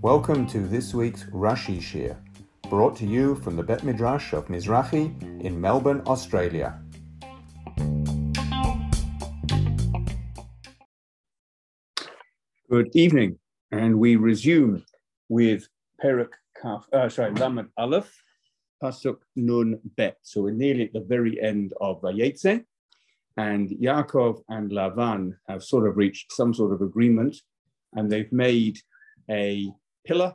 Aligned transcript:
Welcome 0.00 0.46
to 0.48 0.60
this 0.60 0.94
week's 0.94 1.24
Rashi 1.24 1.78
Shiur, 1.78 2.16
brought 2.70 2.96
to 2.96 3.06
you 3.06 3.34
from 3.34 3.56
the 3.56 3.62
Bet 3.62 3.84
Midrash 3.84 4.32
of 4.32 4.46
Mizrahi 4.46 5.42
in 5.42 5.60
Melbourne, 5.60 6.02
Australia. 6.06 6.80
Good 12.70 12.90
evening, 12.94 13.38
and 13.70 13.98
we 13.98 14.16
resume 14.16 14.84
with 15.28 15.68
Perak 16.00 16.32
Kaf, 16.60 16.86
uh, 16.92 17.08
sorry, 17.08 17.32
Lamed 17.32 17.68
Aleph, 17.76 18.10
Pasuk 18.82 19.18
Nun 19.36 19.80
Bet. 19.96 20.18
So 20.22 20.42
we're 20.42 20.52
nearly 20.52 20.84
at 20.84 20.92
the 20.92 21.00
very 21.00 21.40
end 21.40 21.72
of 21.80 22.00
Vayetze, 22.02 22.64
and 23.38 23.70
Yaakov 23.70 24.42
and 24.48 24.72
Lavan 24.72 25.32
have 25.48 25.62
sort 25.62 25.88
of 25.88 25.96
reached 25.96 26.32
some 26.32 26.52
sort 26.52 26.72
of 26.72 26.82
agreement, 26.82 27.36
and 27.94 28.10
they've 28.10 28.32
made 28.32 28.78
a 29.30 29.70
pillar 30.04 30.34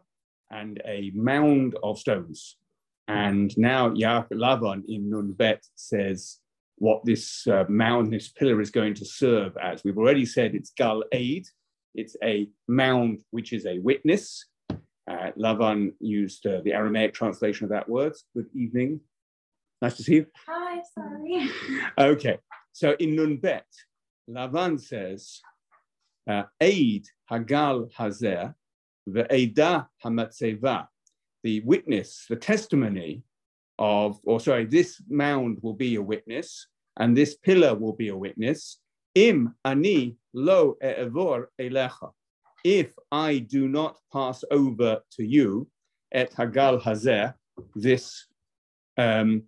and 0.50 0.82
a 0.88 1.12
mound 1.14 1.76
of 1.84 2.00
stones. 2.00 2.56
And 3.10 3.56
now 3.58 3.90
Yaakov, 3.90 4.32
Lavan 4.32 4.84
in 4.88 5.10
Nun 5.10 5.34
Bet 5.34 5.62
says 5.76 6.40
what 6.78 7.04
this 7.04 7.46
uh, 7.46 7.66
mound, 7.68 8.12
this 8.12 8.30
pillar 8.30 8.62
is 8.62 8.72
going 8.72 8.94
to 8.96 9.06
serve 9.06 9.58
as. 9.62 9.84
We've 9.84 9.98
already 9.98 10.26
said 10.26 10.56
it's 10.56 10.72
Gal 10.72 11.04
Aid, 11.12 11.46
it's 11.94 12.16
a 12.24 12.48
mound 12.70 13.20
which 13.32 13.52
is 13.52 13.66
a 13.66 13.80
witness. 13.80 14.46
Uh, 14.70 15.32
Lavan 15.38 15.92
used 16.00 16.48
uh, 16.48 16.62
the 16.64 16.72
Aramaic 16.72 17.14
translation 17.14 17.66
of 17.66 17.72
that 17.72 17.90
word. 17.90 18.14
Good 18.34 18.48
evening. 18.56 19.02
Nice 19.82 19.98
to 19.98 20.04
see 20.04 20.16
you. 20.16 20.28
Hi, 20.48 20.82
sorry. 20.96 21.50
Okay, 21.98 22.38
so 22.74 22.96
in 23.00 23.16
Nun 23.16 23.38
Bet, 23.38 23.68
Lavan 24.30 24.82
says, 24.82 25.40
uh, 26.28 26.44
Aid 26.60 27.06
Hagal 27.32 27.94
Hazer, 27.94 28.56
the 29.06 29.24
Eidah 29.26 29.88
Hamatzeva, 30.04 30.88
the 31.44 31.60
witness, 31.62 32.26
the 32.30 32.36
testimony 32.36 33.22
of, 33.78 34.20
or 34.24 34.40
sorry, 34.40 34.66
this 34.66 35.02
mound 35.08 35.60
will 35.62 35.74
be 35.74 35.96
a 35.96 36.02
witness, 36.02 36.68
and 36.98 37.16
this 37.16 37.36
pillar 37.36 37.76
will 37.76 37.94
be 37.94 38.10
a 38.10 38.18
witness. 38.18 38.80
Im 39.16 39.54
ani 39.64 40.16
lo 40.34 40.78
e'evor 40.82 41.46
elecha. 41.60 42.12
If 42.64 42.94
I 43.12 43.40
do 43.40 43.68
not 43.68 43.98
pass 44.12 44.44
over 44.50 45.02
to 45.12 45.24
you, 45.24 45.68
et 46.12 46.32
hagal 46.34 46.82
hazer, 46.82 47.36
this 47.76 48.28
um, 48.98 49.44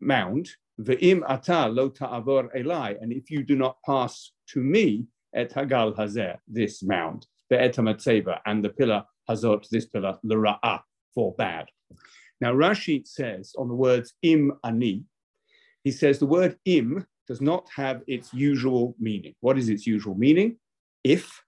mound, 0.00 0.48
Ve'im 0.80 1.22
ata 1.28 1.68
lo 1.68 1.88
ta'avor 1.88 2.50
elai, 2.56 2.96
and 3.00 3.12
if 3.12 3.30
you 3.30 3.42
do 3.42 3.56
not 3.56 3.76
pass 3.84 4.32
to 4.48 4.60
me, 4.60 5.06
et 5.34 5.52
hagal 5.52 5.96
hazer, 5.96 6.38
this 6.46 6.82
mound, 6.82 7.26
ve'et 7.50 7.74
hamatzeva, 7.74 8.38
and 8.46 8.64
the 8.64 8.70
pillar 8.70 9.04
hazot, 9.28 9.68
this 9.70 9.86
pillar, 9.86 10.18
l'ra'ah, 10.22 10.80
for 11.14 11.34
bad. 11.34 11.66
Now 12.40 12.52
Rashi 12.52 13.06
says 13.06 13.54
on 13.58 13.68
the 13.68 13.74
words 13.74 14.14
im 14.22 14.52
ani, 14.64 15.04
he 15.82 15.90
says 15.90 16.18
the 16.18 16.26
word 16.26 16.56
im 16.64 17.06
does 17.26 17.40
not 17.40 17.68
have 17.74 18.02
its 18.06 18.32
usual 18.32 18.94
meaning. 18.98 19.34
What 19.40 19.58
is 19.58 19.68
its 19.68 19.86
usual 19.86 20.14
meaning? 20.14 20.56
If, 21.02 21.42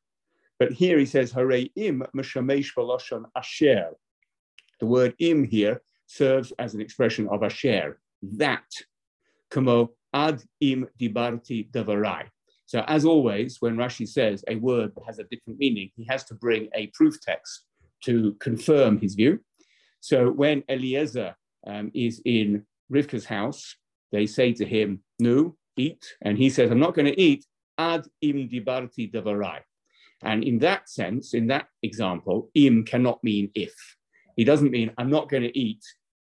but 0.59 0.72
here 0.72 0.98
he 0.98 1.06
says 1.06 1.31
hare 1.31 1.53
im 1.77 2.03
mashamesh 2.15 2.75
v'loshon 2.77 3.25
asher. 3.37 3.91
The 4.81 4.87
word 4.87 5.15
im 5.20 5.44
here 5.44 5.83
serves 6.06 6.53
as 6.59 6.75
an 6.75 6.81
expression 6.81 7.28
of 7.28 7.44
asher, 7.44 8.00
that 8.22 8.67
como 9.51 9.91
ad 10.12 10.43
im 10.61 10.87
dibarti 10.98 11.70
davarai. 11.70 12.27
So 12.67 12.84
as 12.87 13.05
always, 13.05 13.56
when 13.61 13.77
Rashi 13.77 14.06
says 14.09 14.45
a 14.47 14.56
word 14.56 14.93
has 15.06 15.19
a 15.19 15.25
different 15.25 15.59
meaning, 15.59 15.91
he 15.97 16.06
has 16.09 16.25
to 16.25 16.34
bring 16.34 16.69
a 16.75 16.87
proof 16.95 17.20
text 17.20 17.65
to 18.05 18.34
confirm 18.34 18.98
his 18.98 19.15
view. 19.15 19.41
So 20.00 20.31
when 20.31 20.62
Eliezer 20.69 21.34
um, 21.66 21.91
is 21.94 22.22
in 22.25 22.65
Rivka's 22.91 23.25
house, 23.25 23.77
they 24.12 24.27
say 24.27 24.53
to 24.55 24.65
him, 24.65 25.03
"Nu 25.19 25.56
eat," 25.77 26.05
and 26.22 26.38
he 26.38 26.49
says, 26.49 26.71
"I'm 26.71 26.81
not 26.81 26.94
going 26.94 27.06
to 27.06 27.21
eat 27.21 27.44
ad 27.77 28.06
im 28.21 28.49
dibarti 28.49 29.12
davarai." 29.12 29.61
And 30.22 30.44
in 30.44 30.59
that 30.61 30.88
sense, 30.88 31.34
in 31.34 31.47
that 31.49 31.67
example, 31.82 32.50
im 32.55 32.84
cannot 32.84 33.22
mean 33.25 33.50
if. 33.55 33.75
He 34.37 34.44
doesn't 34.44 34.71
mean 34.71 34.93
I'm 34.97 35.11
not 35.11 35.28
going 35.28 35.43
to 35.43 35.59
eat 35.59 35.82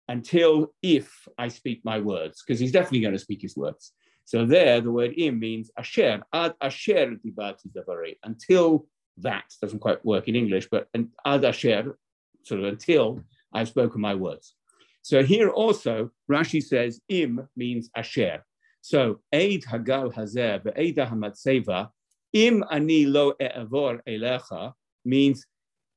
until 0.10 0.74
if 0.82 1.28
I 1.38 1.48
speak 1.48 1.82
my 1.86 2.00
words, 2.00 2.44
because 2.44 2.60
he's 2.60 2.72
definitely 2.72 3.02
going 3.02 3.14
to 3.14 3.20
speak 3.20 3.44
his 3.44 3.56
words. 3.56 3.94
So 4.26 4.46
there, 4.46 4.82
the 4.82 4.92
word 4.92 5.14
im 5.16 5.40
means 5.40 5.72
asher, 5.78 6.22
ad 6.34 6.56
asher 6.60 7.16
dibati 7.24 7.68
davari, 7.72 8.18
until 8.24 8.88
that 9.18 9.46
doesn't 9.62 9.80
quite 9.80 10.04
work 10.04 10.28
in 10.28 10.36
English, 10.36 10.68
but 10.70 10.88
ad 11.26 11.46
asher, 11.46 11.98
sort 12.44 12.62
of 12.62 12.68
until 12.68 13.22
I've 13.54 13.70
spoken 13.70 14.02
my 14.02 14.16
words. 14.16 14.56
So 15.04 15.24
here 15.24 15.50
also, 15.50 16.10
Rashi 16.30 16.62
says 16.62 17.00
im 17.08 17.48
means 17.56 17.90
asher. 17.96 18.44
So 18.82 19.20
eid 19.32 19.64
hagal 19.64 20.14
hazer 20.14 20.60
ve'eda 20.60 21.08
hamatseva, 21.08 21.90
im 22.34 22.64
ani 22.72 23.06
lo 23.06 23.34
e'avor 23.40 24.02
elecha 24.08 24.74
means 25.06 25.46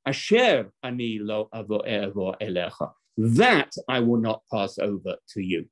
asher 0.07 0.71
ani 0.83 1.19
lo 1.19 1.49
e'avor 1.55 2.37
elecha 2.41 2.93
that 3.17 3.73
I 3.89 4.01
will 4.01 4.21
not 4.21 4.43
pass 4.53 4.79
over 4.79 5.17
to 5.35 5.43
you. 5.43 5.67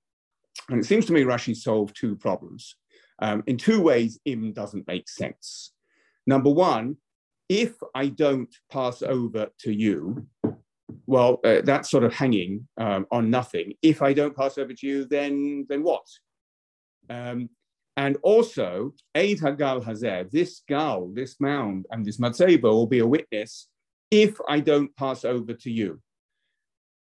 And 0.68 0.80
it 0.80 0.84
seems 0.84 1.06
to 1.06 1.12
me 1.12 1.22
Rashi 1.22 1.56
solved 1.56 1.96
two 1.96 2.16
problems. 2.16 2.76
Um, 3.20 3.42
in 3.46 3.56
two 3.56 3.82
ways, 3.82 4.18
im 4.24 4.52
doesn't 4.52 4.86
make 4.86 5.08
sense. 5.08 5.72
Number 6.26 6.50
one, 6.50 6.96
if 7.48 7.74
I 7.94 8.08
don't 8.08 8.54
pass 8.70 9.02
over 9.02 9.48
to 9.60 9.72
you, 9.72 10.26
well, 11.06 11.40
uh, 11.44 11.60
that's 11.64 11.90
sort 11.90 12.04
of 12.04 12.14
hanging 12.14 12.68
um, 12.78 13.06
on 13.10 13.30
nothing. 13.30 13.74
If 13.82 14.02
I 14.02 14.12
don't 14.12 14.36
pass 14.36 14.58
over 14.58 14.72
to 14.72 14.86
you, 14.86 15.04
then 15.04 15.66
then 15.68 15.82
what? 15.82 16.06
Um, 17.08 17.50
and 17.96 18.16
also, 18.22 18.94
Eid 19.16 19.38
Hagal 19.38 19.84
Hazer, 19.84 20.28
this 20.30 20.62
gal, 20.68 21.10
this 21.12 21.40
mound, 21.40 21.86
and 21.90 22.06
this 22.06 22.18
matzeba 22.18 22.62
will 22.62 22.86
be 22.86 23.00
a 23.00 23.06
witness 23.06 23.68
if 24.10 24.38
I 24.48 24.60
don't 24.60 24.94
pass 24.96 25.24
over 25.24 25.52
to 25.52 25.70
you 25.70 26.00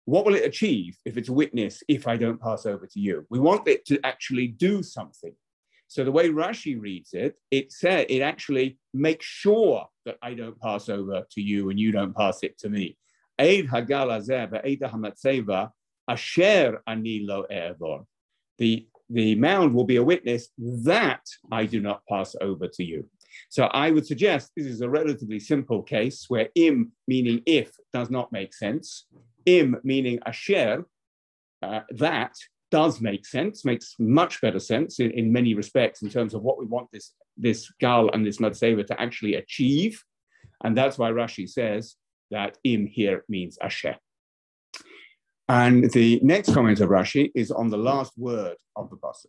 what 0.09 0.25
will 0.25 0.37
it 0.37 0.47
achieve 0.47 0.97
if 1.05 1.19
it's 1.19 1.29
a 1.29 1.33
witness 1.35 1.83
if 1.87 2.09
I 2.09 2.17
don't 2.17 2.41
pass 2.41 2.65
over 2.65 2.87
to 2.87 2.99
you? 2.99 3.27
We 3.29 3.39
want 3.39 3.69
it 3.69 3.85
to 3.89 4.01
actually 4.05 4.49
do 4.49 4.83
something. 4.83 5.35
So 5.87 6.03
the 6.03 6.11
way 6.11 6.31
Rashi 6.31 6.81
reads 6.81 7.13
it, 7.13 7.35
it 7.51 7.73
said 7.73 8.07
it 8.09 8.23
actually 8.23 8.79
makes 8.95 9.27
sure 9.27 9.87
that 10.07 10.17
I 10.23 10.33
don't 10.33 10.59
pass 10.59 10.89
over 10.89 11.27
to 11.31 11.43
you 11.43 11.69
and 11.69 11.79
you 11.79 11.93
don't 11.93 12.17
pass 12.17 12.43
it 12.43 12.57
to 12.61 12.71
me. 12.71 12.97
Eid 13.39 13.69
hagal 13.69 14.09
hamatzeva 14.95 15.71
asher 16.09 16.81
ani 16.87 17.27
lo 17.27 17.45
The 18.57 18.89
the 19.11 19.35
mound 19.35 19.75
will 19.75 19.85
be 19.85 19.97
a 19.97 20.03
witness 20.03 20.49
that 20.57 21.25
I 21.53 21.67
do 21.67 21.81
not 21.81 22.01
pass 22.09 22.35
over 22.41 22.67
to 22.67 22.83
you. 22.83 23.07
So 23.51 23.65
I 23.65 23.91
would 23.91 24.07
suggest 24.07 24.53
this 24.57 24.67
is 24.67 24.81
a 24.81 24.89
relatively 24.89 25.39
simple 25.39 25.83
case 25.83 26.25
where 26.29 26.49
im 26.55 26.93
meaning 27.07 27.43
if 27.45 27.73
does 27.93 28.09
not 28.09 28.33
make 28.33 28.55
sense 28.55 29.05
im 29.47 29.77
meaning 29.83 30.19
asher, 30.27 30.85
uh, 31.63 31.81
that 31.91 32.35
does 32.71 33.01
make 33.01 33.25
sense, 33.25 33.65
makes 33.65 33.95
much 33.99 34.41
better 34.41 34.61
sense 34.61 35.01
in, 35.01 35.11
in 35.13 35.33
many 35.33 35.55
respects 35.55 36.03
in 36.03 36.11
terms 36.11 36.35
of 36.35 36.43
what 36.43 36.59
we 36.59 36.67
want 36.67 36.89
this, 36.93 37.13
this 37.37 37.71
gal 37.81 38.11
and 38.11 38.27
this 38.27 38.39
matseva 38.39 38.87
to 38.87 39.01
actually 39.01 39.35
achieve. 39.35 40.03
And 40.63 40.77
that's 40.77 40.99
why 40.99 41.11
Rashi 41.11 41.49
says 41.49 41.97
that 42.31 42.59
im 42.65 42.87
here 42.87 43.25
means 43.29 43.59
asher. 43.61 43.97
And 45.49 45.91
the 45.93 46.21
next 46.23 46.53
comment 46.53 46.81
of 46.81 46.91
Rashi 46.91 47.31
is 47.35 47.51
on 47.51 47.71
the 47.71 47.79
last 47.79 48.13
word 48.19 48.57
of 48.77 48.91
the 48.91 48.97
pasuk. 48.97 49.27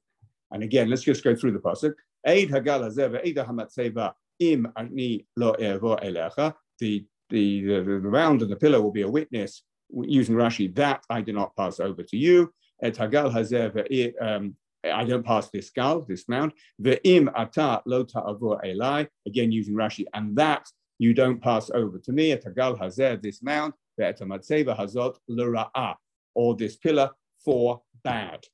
And 0.52 0.64
again, 0.64 0.90
let's 0.90 1.03
just 1.03 1.24
go 1.24 1.34
through 1.34 1.53
the 1.53 1.59
pasuk. 1.59 1.94
Eid 2.28 2.50
hagal 2.50 2.81
hazeva, 2.81 3.25
eid 3.25 3.38
hamatzeva, 3.38 4.13
im 4.39 4.68
ani 4.75 5.25
lo 5.38 5.54
elecha. 5.54 6.54
The, 6.80 7.06
the, 7.30 7.62
the, 7.62 7.81
the 7.83 8.00
round 8.00 8.42
and 8.42 8.51
the 8.51 8.57
pillar 8.57 8.81
will 8.81 8.92
be 8.92 9.04
a 9.04 9.10
witness 9.10 9.63
using 9.91 10.36
Rashi, 10.36 10.74
that 10.75 11.03
I 11.09 11.21
do 11.21 11.33
not 11.33 11.56
pass 11.56 11.80
over 11.80 12.03
to 12.03 12.18
you. 12.18 12.53
Et 12.81 12.95
hagal 12.95 14.21
um, 14.21 14.56
I 14.83 15.03
don't 15.03 15.25
pass 15.25 15.50
this 15.50 15.69
gal, 15.69 16.01
this 16.01 16.30
mount. 16.30 16.53
Ve'im 16.81 17.31
ata 17.36 17.81
lo 17.86 18.03
ta'avur 18.03 18.63
elai, 18.65 19.07
again 19.27 19.51
using 19.51 19.75
Rashi, 19.75 20.06
and 20.13 20.36
that 20.38 20.68
you 20.97 21.13
don't 21.13 21.41
pass 21.41 21.69
over 21.74 21.97
to 22.00 22.12
me. 22.12 22.31
Et 22.31 22.44
hagal 22.44 23.21
this 23.21 23.44
mount. 23.44 23.75
Ve'et 24.00 24.19
hamatzeva 24.21 24.77
hazot 24.77 25.95
or 26.35 26.56
this 26.56 26.77
pillar 26.77 27.12
for 27.44 27.81
bad. 28.03 28.45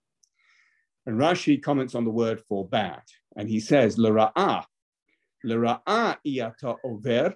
And 1.06 1.20
Rashi 1.20 1.62
comments 1.62 1.94
on 1.94 2.04
the 2.04 2.12
word 2.12 2.42
for 2.48 2.68
bad, 2.68 3.04
and 3.36 3.48
he 3.48 3.60
says, 3.60 3.98
l'ra'ah, 4.00 4.66
l'ra'ah 5.44 6.18
iyata 6.26 6.78
over 6.84 7.36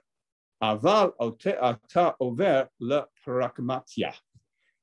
Aval 0.61 1.13
ata 1.61 2.15
over 2.19 2.69
le 2.79 3.05
pragmatia. 3.25 4.13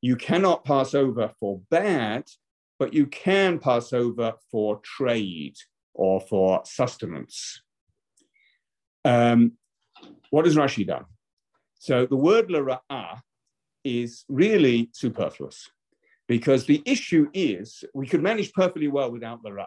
You 0.00 0.16
cannot 0.16 0.64
pass 0.64 0.94
over 0.94 1.30
for 1.38 1.60
bad, 1.70 2.24
but 2.78 2.94
you 2.94 3.06
can 3.06 3.58
pass 3.58 3.92
over 3.92 4.34
for 4.50 4.80
trade 4.80 5.56
or 5.94 6.20
for 6.20 6.62
sustenance. 6.64 7.62
Um, 9.04 9.52
what 10.30 10.44
has 10.44 10.56
Rashi 10.56 10.86
done? 10.86 11.04
So 11.78 12.06
the 12.06 12.16
word 12.16 12.48
lara'ah 12.48 13.20
is 13.84 14.24
really 14.28 14.90
superfluous 14.92 15.70
because 16.26 16.66
the 16.66 16.82
issue 16.84 17.28
is 17.32 17.84
we 17.94 18.06
could 18.06 18.22
manage 18.22 18.52
perfectly 18.52 18.88
well 18.88 19.10
without 19.10 19.42
lara'ah. 19.44 19.66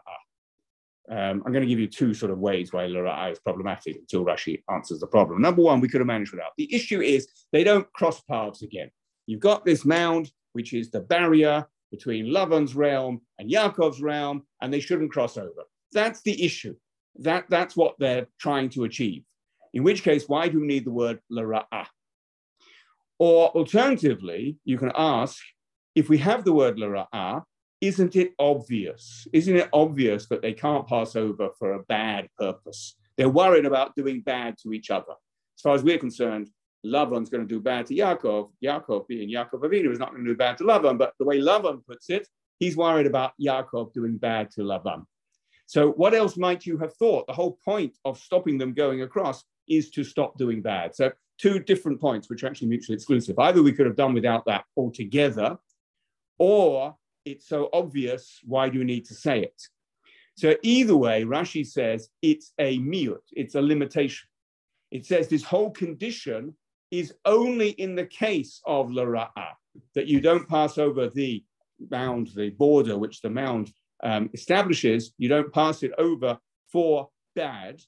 Um, 1.11 1.41
I'm 1.43 1.51
going 1.51 1.63
to 1.63 1.67
give 1.67 1.79
you 1.79 1.87
two 1.87 2.13
sort 2.13 2.31
of 2.31 2.37
ways 2.37 2.71
why 2.71 2.85
lara'ah 2.85 3.31
is 3.31 3.39
problematic 3.39 3.95
until 3.95 4.23
Rashi 4.23 4.61
answers 4.71 4.99
the 4.99 5.07
problem. 5.07 5.41
Number 5.41 5.63
one, 5.63 5.79
we 5.79 5.87
could 5.87 6.01
have 6.01 6.07
managed 6.07 6.31
without. 6.31 6.51
The 6.57 6.73
issue 6.73 7.01
is 7.01 7.27
they 7.51 7.63
don't 7.63 7.91
cross 7.93 8.21
paths 8.21 8.61
again. 8.61 8.91
You've 9.25 9.39
got 9.39 9.65
this 9.65 9.85
mound, 9.85 10.31
which 10.53 10.73
is 10.73 10.91
the 10.91 10.99
barrier 10.99 11.65
between 11.91 12.31
Lavan's 12.31 12.75
realm 12.75 13.21
and 13.39 13.49
Yaakov's 13.49 14.01
realm, 14.01 14.43
and 14.61 14.71
they 14.71 14.79
shouldn't 14.79 15.11
cross 15.11 15.37
over. 15.37 15.63
That's 15.91 16.21
the 16.21 16.43
issue. 16.43 16.75
That, 17.15 17.45
that's 17.49 17.75
what 17.75 17.95
they're 17.97 18.27
trying 18.39 18.69
to 18.69 18.83
achieve. 18.83 19.23
In 19.73 19.83
which 19.83 20.03
case, 20.03 20.25
why 20.27 20.47
do 20.47 20.61
we 20.61 20.67
need 20.67 20.85
the 20.85 20.91
word 20.91 21.19
lara'ah? 21.31 21.87
Or 23.17 23.49
alternatively, 23.49 24.57
you 24.63 24.77
can 24.77 24.91
ask, 24.95 25.37
if 25.95 26.07
we 26.07 26.19
have 26.19 26.45
the 26.45 26.53
word 26.53 26.77
lara'ah, 26.77 27.43
isn't 27.81 28.15
it 28.15 28.33
obvious? 28.39 29.27
Isn't 29.31 29.55
it 29.55 29.69
obvious 29.71 30.27
that 30.27 30.41
they 30.41 30.53
can't 30.53 30.87
pass 30.87 31.15
over 31.15 31.49
for 31.57 31.73
a 31.73 31.83
bad 31.83 32.27
purpose? 32.37 32.95
They're 33.17 33.29
worried 33.29 33.65
about 33.65 33.95
doing 33.95 34.21
bad 34.21 34.57
to 34.63 34.73
each 34.73 34.89
other. 34.89 35.13
As 35.57 35.61
far 35.61 35.75
as 35.75 35.83
we're 35.83 35.97
concerned, 35.97 36.49
Lavan's 36.85 37.29
going 37.29 37.45
to 37.45 37.47
do 37.47 37.59
bad 37.59 37.85
to 37.87 37.95
Yaakov. 37.95 38.51
Yaakov, 38.63 39.07
being 39.07 39.29
Yaakov 39.29 39.61
Avinu, 39.61 39.91
is 39.91 39.99
not 39.99 40.11
going 40.11 40.23
to 40.23 40.31
do 40.31 40.37
bad 40.37 40.57
to 40.57 40.63
Lavan. 40.63 40.97
But 40.97 41.13
the 41.19 41.25
way 41.25 41.39
Lavan 41.39 41.85
puts 41.85 42.09
it, 42.09 42.27
he's 42.59 42.77
worried 42.77 43.07
about 43.07 43.33
Yaakov 43.41 43.93
doing 43.93 44.17
bad 44.17 44.51
to 44.51 44.61
Lavan. 44.61 45.05
So, 45.65 45.91
what 45.91 46.13
else 46.13 46.37
might 46.37 46.65
you 46.65 46.77
have 46.79 46.93
thought? 46.95 47.27
The 47.27 47.33
whole 47.33 47.59
point 47.63 47.97
of 48.05 48.17
stopping 48.17 48.57
them 48.57 48.73
going 48.73 49.01
across 49.01 49.43
is 49.67 49.91
to 49.91 50.03
stop 50.03 50.37
doing 50.37 50.61
bad. 50.61 50.95
So, 50.95 51.11
two 51.37 51.59
different 51.59 51.99
points, 52.01 52.29
which 52.29 52.43
are 52.43 52.47
actually 52.47 52.69
mutually 52.69 52.95
exclusive. 52.95 53.37
Either 53.37 53.61
we 53.61 53.73
could 53.73 53.85
have 53.85 53.95
done 53.95 54.13
without 54.13 54.45
that 54.45 54.65
altogether, 54.75 55.57
or 56.37 56.95
it's 57.31 57.47
so 57.47 57.69
obvious, 57.73 58.39
why 58.43 58.69
do 58.69 58.77
you 58.77 58.85
need 58.85 59.05
to 59.05 59.13
say 59.13 59.41
it? 59.41 59.61
So, 60.35 60.55
either 60.63 60.95
way, 60.95 61.23
Rashi 61.23 61.65
says 61.65 62.09
it's 62.21 62.53
a 62.59 62.79
miut, 62.79 63.25
it's 63.33 63.55
a 63.55 63.61
limitation. 63.61 64.27
It 64.91 65.05
says 65.05 65.27
this 65.27 65.43
whole 65.43 65.71
condition 65.71 66.55
is 66.91 67.13
only 67.25 67.71
in 67.71 67.95
the 67.95 68.05
case 68.05 68.61
of 68.65 68.87
Lara'ah, 68.87 69.53
that 69.95 70.07
you 70.07 70.21
don't 70.21 70.47
pass 70.47 70.77
over 70.77 71.09
the 71.09 71.43
mound, 71.91 72.29
the 72.35 72.49
border 72.51 72.97
which 72.97 73.21
the 73.21 73.29
mound 73.29 73.71
um, 74.03 74.29
establishes, 74.33 75.13
you 75.17 75.29
don't 75.29 75.53
pass 75.53 75.83
it 75.83 75.91
over 75.97 76.39
for 76.71 77.09
bad, 77.35 77.81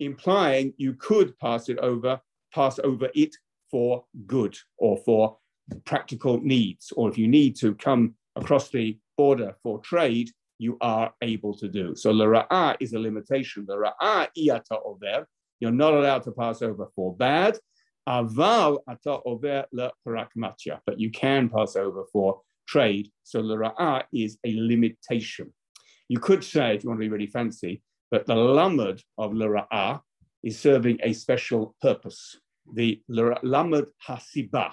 implying 0.00 0.72
you 0.76 0.94
could 0.94 1.38
pass 1.38 1.68
it 1.68 1.78
over, 1.78 2.20
pass 2.52 2.78
over 2.82 3.08
it 3.14 3.36
for 3.70 4.04
good 4.26 4.56
or 4.78 4.96
for 5.04 5.36
practical 5.84 6.40
needs, 6.40 6.92
or 6.96 7.08
if 7.08 7.18
you 7.18 7.28
need 7.28 7.56
to 7.56 7.74
come 7.74 8.14
across 8.38 8.70
the 8.70 8.98
border 9.16 9.54
for 9.62 9.80
trade, 9.80 10.30
you 10.58 10.76
are 10.80 11.12
able 11.22 11.54
to 11.58 11.68
do. 11.68 11.94
So 11.94 12.12
Lara'ah 12.12 12.76
is 12.80 12.92
a 12.92 12.98
limitation. 12.98 13.66
Lara'ah 13.66 14.28
iyata 14.36 14.78
over, 14.84 15.26
you're 15.60 15.70
not 15.70 15.94
allowed 15.94 16.22
to 16.24 16.32
pass 16.32 16.62
over 16.62 16.88
for 16.94 17.14
bad, 17.16 17.58
Aval 18.08 18.78
ata 18.88 19.18
over 19.26 19.66
le 19.72 19.92
parakmatya, 20.06 20.80
but 20.86 20.98
you 20.98 21.10
can 21.10 21.48
pass 21.48 21.76
over 21.76 22.04
for 22.10 22.40
trade. 22.66 23.10
So 23.22 23.40
l'ra'ah 23.40 24.04
is 24.14 24.38
a 24.44 24.54
limitation. 24.56 25.52
You 26.08 26.18
could 26.18 26.42
say, 26.42 26.74
if 26.74 26.82
you 26.82 26.88
want 26.88 27.00
to 27.00 27.04
be 27.04 27.10
really 27.10 27.26
fancy, 27.26 27.82
that 28.10 28.24
the 28.26 28.34
lamad 28.34 29.02
of 29.18 29.34
l'ra'ah 29.34 30.00
is 30.42 30.58
serving 30.58 30.98
a 31.02 31.12
special 31.12 31.74
purpose. 31.82 32.38
The 32.72 33.02
lamad 33.10 33.86
hasiba, 34.06 34.72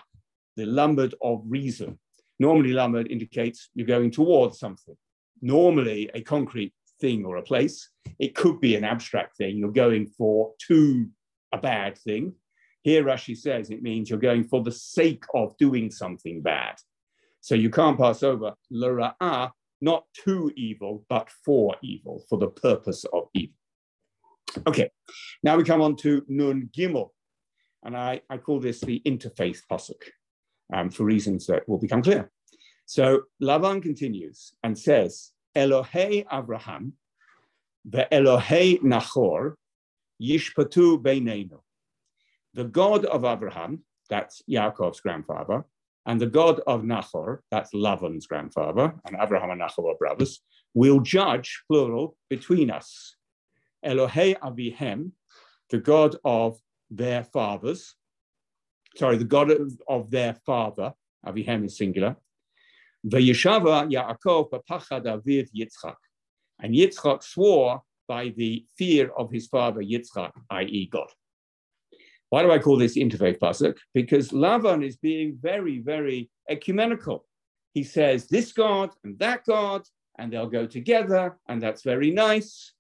the 0.56 0.66
lamad 0.66 1.14
of 1.22 1.42
reason. 1.46 2.00
Normally, 2.40 2.74
lamad 2.74 3.12
indicates 3.12 3.70
you're 3.76 3.88
going 3.88 4.12
towards 4.12 4.60
something. 4.60 4.96
Normally, 5.42 6.10
a 6.14 6.22
concrete 6.22 6.74
thing 7.00 7.26
or 7.26 7.38
a 7.38 7.44
place. 7.44 7.90
It 8.20 8.36
could 8.36 8.60
be 8.60 8.76
an 8.76 8.84
abstract 8.84 9.38
thing. 9.38 9.58
You're 9.58 9.72
going 9.72 10.08
for 10.08 10.54
to 10.68 11.08
a 11.52 11.58
bad 11.58 11.98
thing. 11.98 12.34
Here, 12.84 13.04
Rashi 13.04 13.36
says 13.36 13.70
it 13.70 13.82
means 13.82 14.10
you're 14.10 14.20
going 14.20 14.44
for 14.44 14.62
the 14.64 14.72
sake 14.72 15.24
of 15.34 15.58
doing 15.58 15.90
something 15.90 16.42
bad. 16.42 16.76
So 17.42 17.56
you 17.56 17.70
can't 17.70 17.98
pass 17.98 18.24
over 18.24 18.54
l'ra'ah, 18.70 19.52
not 19.82 20.06
to 20.24 20.52
evil, 20.56 21.06
but 21.10 21.30
for 21.44 21.76
evil, 21.82 22.24
for 22.30 22.38
the 22.38 22.48
purpose 22.48 23.06
of 23.06 23.28
evil. 23.34 23.56
Okay, 24.68 24.90
now 25.44 25.58
we 25.58 25.64
come 25.64 25.82
on 25.82 25.96
to 25.98 26.24
Nun 26.28 26.70
Gimel. 26.76 27.10
And 27.84 27.96
I, 27.96 28.22
I 28.30 28.38
call 28.38 28.60
this 28.60 28.80
the 28.82 29.02
interfaith 29.06 29.62
pasuk 29.70 30.02
um, 30.74 30.90
for 30.90 31.04
reasons 31.04 31.48
that 31.48 31.68
will 31.68 31.80
become 31.80 32.02
clear. 32.02 32.32
So 32.86 33.24
Lavan 33.42 33.82
continues 33.82 34.54
and 34.64 34.78
says, 34.78 35.32
Elohei 35.56 36.26
Abraham, 36.32 36.94
the 37.84 38.08
Elohei 38.12 38.80
Nachor, 38.82 39.54
Yishpatu 40.22 41.02
Beinenu 41.02 41.60
the 42.56 42.64
God 42.64 43.06
of 43.06 43.26
Abraham, 43.26 43.84
that's 44.10 44.42
Yaakov's 44.50 45.02
grandfather, 45.02 45.66
and 46.06 46.20
the 46.22 46.28
God 46.28 46.62
of 46.66 46.84
Nachor, 46.84 47.40
that's 47.52 47.74
Lavan's 47.74 48.28
grandfather, 48.28 48.96
and 49.06 49.18
Abraham 49.20 49.50
and 49.52 49.62
Nachor 49.62 49.92
are 49.92 49.98
brothers, 49.98 50.42
will 50.74 51.02
judge, 51.02 51.64
plural, 51.70 52.16
between 52.30 52.72
us. 52.72 53.18
Elohei 53.86 54.38
Avihem, 54.40 55.12
the 55.70 55.80
God 55.80 56.16
of 56.24 56.58
their 56.90 57.26
fathers, 57.26 57.96
sorry, 58.96 59.18
the 59.18 59.26
God 59.26 59.52
of, 59.52 59.72
of 59.88 60.12
their 60.12 60.36
father, 60.46 60.94
Avihem 61.26 61.66
is 61.66 61.78
singular, 61.78 62.16
Vayeshava 63.06 63.92
Yaakov 63.92 64.50
b'pachad 64.50 65.06
aviv 65.06 65.48
Yitzchak. 65.56 65.96
And 66.60 66.74
Yitzchak 66.74 67.24
swore 67.24 67.82
by 68.08 68.30
the 68.36 68.66
fear 68.78 69.12
of 69.18 69.32
his 69.32 69.48
father 69.48 69.82
Yitzchak, 69.82 70.32
i.e. 70.52 70.90
God. 70.92 71.08
Why 72.30 72.42
do 72.42 72.52
I 72.52 72.60
call 72.60 72.78
this 72.78 72.98
interfaith 72.98 73.40
pasuk? 73.40 73.78
Because 73.94 74.30
Lavan 74.30 74.86
is 74.86 74.98
being 74.98 75.38
very, 75.42 75.80
very 75.80 76.30
ecumenical. 76.50 77.26
He 77.74 77.84
says 77.84 78.28
this 78.28 78.52
God 78.52 78.92
and 79.04 79.18
that 79.20 79.46
God, 79.46 79.84
and 80.18 80.32
they'll 80.32 80.50
go 80.50 80.66
together, 80.66 81.38
and 81.48 81.62
that's 81.62 81.84
very 81.84 82.12
nice. 82.12 82.74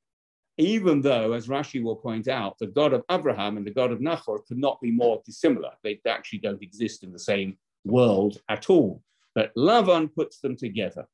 Even 0.57 1.01
though, 1.01 1.33
as 1.33 1.47
Rashi 1.47 1.83
will 1.83 1.97
point 1.97 2.27
out, 2.27 2.57
the 2.59 2.67
God 2.67 2.93
of 2.93 3.03
Abraham 3.11 3.57
and 3.57 3.67
the 3.67 3.73
God 3.73 3.91
of 3.91 3.99
Nahor 3.99 4.41
could 4.47 4.57
not 4.57 4.79
be 4.81 4.91
more 4.91 5.21
dissimilar. 5.25 5.71
They 5.83 5.99
actually 6.07 6.39
don't 6.39 6.61
exist 6.61 7.03
in 7.03 7.11
the 7.11 7.19
same 7.19 7.57
world 7.83 8.41
at 8.47 8.69
all. 8.69 9.03
But 9.33 9.53
Lavan 9.55 10.13
puts 10.13 10.39
them 10.39 10.55
together 10.55 11.07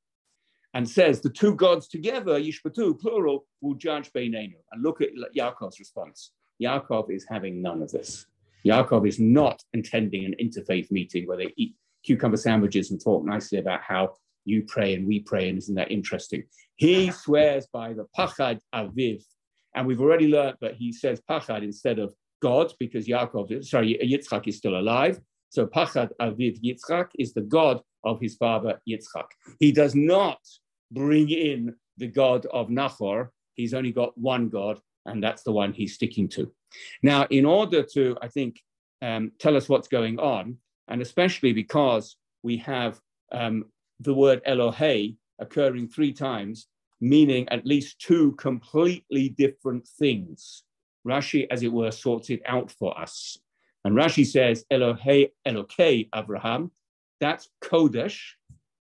and 0.76 0.88
says 0.88 1.22
the 1.22 1.30
two 1.30 1.56
gods 1.56 1.88
together, 1.88 2.40
Yishpatu, 2.40 3.00
plural, 3.00 3.48
will 3.62 3.74
judge 3.74 4.14
Beinenu. 4.14 4.54
And 4.72 4.84
look 4.84 5.02
at 5.02 5.10
Yaakov's 5.36 5.80
response. 5.80 6.32
Yaakov 6.62 7.10
is 7.10 7.26
having 7.28 7.62
none 7.62 7.82
of 7.82 7.92
this. 7.92 8.28
Yaakov 8.64 9.08
is 9.08 9.20
not 9.20 9.64
intending 9.74 10.26
an 10.26 10.36
interfaith 10.40 10.92
meeting 10.92 11.28
where 11.28 11.38
they 11.38 11.52
eat 11.58 11.76
cucumber 12.06 12.38
sandwiches 12.38 12.92
and 12.92 13.04
talk 13.04 13.26
nicely 13.26 13.58
about 13.58 13.82
how 13.82 14.14
you 14.46 14.64
pray 14.64 14.94
and 14.94 15.08
we 15.08 15.20
pray, 15.20 15.50
and 15.50 15.58
isn't 15.58 15.76
that 15.76 15.92
interesting? 15.92 16.44
He 16.76 17.12
swears 17.12 17.68
by 17.72 17.94
the 17.94 18.08
Pachad 18.18 18.60
Aviv. 18.74 19.24
And 19.76 19.88
we've 19.88 20.02
already 20.02 20.28
learned 20.28 20.58
that 20.62 20.76
he 20.76 20.92
says 20.92 21.22
Pachad 21.30 21.64
instead 21.64 22.00
of 22.00 22.14
God 22.42 22.74
because 22.80 23.08
Yaakov, 23.08 23.64
sorry, 23.64 24.00
Yitzchak 24.04 24.48
is 24.48 24.58
still 24.58 24.78
alive. 24.78 25.20
So 25.50 25.68
Pachad 25.68 26.10
Aviv 26.20 26.62
Yitzchak 26.62 27.10
is 27.20 27.34
the 27.34 27.42
God 27.42 27.82
of 28.04 28.20
his 28.20 28.36
father 28.36 28.82
Yitzchak. 28.90 29.28
He 29.60 29.72
does 29.72 29.96
not 29.96 30.40
bring 30.92 31.30
in 31.30 31.76
the 31.98 32.08
God 32.08 32.46
of 32.48 32.68
Nachor. 32.70 33.30
He's 33.54 33.74
only 33.74 33.92
got 33.92 34.18
one 34.18 34.50
God, 34.50 34.80
and 35.06 35.24
that's 35.24 35.44
the 35.44 35.52
one 35.52 35.74
he's 35.74 35.96
sticking 35.96 36.28
to. 36.30 36.52
Now, 37.04 37.28
in 37.30 37.46
order 37.46 37.84
to, 37.94 38.18
I 38.22 38.28
think, 38.28 38.60
um, 39.02 39.32
tell 39.40 39.56
us 39.56 39.70
what's 39.70 39.88
going 39.88 40.20
on, 40.20 40.58
and 40.88 41.02
especially 41.02 41.54
because 41.54 42.18
we 42.44 42.58
have 42.58 43.00
um, 43.32 43.66
the 44.02 44.14
word 44.14 44.42
Elohe 44.46 45.16
occurring 45.40 45.88
three 45.88 46.14
times, 46.14 46.68
meaning 47.00 47.48
at 47.50 47.66
least 47.66 48.00
two 48.00 48.34
completely 48.34 49.30
different 49.30 49.88
things. 49.88 50.64
Rashi, 51.08 51.48
as 51.50 51.64
it 51.64 51.72
were, 51.72 51.92
sorts 51.92 52.30
it 52.30 52.42
out 52.46 52.72
for 52.72 53.00
us. 53.00 53.38
And 53.84 53.96
Rashi 53.96 54.26
says, 54.26 54.66
Elohe, 54.72 55.32
Eloke, 55.48 56.10
Abraham, 56.14 56.72
that's 57.20 57.50
Kodesh, 57.64 58.20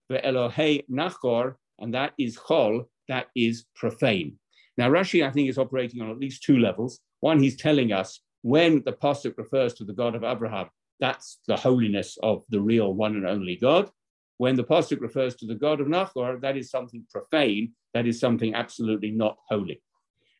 the 0.09 0.19
Elohe 0.19 0.85
Nachor, 0.91 1.55
and 1.79 1.95
that 1.95 2.12
is 2.19 2.37
Chol, 2.37 2.87
that 3.09 3.29
is 3.35 3.65
profane. 3.75 4.39
Now, 4.77 4.91
Rashi, 4.91 5.27
I 5.27 5.31
think, 5.31 5.49
is 5.49 5.59
operating 5.59 6.00
on 6.00 6.11
at 6.11 6.19
least 6.19 6.43
two 6.43 6.59
levels. 6.59 7.00
One, 7.21 7.43
he's 7.43 7.57
telling 7.57 7.93
us 7.93 8.21
when 8.43 8.83
the 8.85 8.93
pasuk 8.93 9.37
refers 9.37 9.75
to 9.75 9.85
the 9.85 9.93
God 9.93 10.15
of 10.15 10.25
Abraham, 10.25 10.69
that's 11.00 11.39
the 11.47 11.57
holiness 11.57 12.19
of 12.23 12.45
the 12.50 12.61
real 12.61 12.95
one 12.95 13.17
and 13.17 13.27
only 13.27 13.57
God. 13.57 13.91
When 14.40 14.56
the 14.56 14.64
pasuk 14.64 15.02
refers 15.02 15.35
to 15.37 15.47
the 15.47 15.54
God 15.54 15.82
of 15.82 15.87
Nachor, 15.87 16.40
that 16.40 16.56
is 16.56 16.70
something 16.70 17.04
profane, 17.14 17.73
that 17.92 18.06
is 18.06 18.18
something 18.18 18.54
absolutely 18.54 19.11
not 19.11 19.37
holy. 19.50 19.82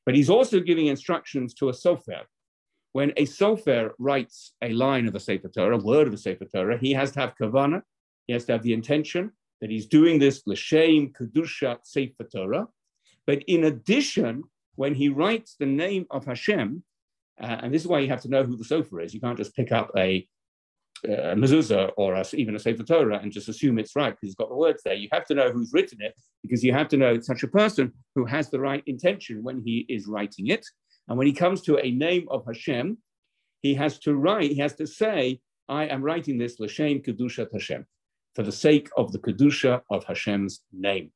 But 0.07 0.15
he's 0.15 0.31
also 0.31 0.59
giving 0.59 0.87
instructions 0.87 1.53
to 1.57 1.69
a 1.69 1.73
sofer. 1.73 2.23
when 2.93 3.11
a 3.19 3.27
sofer 3.27 3.91
writes 3.99 4.55
a 4.63 4.73
line 4.73 5.07
of 5.07 5.15
a 5.15 5.21
Sefer 5.21 5.49
Torah, 5.49 5.77
a 5.77 5.85
word 5.85 6.07
of 6.07 6.15
a 6.15 6.17
Sefer 6.17 6.47
Torah, 6.47 6.79
he 6.79 6.95
has 6.95 7.11
to 7.13 7.21
have 7.21 7.35
kavana, 7.39 7.83
he 8.27 8.33
has 8.33 8.47
to 8.47 8.53
have 8.53 8.63
the 8.63 8.73
intention 8.73 9.33
that 9.61 9.69
he's 9.69 9.87
doing 9.99 10.19
this 10.19 10.37
l'shem 10.47 11.13
kedusha 11.13 11.79
Sefer 11.83 12.25
Torah. 12.25 12.69
But 13.27 13.43
in 13.49 13.65
addition, 13.65 14.45
when 14.77 14.95
he 14.95 15.11
writes 15.11 15.57
the 15.59 15.73
name 15.85 16.07
of 16.11 16.25
Hashem, 16.25 16.83
uh, 17.39 17.59
and 17.63 17.75
this 17.75 17.83
is 17.83 17.89
why 17.89 17.99
you 17.99 18.09
have 18.09 18.23
to 18.23 18.31
know 18.31 18.45
who 18.45 18.57
the 18.57 18.65
sofer 18.65 19.05
is. 19.05 19.13
You 19.13 19.21
can't 19.21 19.37
just 19.37 19.55
pick 19.55 19.73
up 19.73 19.91
a, 19.95 20.27
a 21.05 21.35
mezuzah 21.35 21.91
or 21.97 22.15
a, 22.15 22.25
even 22.35 22.55
a 22.55 22.59
Sefer 22.59 22.83
Torah 22.83 23.21
and 23.23 23.33
just 23.33 23.49
assume 23.49 23.79
it's 23.79 23.97
right 23.97 24.11
because 24.11 24.29
it's 24.29 24.35
got 24.35 24.49
the 24.49 24.57
words 24.57 24.83
there. 24.85 24.95
You 24.95 25.09
have 25.13 25.27
to 25.27 25.35
know 25.35 25.51
who's 25.51 25.73
written 25.73 25.99
it 26.01 26.15
because 26.43 26.63
you 26.65 26.73
have 26.73 26.89
to 26.89 26.97
know 26.97 27.15
it's 27.15 27.27
such 27.27 27.43
a 27.43 27.49
person 27.49 27.93
who 28.15 28.25
has 28.27 28.51
the 28.51 28.61
right 28.61 28.83
intention 28.87 29.43
when 29.43 29.63
he 29.65 29.87
is 29.89 30.07
writing 30.07 30.49
it. 30.49 30.65
And 31.09 31.19
when 31.19 31.27
he 31.27 31.33
comes 31.33 31.63
to 31.63 31.79
a 31.79 31.91
name 31.91 32.27
of 32.31 32.45
Hashem, 32.47 32.99
he 33.63 33.75
has 33.75 33.99
to 34.01 34.15
write, 34.15 34.51
he 34.51 34.59
has 34.59 34.75
to 34.77 34.87
say, 34.87 35.41
I 35.69 35.85
am 35.85 36.03
writing 36.03 36.39
this 36.39 36.59
L'Shem 36.59 37.01
Kedusha 37.01 37.47
Hashem, 37.53 37.87
for 38.35 38.43
the 38.43 38.53
sake 38.53 38.89
of 38.97 39.13
the 39.13 39.19
Kedusha 39.19 39.83
of 39.91 40.05
Hashem's 40.05 40.61
name. 40.73 41.13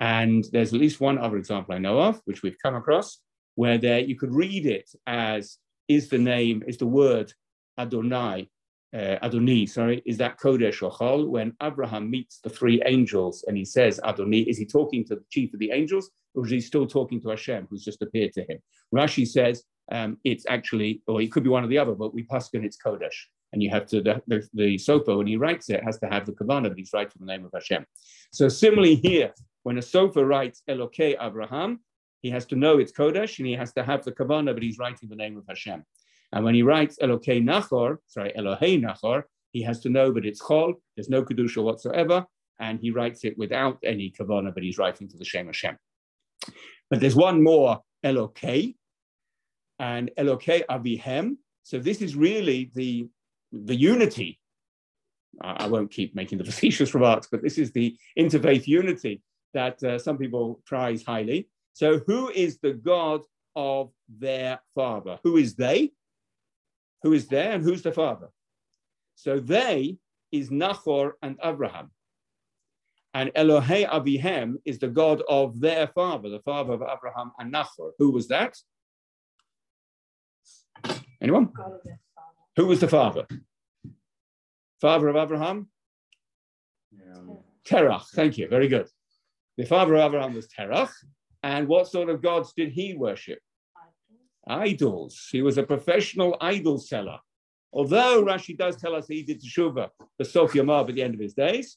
And 0.00 0.44
there's 0.52 0.72
at 0.72 0.80
least 0.80 1.00
one 1.00 1.18
other 1.18 1.36
example 1.36 1.74
I 1.74 1.78
know 1.78 2.00
of, 2.00 2.20
which 2.24 2.42
we've 2.42 2.56
come 2.62 2.74
across, 2.74 3.20
where 3.54 3.78
there 3.78 4.00
you 4.00 4.16
could 4.16 4.34
read 4.34 4.66
it 4.66 4.90
as 5.06 5.58
is 5.88 6.08
the 6.08 6.18
name, 6.18 6.62
is 6.66 6.78
the 6.78 6.86
word 6.86 7.32
Adonai, 7.78 8.48
uh, 8.92 9.16
Adoni, 9.22 9.68
sorry, 9.68 10.02
is 10.04 10.16
that 10.18 10.38
Kodesh 10.38 10.82
or 10.82 10.90
Chol? 10.90 11.28
When 11.28 11.54
Abraham 11.62 12.10
meets 12.10 12.40
the 12.42 12.50
three 12.50 12.82
angels 12.84 13.44
and 13.46 13.56
he 13.56 13.64
says 13.64 14.00
Adoni, 14.04 14.46
is 14.46 14.58
he 14.58 14.66
talking 14.66 15.04
to 15.04 15.14
the 15.14 15.24
chief 15.30 15.54
of 15.54 15.60
the 15.60 15.70
angels 15.70 16.10
or 16.34 16.44
is 16.44 16.50
he 16.50 16.60
still 16.60 16.86
talking 16.86 17.20
to 17.22 17.30
Hashem, 17.30 17.68
who's 17.70 17.84
just 17.84 18.02
appeared 18.02 18.32
to 18.34 18.42
him? 18.42 18.58
Rashi 18.94 19.26
says 19.26 19.62
um, 19.92 20.18
it's 20.24 20.44
actually, 20.48 21.02
or 21.06 21.20
it 21.20 21.30
could 21.30 21.42
be 21.44 21.50
one 21.50 21.64
or 21.64 21.68
the 21.68 21.78
other, 21.78 21.94
but 21.94 22.14
we 22.14 22.24
paskin 22.24 22.64
it's 22.64 22.76
Kodesh. 22.84 23.26
And 23.52 23.62
you 23.62 23.70
have 23.70 23.86
to, 23.86 24.00
the, 24.00 24.22
the, 24.28 24.48
the 24.54 25.16
when 25.16 25.26
he 25.26 25.36
writes 25.36 25.70
it, 25.70 25.82
has 25.82 25.98
to 26.00 26.06
have 26.06 26.24
the 26.24 26.32
kavanah 26.32 26.68
that 26.68 26.78
he's 26.78 26.92
writing 26.92 27.16
the 27.18 27.26
name 27.26 27.44
of 27.44 27.50
Hashem. 27.52 27.84
So 28.32 28.48
similarly 28.48 28.94
here, 28.96 29.32
when 29.64 29.76
a 29.78 29.80
sofer 29.80 30.26
writes 30.26 30.62
Elokei 30.68 31.16
Abraham, 31.20 31.80
he 32.22 32.30
has 32.30 32.46
to 32.46 32.56
know 32.56 32.78
it's 32.78 32.92
Kodesh 32.92 33.38
and 33.38 33.46
he 33.46 33.54
has 33.54 33.72
to 33.72 33.82
have 33.82 34.04
the 34.04 34.12
kavanah, 34.12 34.54
but 34.54 34.62
he's 34.62 34.78
writing 34.78 35.08
the 35.08 35.16
name 35.16 35.36
of 35.36 35.44
Hashem. 35.48 35.84
And 36.32 36.44
when 36.44 36.54
he 36.54 36.62
writes 36.62 36.96
Elokei 37.02 37.42
Nachor, 37.42 37.96
sorry, 38.06 38.32
Elohei 38.38 38.80
Nachor, 38.80 39.24
he 39.52 39.62
has 39.62 39.80
to 39.80 39.88
know 39.88 40.12
that 40.12 40.24
it's 40.24 40.40
Chol, 40.40 40.74
there's 40.96 41.08
no 41.08 41.24
Kedusha 41.24 41.62
whatsoever, 41.62 42.24
and 42.60 42.78
he 42.80 42.90
writes 42.90 43.24
it 43.24 43.36
without 43.36 43.78
any 43.84 44.12
kavanah, 44.18 44.54
but 44.54 44.62
he's 44.62 44.78
writing 44.78 45.08
to 45.08 45.16
the 45.16 45.24
Shem 45.24 45.46
Hashem. 45.46 45.76
But 46.88 47.00
there's 47.00 47.16
one 47.16 47.42
more 47.42 47.80
Elokei, 48.04 48.74
and 49.78 50.10
Elokei 50.18 50.62
Avihem. 50.70 51.36
So 51.62 51.78
this 51.78 52.02
is 52.02 52.14
really 52.14 52.70
the, 52.74 53.08
the 53.52 53.74
unity. 53.74 54.38
I 55.40 55.66
won't 55.66 55.90
keep 55.90 56.14
making 56.14 56.38
the 56.38 56.44
facetious 56.50 56.94
remarks, 56.94 57.28
but 57.30 57.42
this 57.42 57.58
is 57.58 57.72
the 57.72 57.96
interfaith 58.18 58.66
unity 58.66 59.22
that 59.54 59.82
uh, 59.82 59.98
some 59.98 60.18
people 60.18 60.60
prize 60.66 61.02
highly. 61.02 61.48
So 61.72 62.00
who 62.06 62.30
is 62.30 62.58
the 62.58 62.74
God 62.74 63.22
of 63.56 63.90
their 64.08 64.60
father? 64.74 65.18
Who 65.24 65.36
is 65.36 65.54
they? 65.54 65.92
Who 67.02 67.12
is 67.12 67.28
there 67.28 67.52
and 67.52 67.62
who's 67.62 67.82
the 67.82 67.92
father? 67.92 68.28
So 69.14 69.40
they 69.40 69.98
is 70.32 70.50
Nachor 70.50 71.12
and 71.22 71.38
Abraham. 71.42 71.90
And 73.12 73.30
Elohe 73.34 73.88
Avihem 73.88 74.54
is 74.64 74.78
the 74.78 74.88
God 74.88 75.22
of 75.28 75.60
their 75.60 75.88
father, 75.88 76.28
the 76.28 76.40
father 76.40 76.74
of 76.74 76.82
Abraham 76.82 77.32
and 77.38 77.52
Nachor. 77.52 77.90
Who 77.98 78.12
was 78.12 78.28
that? 78.28 78.56
Anyone? 81.20 81.52
Who 82.56 82.66
was 82.66 82.80
the 82.80 82.88
father? 82.88 83.26
Father 84.80 85.08
of 85.08 85.16
Abraham? 85.16 85.68
Yeah. 86.92 87.34
Terach. 87.64 88.06
Thank 88.14 88.38
you. 88.38 88.48
Very 88.48 88.68
good. 88.68 88.88
The 89.56 89.66
father 89.66 89.96
of 89.96 90.02
Abraham 90.02 90.34
was 90.34 90.48
Terach. 90.48 90.92
And 91.42 91.68
what 91.68 91.88
sort 91.88 92.08
of 92.08 92.22
gods 92.22 92.52
did 92.56 92.70
he 92.72 92.94
worship? 92.94 93.40
Idols. 94.50 95.28
He 95.30 95.42
was 95.42 95.58
a 95.58 95.62
professional 95.62 96.36
idol 96.40 96.78
seller. 96.78 97.18
Although 97.72 98.24
Rashi 98.24 98.58
does 98.58 98.76
tell 98.76 98.96
us 98.96 99.06
he 99.06 99.22
did 99.22 99.40
teshuva, 99.40 99.90
the 100.18 100.24
Sof 100.24 100.52
Yamav 100.52 100.88
at 100.88 100.96
the 100.96 101.02
end 101.02 101.14
of 101.14 101.20
his 101.20 101.34
days, 101.34 101.76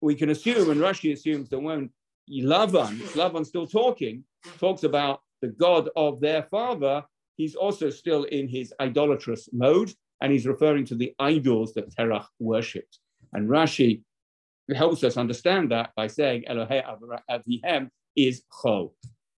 we 0.00 0.14
can 0.14 0.30
assume, 0.30 0.70
and 0.70 0.80
Rashi 0.80 1.12
assumes 1.12 1.50
that 1.50 1.58
when 1.58 1.90
Lavan, 2.30 2.98
Lavan's 3.14 3.48
still 3.48 3.66
talking, 3.66 4.24
talks 4.58 4.82
about 4.82 5.20
the 5.42 5.48
God 5.48 5.90
of 5.94 6.20
their 6.20 6.44
father, 6.44 7.04
he's 7.36 7.54
also 7.54 7.90
still 7.90 8.24
in 8.24 8.48
his 8.48 8.72
idolatrous 8.80 9.48
mode, 9.52 9.92
and 10.22 10.32
he's 10.32 10.46
referring 10.46 10.86
to 10.86 10.94
the 10.94 11.14
idols 11.18 11.74
that 11.74 11.94
Terach 11.94 12.26
worshipped. 12.38 12.98
And 13.34 13.48
Rashi 13.48 14.02
helps 14.74 15.04
us 15.04 15.16
understand 15.16 15.70
that 15.70 15.90
by 15.94 16.06
saying 16.06 16.44
Elohei 16.48 16.82
Avihem 17.30 17.90
is 18.16 18.42
Chol. 18.50 18.92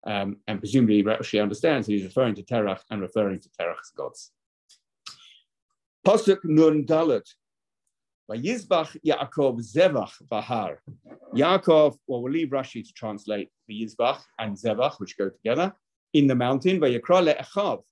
Um, 0.09 0.39
and 0.49 0.59
presumably 0.59 1.03
Rashi 1.05 1.41
understands 1.41 1.87
that 1.87 1.93
he's 1.93 2.05
referring 2.05 2.35
to 2.37 2.43
Terach 2.43 2.81
and 2.91 3.03
referring 3.03 3.41
to 3.41 3.49
Terach's 3.51 3.93
gods. 3.95 4.33
Pasuk 6.07 6.39
Nun 6.45 6.87
Dalet. 6.87 7.29
Yizbach 8.31 8.97
Yaakov 9.07 9.61
Zevach 9.61 10.13
Bahar. 10.31 10.81
Yaakov, 11.35 11.99
well, 12.07 12.23
we'll 12.23 12.33
leave 12.33 12.49
Rashi 12.49 12.83
to 12.87 12.93
translate 12.95 13.51
the 13.67 13.83
Yizbach 13.83 14.21
and 14.39 14.57
Zevach, 14.57 14.99
which 14.99 15.19
go 15.19 15.29
together, 15.29 15.75
in 16.15 16.27
the 16.27 16.35
mountain. 16.35 16.81
Vayikra 16.81 17.35
Le'echav. 17.35 17.83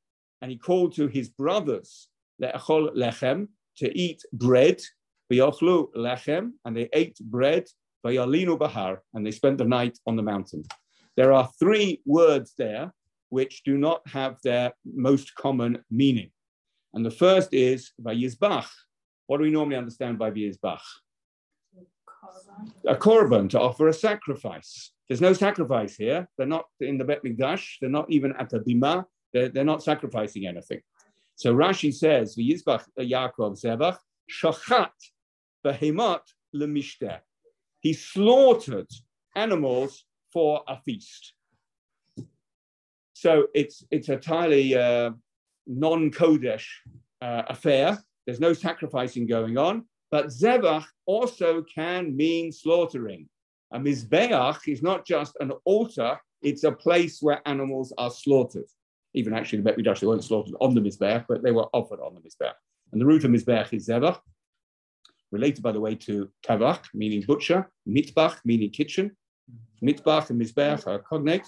And 0.41 0.51
he 0.51 0.57
called 0.57 0.95
to 0.97 1.09
his 1.09 1.29
brothers, 1.29 2.09
Le'echol 2.43 2.97
Lechem, 2.97 3.49
to 3.77 3.99
eat 3.99 4.23
bread. 4.33 4.81
V'yochlu 5.31 5.89
Lechem. 5.95 6.53
And 6.65 6.75
they 6.75 6.89
ate 6.95 7.19
bread. 7.21 7.67
Vayalinu 8.07 8.59
Bahar. 8.59 9.03
And 9.13 9.27
they 9.27 9.33
spent 9.33 9.59
the 9.59 9.65
night 9.65 9.99
on 10.07 10.17
the 10.17 10.23
mountain. 10.23 10.65
There 11.17 11.33
are 11.33 11.51
three 11.59 12.03
words 12.05 12.55
there 12.59 12.93
which 13.31 13.63
do 13.65 13.77
not 13.79 14.07
have 14.09 14.37
their 14.43 14.73
most 14.85 15.35
common 15.35 15.85
meaning. 15.91 16.31
And 16.95 17.05
the 17.05 17.11
first 17.11 17.53
is 17.53 17.93
Vayizbach. 18.01 18.69
What 19.27 19.39
do 19.39 19.45
we 19.45 19.51
normally 19.51 19.77
understand 19.77 20.19
by 20.19 20.31
Vayizbach? 20.31 20.81
A 22.87 22.95
korban, 22.95 23.49
to 23.51 23.61
offer 23.61 23.89
a 23.89 23.93
sacrifice. 23.93 24.93
There's 25.09 25.21
no 25.21 25.33
sacrifice 25.33 25.97
here. 25.97 26.29
They're 26.37 26.47
not 26.47 26.67
in 26.81 26.99
the 26.99 27.05
Bet 27.05 27.23
Mikdash. 27.25 27.77
They're 27.81 27.91
not 27.91 28.11
even 28.11 28.35
at 28.39 28.51
the 28.51 28.61
Bima. 28.61 29.05
They're, 29.33 29.49
they're 29.49 29.65
not 29.65 29.83
sacrificing 29.83 30.47
anything. 30.47 30.81
So 31.37 31.55
Rashi 31.55 31.93
says, 31.93 32.37
V'yizbach 32.37 32.85
Yaakov 32.99 33.63
Zebach, 33.63 33.99
shachat 34.31 34.91
behemot 35.65 36.21
lemishteh. 36.55 37.21
He 37.81 37.93
slaughtered 37.93 38.89
animals 39.37 40.06
for 40.37 40.63
a 40.69 40.79
feast. 40.85 41.33
So 43.15 43.47
it's, 43.55 43.83
it's 43.91 44.11
entirely 44.11 44.77
uh, 44.77 45.13
non-Kodesh 45.67 46.67
uh, 47.23 47.45
affair. 47.49 47.99
There's 48.27 48.39
no 48.39 48.53
sacrificing 48.53 49.27
going 49.27 49.57
on. 49.57 49.87
But 50.11 50.27
Zevach 50.27 50.85
also 51.07 51.63
can 51.63 52.15
mean 52.15 52.53
slaughtering. 52.53 53.31
A 53.73 53.79
Mizbeach 53.79 54.69
is 54.69 54.83
not 54.83 55.07
just 55.07 55.33
an 55.41 55.53
altar, 55.65 56.19
it's 56.43 56.65
a 56.65 56.73
place 56.73 57.23
where 57.23 57.41
animals 57.49 57.95
are 57.97 58.11
slaughtered. 58.11 58.69
Even 59.15 59.33
actually, 59.33 59.61
the 59.61 59.73
Bet 59.73 60.01
they 60.01 60.07
weren't 60.07 60.23
slaughtered 60.23 60.55
on 60.61 60.75
the 60.75 60.83
Mizbeach, 60.83 61.25
but 61.31 61.43
they 61.43 61.53
were 61.53 61.69
offered 61.73 62.01
on 62.01 62.15
the 62.15 62.21
Mizbeach. 62.21 62.53
And 62.93 63.01
the 63.01 63.07
root 63.07 63.25
of 63.25 63.31
Mizbeach 63.31 63.73
is 63.73 63.89
Zevach, 63.89 64.21
related, 65.33 65.63
by 65.63 65.73
the 65.73 65.81
way, 65.81 65.95
to 65.95 66.29
Tavach, 66.47 66.85
meaning 66.93 67.25
butcher, 67.27 67.71
Mitbach, 67.89 68.37
meaning 68.45 68.69
kitchen, 68.69 69.17
Mitbach 69.83 70.31
and 70.31 70.41
Mizbeach 70.41 70.87
are 70.87 70.99
cognate. 70.99 71.47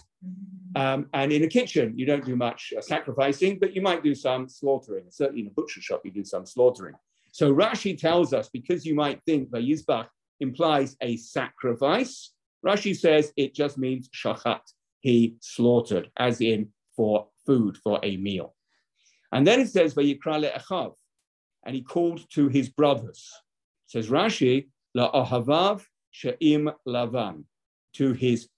Um, 0.76 1.06
and 1.14 1.32
in 1.32 1.44
a 1.44 1.48
kitchen, 1.48 1.94
you 1.96 2.06
don't 2.06 2.24
do 2.24 2.36
much 2.36 2.72
uh, 2.76 2.80
sacrificing, 2.80 3.58
but 3.58 3.74
you 3.74 3.80
might 3.80 4.02
do 4.02 4.14
some 4.14 4.48
slaughtering. 4.48 5.04
Certainly 5.08 5.42
in 5.42 5.46
a 5.48 5.50
butcher 5.50 5.80
shop, 5.80 6.02
you 6.04 6.10
do 6.10 6.24
some 6.24 6.44
slaughtering. 6.44 6.94
So 7.32 7.54
Rashi 7.54 7.96
tells 7.96 8.32
us, 8.32 8.48
because 8.48 8.84
you 8.84 8.94
might 8.94 9.22
think 9.24 9.50
Yizbach 9.50 10.08
implies 10.40 10.96
a 11.00 11.16
sacrifice, 11.16 12.32
Rashi 12.64 12.96
says 12.96 13.32
it 13.36 13.54
just 13.54 13.78
means 13.78 14.08
shachat. 14.10 14.60
He 15.00 15.36
slaughtered, 15.40 16.10
as 16.16 16.40
in 16.40 16.68
for 16.96 17.28
food, 17.46 17.76
for 17.76 18.00
a 18.02 18.16
meal. 18.16 18.54
And 19.32 19.46
then 19.46 19.60
it 19.60 19.68
says, 19.68 19.94
Vayikra 19.94 20.50
le'achav, 20.50 20.94
and 21.64 21.74
he 21.74 21.82
called 21.82 22.28
to 22.30 22.48
his 22.48 22.68
brothers. 22.68 23.30
says 23.86 24.08
Rashi, 24.08 24.68
la'ahavav 24.96 25.84
she'im 26.10 26.70
lavan 26.86 27.44
to 27.94 28.12
his 28.12 28.48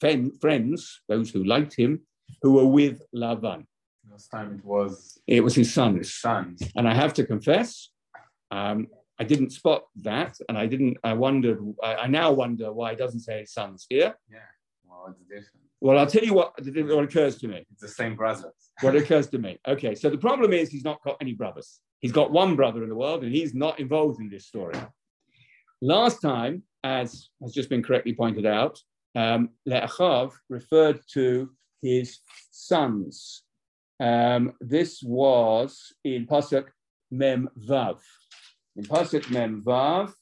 friends, 0.00 1.00
those 1.08 1.30
who 1.30 1.44
liked 1.44 1.74
him, 1.74 2.00
who 2.42 2.52
were 2.52 2.66
with 2.66 3.02
Lavan. 3.14 3.64
This 4.10 4.28
time 4.28 4.58
it 4.58 4.64
was 4.64 5.18
it 5.26 5.42
was 5.42 5.54
his 5.54 5.72
sons. 5.72 5.98
His 5.98 6.14
sons. 6.14 6.62
And 6.76 6.88
I 6.88 6.94
have 6.94 7.14
to 7.14 7.24
confess, 7.24 7.90
um, 8.50 8.88
I 9.18 9.24
didn't 9.24 9.50
spot 9.50 9.84
that, 10.02 10.36
and 10.48 10.58
I 10.58 10.66
didn't. 10.66 10.98
I 11.04 11.12
wondered. 11.12 11.58
I, 11.82 11.94
I, 11.94 12.06
now 12.08 12.32
wonder 12.32 12.72
why 12.72 12.92
it 12.92 12.98
doesn't 12.98 13.20
say 13.20 13.40
his 13.40 13.52
sons 13.52 13.86
here. 13.88 14.14
Yeah, 14.30 14.38
well, 14.84 15.06
it's 15.08 15.20
different. 15.22 15.62
Well, 15.80 15.98
I'll 15.98 16.06
tell 16.06 16.22
you 16.22 16.34
what, 16.34 16.52
what 16.64 17.04
occurs 17.04 17.38
to 17.38 17.48
me. 17.48 17.64
It's 17.72 17.80
the 17.80 17.88
same 17.88 18.14
brothers. 18.14 18.52
What 18.82 18.94
occurs 19.02 19.26
to 19.28 19.38
me. 19.38 19.58
Okay, 19.66 19.96
so 19.96 20.10
the 20.10 20.18
problem 20.18 20.52
is 20.52 20.70
he's 20.70 20.84
not 20.84 21.02
got 21.02 21.16
any 21.20 21.32
brothers. 21.32 21.80
He's 21.98 22.12
got 22.12 22.30
one 22.30 22.54
brother 22.54 22.84
in 22.84 22.88
the 22.88 22.94
world 22.94 23.24
and 23.24 23.32
he's 23.32 23.52
not 23.52 23.80
involved 23.80 24.20
in 24.20 24.28
this 24.28 24.46
story. 24.46 24.74
Last 25.80 26.20
time, 26.20 26.62
as 26.84 27.28
has 27.42 27.52
just 27.52 27.68
been 27.68 27.82
correctly 27.82 28.14
pointed 28.14 28.46
out, 28.46 28.80
um, 29.14 29.50
Le'achav 29.68 30.32
referred 30.48 31.00
to 31.12 31.50
his 31.82 32.18
sons. 32.50 33.42
Um, 34.00 34.54
this 34.60 35.02
was 35.02 35.92
in 36.04 36.26
Pasuk 36.26 36.66
Mem 37.10 37.48
Vav. 37.58 37.98
In 38.76 38.84
Pasuk 38.84 39.30
Mem 39.30 39.62
Vav, 39.62 40.12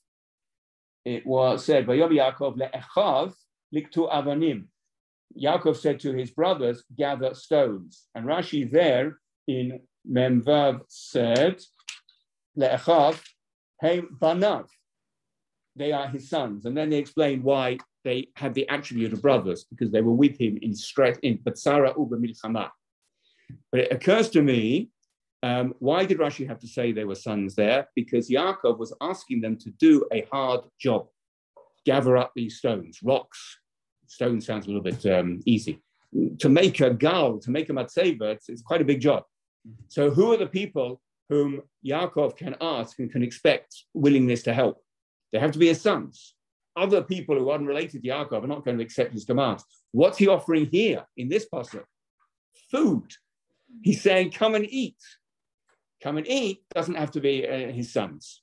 it 1.05 1.27
was 1.27 1.65
said, 1.65 1.87
Vayom 1.87 2.11
Yaakov 2.11 2.59
le'echav 2.59 3.33
liktu 3.75 4.13
avanim. 4.13 4.65
Yaakov 5.41 5.77
said 5.77 6.01
to 6.01 6.13
his 6.13 6.31
brothers, 6.31 6.83
gather 6.99 7.35
stones. 7.35 8.07
And 8.15 8.27
Rashi 8.27 8.71
there 8.71 9.19
in 9.47 9.81
Mem 10.05 10.43
Vav 10.43 10.83
said, 10.89 11.63
le'echav 12.59 13.21
hey 13.81 14.03
banav. 14.21 14.69
They 15.81 15.93
are 15.93 16.09
his 16.09 16.29
sons. 16.29 16.67
And 16.67 16.77
then 16.77 16.91
they 16.91 16.99
explain 16.99 17.43
why 17.43 17.79
they 18.05 18.29
had 18.37 18.53
the 18.53 18.69
attribute 18.69 19.15
of 19.15 19.23
brothers, 19.23 19.65
because 19.65 19.91
they 19.91 20.03
were 20.03 20.13
with 20.13 20.39
him 20.39 20.59
in 20.61 20.75
stress, 20.75 21.17
in 21.23 21.39
Batsara 21.39 21.97
Uba 21.99 22.17
Milchama. 22.17 22.69
But 23.73 23.81
it 23.81 23.93
occurs 23.93 24.29
to 24.31 24.43
me 24.43 24.91
um, 25.43 25.75
why 25.79 26.05
did 26.05 26.19
Rashi 26.19 26.47
have 26.47 26.59
to 26.59 26.69
say 26.69 26.93
they 26.93 27.07
were 27.07 27.15
sons 27.15 27.55
there? 27.55 27.89
Because 27.97 28.29
Yaakov 28.29 28.79
was 28.79 28.93
asking 29.01 29.41
them 29.41 29.57
to 29.57 29.71
do 29.71 30.07
a 30.13 30.27
hard 30.31 30.61
job, 30.79 31.07
gather 31.87 32.19
up 32.19 32.33
these 32.37 32.59
stones, 32.59 32.99
rocks. 33.03 33.59
Stone 34.07 34.43
sounds 34.43 34.67
a 34.67 34.69
little 34.69 34.83
bit 34.83 35.07
um, 35.07 35.41
easy. 35.47 35.81
To 36.41 36.51
make 36.51 36.81
a 36.81 36.93
gal, 36.93 37.39
to 37.39 37.51
make 37.51 37.71
a 37.71 37.73
matzeva, 37.73 38.35
it's, 38.35 38.51
it's, 38.51 38.61
quite 38.61 38.83
a 38.83 38.85
big 38.85 39.01
job. 39.01 39.23
So 39.89 40.11
who 40.11 40.31
are 40.33 40.37
the 40.37 40.47
people 40.47 41.01
whom 41.31 41.63
Yaakov 41.87 42.37
can 42.37 42.57
ask 42.61 42.99
and 42.99 43.11
can 43.11 43.23
expect 43.23 43.85
willingness 43.95 44.43
to 44.43 44.53
help? 44.53 44.83
They 45.33 45.39
have 45.39 45.53
to 45.53 45.59
be 45.59 45.69
his 45.69 45.81
sons. 45.81 46.35
Other 46.77 47.03
people 47.03 47.39
who 47.39 47.51
are 47.51 47.59
unrelated 47.59 48.03
to 48.03 48.09
Yaakov 48.09 48.45
are 48.45 48.47
not 48.47 48.65
going 48.65 48.79
to 48.79 48.85
accept 48.85 49.13
his 49.13 49.25
commands. 49.25 49.65
What's 49.93 50.19
he 50.19 50.29
offering 50.29 50.67
here 50.67 51.05
in 51.17 51.29
this 51.29 51.47
passage? 51.47 51.85
Food. 52.71 53.13
He's 53.83 54.01
saying, 54.01 54.33
come 54.33 54.55
and 54.55 54.67
eat 54.69 54.97
come 56.03 56.17
and 56.17 56.27
eat 56.27 56.63
doesn't 56.75 56.95
have 56.95 57.11
to 57.13 57.21
be 57.21 57.47
uh, 57.47 57.73
his 57.73 57.93
sons. 57.93 58.43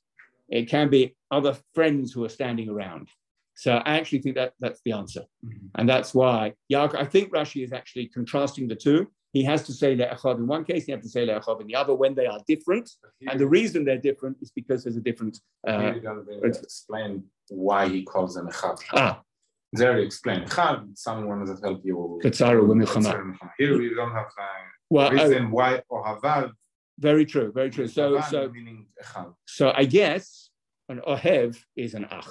It 0.49 0.69
can 0.69 0.89
be 0.89 1.15
other 1.31 1.57
friends 1.73 2.13
who 2.13 2.23
are 2.23 2.29
standing 2.29 2.69
around. 2.69 3.09
So 3.55 3.73
I 3.73 3.97
actually 3.97 4.19
think 4.19 4.35
that 4.35 4.53
that's 4.59 4.81
the 4.85 4.93
answer. 4.93 5.21
Mm-hmm. 5.43 5.67
And 5.75 5.89
that's 5.89 6.13
why 6.13 6.53
Yaakov, 6.71 6.95
I 6.95 7.05
think 7.05 7.33
Rashi 7.33 7.63
is 7.63 7.73
actually 7.73 8.07
contrasting 8.07 8.67
the 8.67 8.75
two. 8.75 9.07
He 9.37 9.43
has 9.43 9.61
to 9.69 9.73
say 9.81 9.95
le'achov 9.95 10.37
in 10.37 10.47
one 10.47 10.63
case, 10.65 10.85
he 10.87 10.91
has 10.93 11.03
to 11.03 11.09
say 11.09 11.27
le'achov 11.27 11.61
in 11.61 11.67
the 11.67 11.75
other 11.75 11.93
when 11.93 12.15
they 12.15 12.25
are 12.25 12.39
different. 12.47 12.89
And 13.29 13.39
the 13.39 13.45
reason 13.45 13.85
they're 13.85 14.05
different 14.09 14.37
is 14.41 14.49
because 14.49 14.83
there's 14.83 14.99
a 15.03 15.05
different. 15.09 15.39
Uh, 15.67 15.93
he 15.93 15.99
doesn't 15.99 16.25
really 16.25 16.49
explain 16.49 17.11
why 17.49 17.87
he 17.87 18.01
calls 18.01 18.33
them 18.33 18.47
echad. 18.47 18.81
Ah. 18.93 19.21
There 19.73 19.95
he 19.97 20.03
explained. 20.03 20.45
Echad, 20.49 20.97
someone 20.97 21.45
that 21.45 21.59
help 21.67 21.81
you. 21.85 22.19
Here 23.59 23.77
we 23.77 23.93
don't 23.99 24.15
have 24.19 24.25
uh, 24.25 24.63
well, 24.89 25.11
reason 25.11 25.45
uh, 25.45 25.49
why 25.49 25.81
ohavav 25.91 26.51
very 26.99 27.25
true, 27.33 27.51
very 27.51 27.69
true. 27.69 27.87
So, 27.87 28.19
so, 28.21 28.51
so 29.45 29.71
I 29.75 29.85
guess 29.85 30.49
an 30.89 30.99
ohev 31.07 31.59
is 31.75 31.93
an 31.93 32.07
ach. 32.09 32.29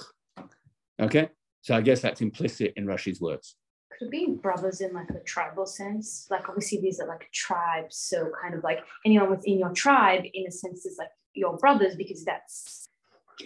Okay, 1.01 1.29
so 1.61 1.77
I 1.77 1.83
guess 1.83 2.01
that's 2.01 2.21
implicit 2.21 2.73
in 2.77 2.85
Rashi's 2.85 3.21
words. 3.21 3.55
Could 3.99 4.09
it 4.09 4.11
be 4.11 4.39
brothers 4.43 4.81
in 4.81 4.93
like 4.93 5.11
a 5.11 5.21
tribal 5.21 5.67
sense? 5.67 6.27
Like 6.31 6.49
obviously 6.49 6.81
these 6.81 7.01
are 7.01 7.09
like 7.09 7.31
tribes, 7.33 7.97
so 7.97 8.31
kind 8.43 8.55
of 8.55 8.63
like 8.63 8.81
anyone 9.05 9.31
within 9.31 9.59
your 9.59 9.73
tribe, 9.73 10.25
in 10.33 10.47
a 10.47 10.51
sense, 10.51 10.85
is 10.85 10.99
like 10.99 11.09
your 11.35 11.57
brothers 11.57 11.97
because 11.97 12.25
that's. 12.25 12.89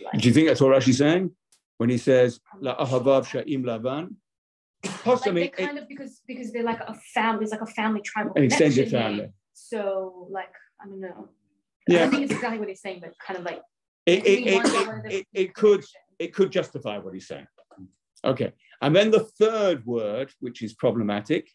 Like, 0.03 0.21
Do 0.21 0.29
you 0.29 0.35
think 0.35 0.49
that's 0.49 0.61
what 0.61 0.71
Rashi's 0.71 0.99
saying 0.99 1.31
when 1.79 1.91
he 1.91 1.99
says 1.99 2.41
la 2.61 2.77
ahavav 2.77 3.27
sha'im 3.27 3.65
lavan? 3.65 4.15
Possibly, 4.83 5.43
like 5.43 5.57
kind 5.57 5.77
it, 5.77 5.83
of 5.83 5.89
because 5.89 6.23
because 6.27 6.53
they're 6.53 6.63
like 6.65 6.81
a 6.81 6.95
family. 7.15 7.43
It's 7.43 7.53
like 7.53 7.61
a 7.61 7.67
family 7.67 8.01
tribal. 8.01 8.33
An 8.35 8.45
extended 8.45 8.91
family. 8.91 9.29
So 9.53 10.29
like 10.31 10.53
I 10.81 10.87
don't 10.87 11.01
know. 11.01 11.29
Yeah. 11.87 12.05
I 12.05 12.09
think 12.09 12.23
it's 12.25 12.33
exactly 12.33 12.59
what 12.59 12.69
he's 12.69 12.81
saying, 12.81 13.01
but 13.01 13.15
kind 13.25 13.39
of 13.39 13.45
like 13.45 13.61
it, 14.07 14.27
it, 14.27 14.47
it, 14.47 15.13
it, 15.13 15.27
it 15.33 15.55
could 15.55 15.85
it 16.19 16.35
could 16.35 16.51
justify 16.51 16.99
what 16.99 17.15
he's 17.15 17.27
saying. 17.27 17.47
Okay. 18.25 18.53
And 18.81 18.97
then 18.97 19.11
the 19.11 19.21
third 19.21 19.85
word, 19.85 20.33
which 20.41 20.63
is 20.63 20.73
problematic, 20.73 21.51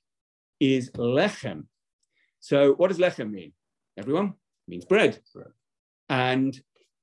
is 0.59 0.91
lechem. 0.91 1.65
So 2.39 2.73
what 2.73 2.89
does 2.89 2.99
lechem 2.99 3.31
mean? 3.31 3.53
Everyone? 3.97 4.27
It 4.27 4.69
means 4.69 4.85
bread. 4.85 5.19
And 6.09 6.57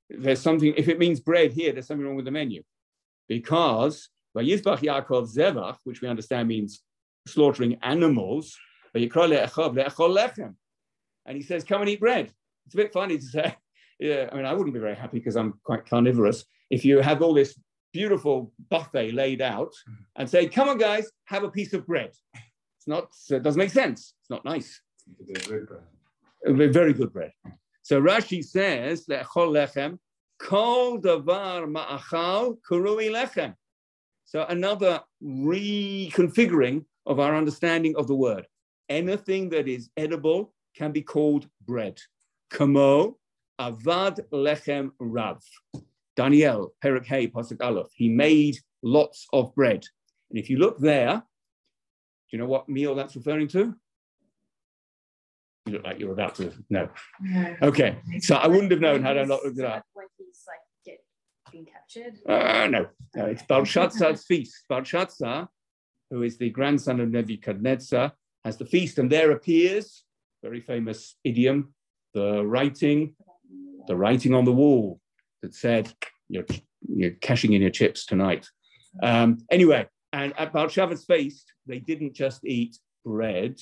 there's 0.09 0.41
something, 0.41 0.75
if 0.77 0.89
it 0.89 0.99
means 0.99 1.21
bread 1.21 1.53
here, 1.53 1.73
there's 1.73 1.87
something 1.87 2.07
wrong 2.07 2.17
with 2.17 2.25
the 2.25 2.31
menu. 2.31 2.63
Because 3.29 4.09
by 4.35 4.45
Vayizbach 4.45 4.79
Yaakov 4.79 5.35
Zevach, 5.35 5.79
which 5.85 6.01
we 6.01 6.09
understand 6.09 6.49
means 6.49 6.83
slaughtering 7.27 7.79
animals, 7.83 8.57
lechem 8.95 10.55
and 11.27 11.37
he 11.37 11.43
says, 11.43 11.65
Come 11.65 11.83
and 11.83 11.91
eat 11.91 12.01
bread. 12.01 12.33
It's 12.67 12.75
a 12.75 12.77
bit 12.77 12.93
funny 12.93 13.19
to 13.19 13.25
say. 13.25 13.57
Yeah, 14.01 14.29
I 14.33 14.35
mean, 14.35 14.47
I 14.47 14.53
wouldn't 14.53 14.75
be 14.75 14.81
very 14.81 14.97
happy 14.97 15.19
because 15.19 15.37
I'm 15.37 15.61
quite 15.63 15.87
carnivorous. 15.87 16.45
If 16.71 16.85
you 16.85 16.99
have 16.99 17.23
all 17.23 17.35
this 17.35 17.57
beautiful 17.93 18.53
buffet 18.71 19.13
laid 19.13 19.41
out 19.43 19.73
mm-hmm. 19.89 20.03
and 20.17 20.29
say, 20.29 20.47
Come 20.47 20.69
on, 20.69 20.79
guys, 20.79 21.11
have 21.27 21.45
a 21.45 21.51
piece 21.51 21.73
of 21.73 21.87
bread. 21.87 22.13
It's 22.35 22.89
not, 22.89 23.09
it 23.31 23.43
doesn't 23.43 23.59
make 23.59 23.71
sense. 23.71 24.15
It's 24.21 24.31
not 24.31 24.45
nice. 24.45 24.81
It's 25.29 25.47
very 25.47 26.93
good 26.93 27.13
bread. 27.13 27.33
So 27.83 28.01
Rashi 28.01 28.45
says, 28.45 29.07
lechem, 29.07 29.99
kol 30.41 31.01
davar 31.01 31.71
ma'achal 31.71 32.59
kurui 32.69 33.11
lechem. 33.11 33.55
So 34.25 34.45
another 34.49 35.01
reconfiguring 35.23 36.85
of 37.07 37.21
our 37.21 37.37
understanding 37.37 37.95
of 37.97 38.07
the 38.07 38.15
word. 38.15 38.47
Anything 38.89 39.49
that 39.51 39.69
is 39.69 39.91
edible 39.97 40.55
can 40.77 40.93
be 40.93 41.03
called 41.03 41.49
bread. 41.67 41.99
Kamo 42.51 43.17
avad 43.61 44.21
lechem 44.33 44.91
rav. 44.99 45.43
Daniel, 46.17 46.75
Perak 46.81 47.07
Hey, 47.07 47.29
Pasuk 47.29 47.63
Aleph, 47.63 47.89
he 47.95 48.09
made 48.09 48.59
lots 48.83 49.27
of 49.33 49.55
bread. 49.55 49.85
And 50.31 50.39
if 50.39 50.51
you 50.51 50.59
look 50.59 50.79
there, 50.79 51.17
do 51.17 52.37
you 52.37 52.39
know 52.39 52.47
what 52.47 52.69
meal 52.69 52.95
that's 52.95 53.17
referring 53.17 53.49
to? 53.49 53.75
You 55.67 55.73
look 55.75 55.85
like 55.85 55.99
you're 56.01 56.13
about 56.13 56.35
to 56.37 56.53
know. 56.71 56.89
No. 57.21 57.57
Okay, 57.63 57.99
so 58.21 58.37
I 58.37 58.49
wouldn't 58.49 58.71
have 58.73 58.81
known 58.81 59.03
had 59.03 59.17
I 59.17 59.25
not 59.25 59.45
looked 59.45 59.59
it 59.59 59.65
up. 59.65 59.85
When 59.93 60.07
he's 60.19 60.43
like 60.47 60.59
get, 60.85 61.05
being 61.53 61.67
captured? 61.67 62.19
Uh, 62.29 62.67
no, 62.69 62.87
no, 63.15 63.27
it's 63.27 63.43
Belshazzar's 63.45 64.25
feast. 64.25 64.65
Belshazzar, 64.69 65.49
who 66.11 66.23
is 66.23 66.37
the 66.37 66.51
grandson 66.51 67.01
of 67.01 67.11
Nebuchadnezzar, 67.11 68.13
has 68.45 68.57
the 68.57 68.67
feast, 68.67 68.99
and 68.99 69.11
there 69.11 69.31
appears 69.31 70.05
very 70.43 70.61
famous 70.61 71.17
idiom, 71.23 71.73
the 72.15 72.45
writing, 72.45 73.15
the 73.87 73.97
writing 73.97 74.35
on 74.35 74.45
the 74.45 74.53
wall 74.53 75.01
that 75.43 75.55
said, 75.55 75.93
you're, 76.29 76.47
you're 76.89 77.11
cashing 77.21 77.53
in 77.53 77.63
your 77.63 77.71
chips 77.71 78.07
tonight. 78.07 78.49
Um, 79.03 79.39
anyway, 79.51 79.87
and 80.13 80.33
at 80.39 80.53
Belshazzar's 80.53 81.05
feast, 81.05 81.53
they 81.67 81.79
didn't 81.79 82.15
just 82.15 82.45
eat 82.45 82.79
bread. 83.05 83.59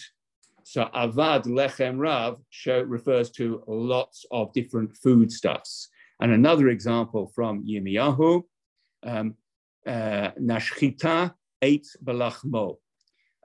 So 0.65 0.89
avad 0.95 1.47
lechem 1.47 1.99
rav 1.99 2.39
show, 2.51 2.81
refers 2.83 3.31
to 3.33 3.63
lots 3.67 4.25
of 4.31 4.53
different 4.53 4.97
foodstuffs. 4.97 5.89
And 6.21 6.33
another 6.33 6.69
example 6.69 7.33
from 7.35 7.65
Yirmiyahu, 7.67 8.43
um, 9.05 9.35
uh, 9.87 10.31
nashchita 10.41 11.35
ate 11.63 11.89
balachmo. 12.05 12.77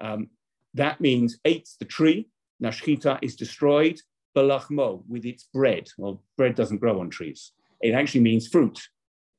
Um, 0.01 0.29
that 0.73 0.99
means 0.99 1.39
ate 1.45 1.69
the 1.79 1.85
tree, 1.85 2.27
Nashchita 2.63 3.19
is 3.21 3.35
destroyed, 3.35 3.99
balachmo, 4.35 5.03
with 5.07 5.25
its 5.25 5.43
bread. 5.43 5.89
Well, 5.97 6.23
bread 6.37 6.55
doesn't 6.55 6.77
grow 6.77 6.99
on 6.99 7.09
trees. 7.09 7.51
It 7.81 7.93
actually 7.93 8.21
means 8.21 8.47
fruit. 8.47 8.79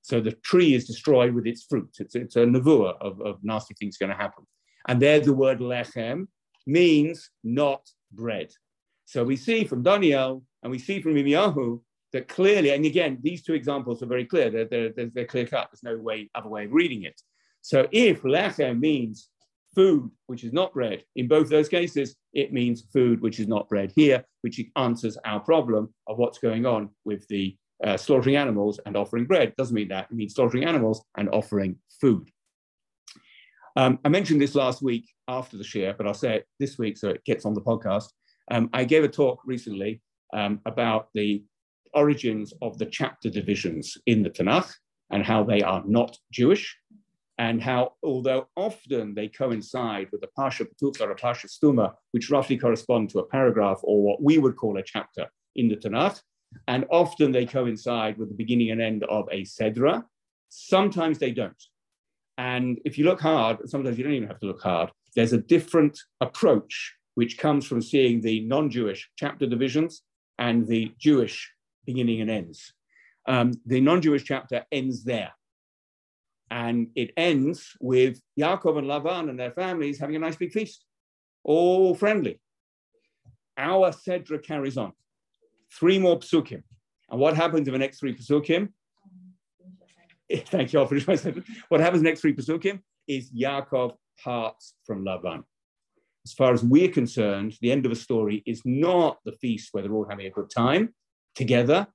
So 0.03 0.21
the 0.21 0.33
tree 0.33 0.75
is 0.75 0.87
destroyed 0.87 1.35
with 1.35 1.47
its 1.47 1.65
fruit. 1.65 1.91
It's, 1.99 2.15
it's 2.15 2.37
a 2.37 2.41
nevuah 2.41 2.95
of, 3.01 3.21
of 3.21 3.39
nasty 3.43 3.75
things 3.75 3.97
going 3.97 4.11
to 4.11 4.17
happen. 4.17 4.47
And 4.89 5.03
there 5.03 5.21
the 5.21 5.33
word 5.33 5.59
lechem 5.59 6.29
means 6.67 7.31
not 7.43 7.83
bread. 8.13 8.51
So 9.05 9.25
we 9.25 9.37
see 9.37 9.65
from 9.65 9.83
Daniel 9.83 10.45
and 10.63 10.71
we 10.71 10.79
see 10.79 11.01
from 11.01 11.15
Yirmiyahu 11.15 11.81
that 12.13 12.29
clearly, 12.29 12.71
and 12.71 12.85
again, 12.85 13.19
these 13.23 13.43
two 13.43 13.55
examples 13.55 14.03
are 14.03 14.07
very 14.07 14.25
clear. 14.25 14.51
They're, 14.51 14.91
they're, 14.91 15.11
they're 15.13 15.27
clear 15.27 15.47
cut. 15.47 15.69
There's 15.71 15.83
no 15.83 16.01
way 16.01 16.31
other 16.35 16.49
way 16.49 16.67
of 16.67 16.73
reading 16.73 17.03
it. 17.03 17.21
So 17.63 17.89
if 17.91 18.23
lechem 18.23 18.79
means 18.79 19.29
food 19.77 20.11
which 20.27 20.43
is 20.43 20.53
not 20.53 20.73
bread. 20.73 21.05
In 21.15 21.29
both 21.29 21.51
those 21.51 21.69
cases, 21.69 22.17
it 22.33 22.53
means 22.53 22.87
food 22.93 23.21
which 23.21 23.39
is 23.39 23.47
not 23.47 23.69
bread 23.69 23.93
here, 23.95 24.25
which 24.41 24.61
answers 24.75 25.19
our 25.25 25.41
problem 25.41 25.93
of 26.09 26.17
what's 26.17 26.39
going 26.39 26.65
on 26.67 26.89
with 27.05 27.29
the 27.29 27.57
uh, 27.85 27.97
slaughtering 27.97 28.37
animals 28.37 28.81
and 28.87 28.97
offering 28.97 29.27
bread. 29.27 29.55
Doesn't 29.57 29.75
mean 29.75 29.89
that. 29.89 30.09
It 30.11 30.15
means 30.15 30.35
slaughtering 30.35 30.65
animals 30.65 31.05
and 31.17 31.29
offering 31.31 31.77
food. 32.01 32.31
Um, 33.77 33.99
I 34.05 34.09
mentioned 34.09 34.41
this 34.41 34.55
last 34.55 34.83
week 34.83 35.09
after 35.29 35.59
the 35.59 35.65
share, 35.65 35.95
but 35.95 36.07
I'll 36.07 36.15
say 36.15 36.37
it 36.37 36.47
this 36.59 36.79
week 36.79 36.97
so 36.97 37.11
it 37.11 37.25
gets 37.25 37.45
on 37.45 37.55
the 37.55 37.61
podcast. 37.61 38.09
Um, 38.51 38.71
I 38.73 38.85
gave 38.85 39.05
a 39.05 39.09
talk 39.09 39.41
recently 39.45 40.01
um, 40.33 40.61
about 40.65 41.09
the 41.15 41.45
origins 41.93 42.55
of 42.63 42.79
the 42.79 42.87
chapter 42.87 43.29
divisions 43.29 43.99
in 44.07 44.23
the 44.23 44.31
Tanakh 44.31 44.73
and 45.11 45.23
how 45.23 45.45
they 45.45 45.61
are 45.61 45.83
not 45.87 46.17
Jewish, 46.33 46.77
and 47.39 47.63
how, 47.63 47.93
although 48.03 48.49
often 48.57 49.15
they 49.15 49.29
coincide 49.29 50.09
with 50.11 50.23
the 50.23 50.29
Pasha 50.37 50.65
Petucha 50.65 51.03
or 51.03 51.15
Pasha 51.15 51.49
Stuma, 51.49 51.93
which 52.13 52.31
roughly 52.31 52.57
correspond 52.57 53.11
to 53.11 53.19
a 53.19 53.27
paragraph 53.27 53.79
or 53.83 54.03
what 54.03 54.23
we 54.23 54.39
would 54.39 54.57
call 54.57 54.79
a 54.79 54.83
chapter 54.83 55.27
in 55.55 55.69
the 55.69 55.77
Tanakh, 55.77 56.21
and 56.69 56.85
often 56.91 57.33
they 57.33 57.47
coincide 57.47 58.19
with 58.19 58.29
the 58.29 58.35
beginning 58.35 58.71
and 58.71 58.81
end 58.81 59.05
of 59.05 59.29
a 59.31 59.43
Sedra, 59.43 60.05
sometimes 60.49 61.19
they 61.19 61.31
don't. 61.31 61.63
And 62.39 62.79
if 62.85 62.99
you 62.99 63.05
look 63.05 63.21
hard, 63.21 63.69
sometimes 63.69 63.97
you 63.97 64.05
don't 64.05 64.13
even 64.13 64.29
have 64.29 64.41
to 64.41 64.47
look 64.47 64.63
hard, 64.63 64.91
there's 65.15 65.33
a 65.33 65.39
different 65.39 65.99
approach 66.21 66.95
which 67.15 67.39
comes 67.39 67.67
from 67.67 67.81
seeing 67.81 68.21
the 68.21 68.41
non 68.41 68.71
Jewish 68.71 69.11
chapter 69.17 69.47
divisions 69.47 70.03
and 70.39 70.67
the 70.67 70.93
Jewish 70.99 71.51
beginning 71.87 72.21
and 72.21 72.31
ends. 72.31 72.75
Um, 73.27 73.53
the 73.65 73.81
non 73.81 74.03
Jewish 74.03 74.25
chapter 74.25 74.65
ends 74.71 75.05
there. 75.05 75.33
And 76.51 76.89
it 76.95 77.11
ends 77.17 77.73
with 77.81 78.21
Yaakov 78.39 78.79
and 78.79 78.87
Lavan 78.87 79.31
and 79.31 79.41
their 79.41 79.51
families 79.51 79.99
having 79.99 80.15
a 80.15 80.21
nice 80.21 80.37
big 80.37 80.53
feast, 80.53 80.85
all 81.43 81.95
friendly. 81.95 82.41
Our 83.57 83.91
Sedra 83.91 84.41
carries 84.43 84.77
on. 84.77 84.93
Three 85.73 85.99
more 85.99 86.19
psukim. 86.19 86.63
And 87.11 87.21
what 87.21 87.37
happens 87.37 87.69
in 87.69 87.73
the 87.73 87.79
next 87.79 88.01
three 88.01 88.15
psukim? 88.15 88.69
Thank 90.47 90.73
you. 90.73 90.89
My 91.07 91.15
sentence. 91.17 91.47
What 91.69 91.81
happens 91.81 92.03
next 92.03 92.21
three 92.21 92.35
pasukim 92.35 92.81
is 93.07 93.31
Yaakov 93.33 93.95
parts 94.23 94.75
from 94.85 95.05
Lavan. 95.05 95.45
As 96.25 96.33
far 96.33 96.53
as 96.53 96.65
we're 96.65 96.91
concerned, 96.91 97.55
the 97.61 97.71
end 97.71 97.87
of 97.87 97.91
the 97.91 97.97
story 97.97 98.43
is 98.47 98.63
not 98.65 99.19
the 99.25 99.33
feast 99.33 99.69
where 99.71 99.83
they're 99.83 99.93
all 99.93 100.09
having 100.09 100.27
a 100.27 100.31
good 100.31 100.51
time 100.51 100.93
together. 101.37 101.87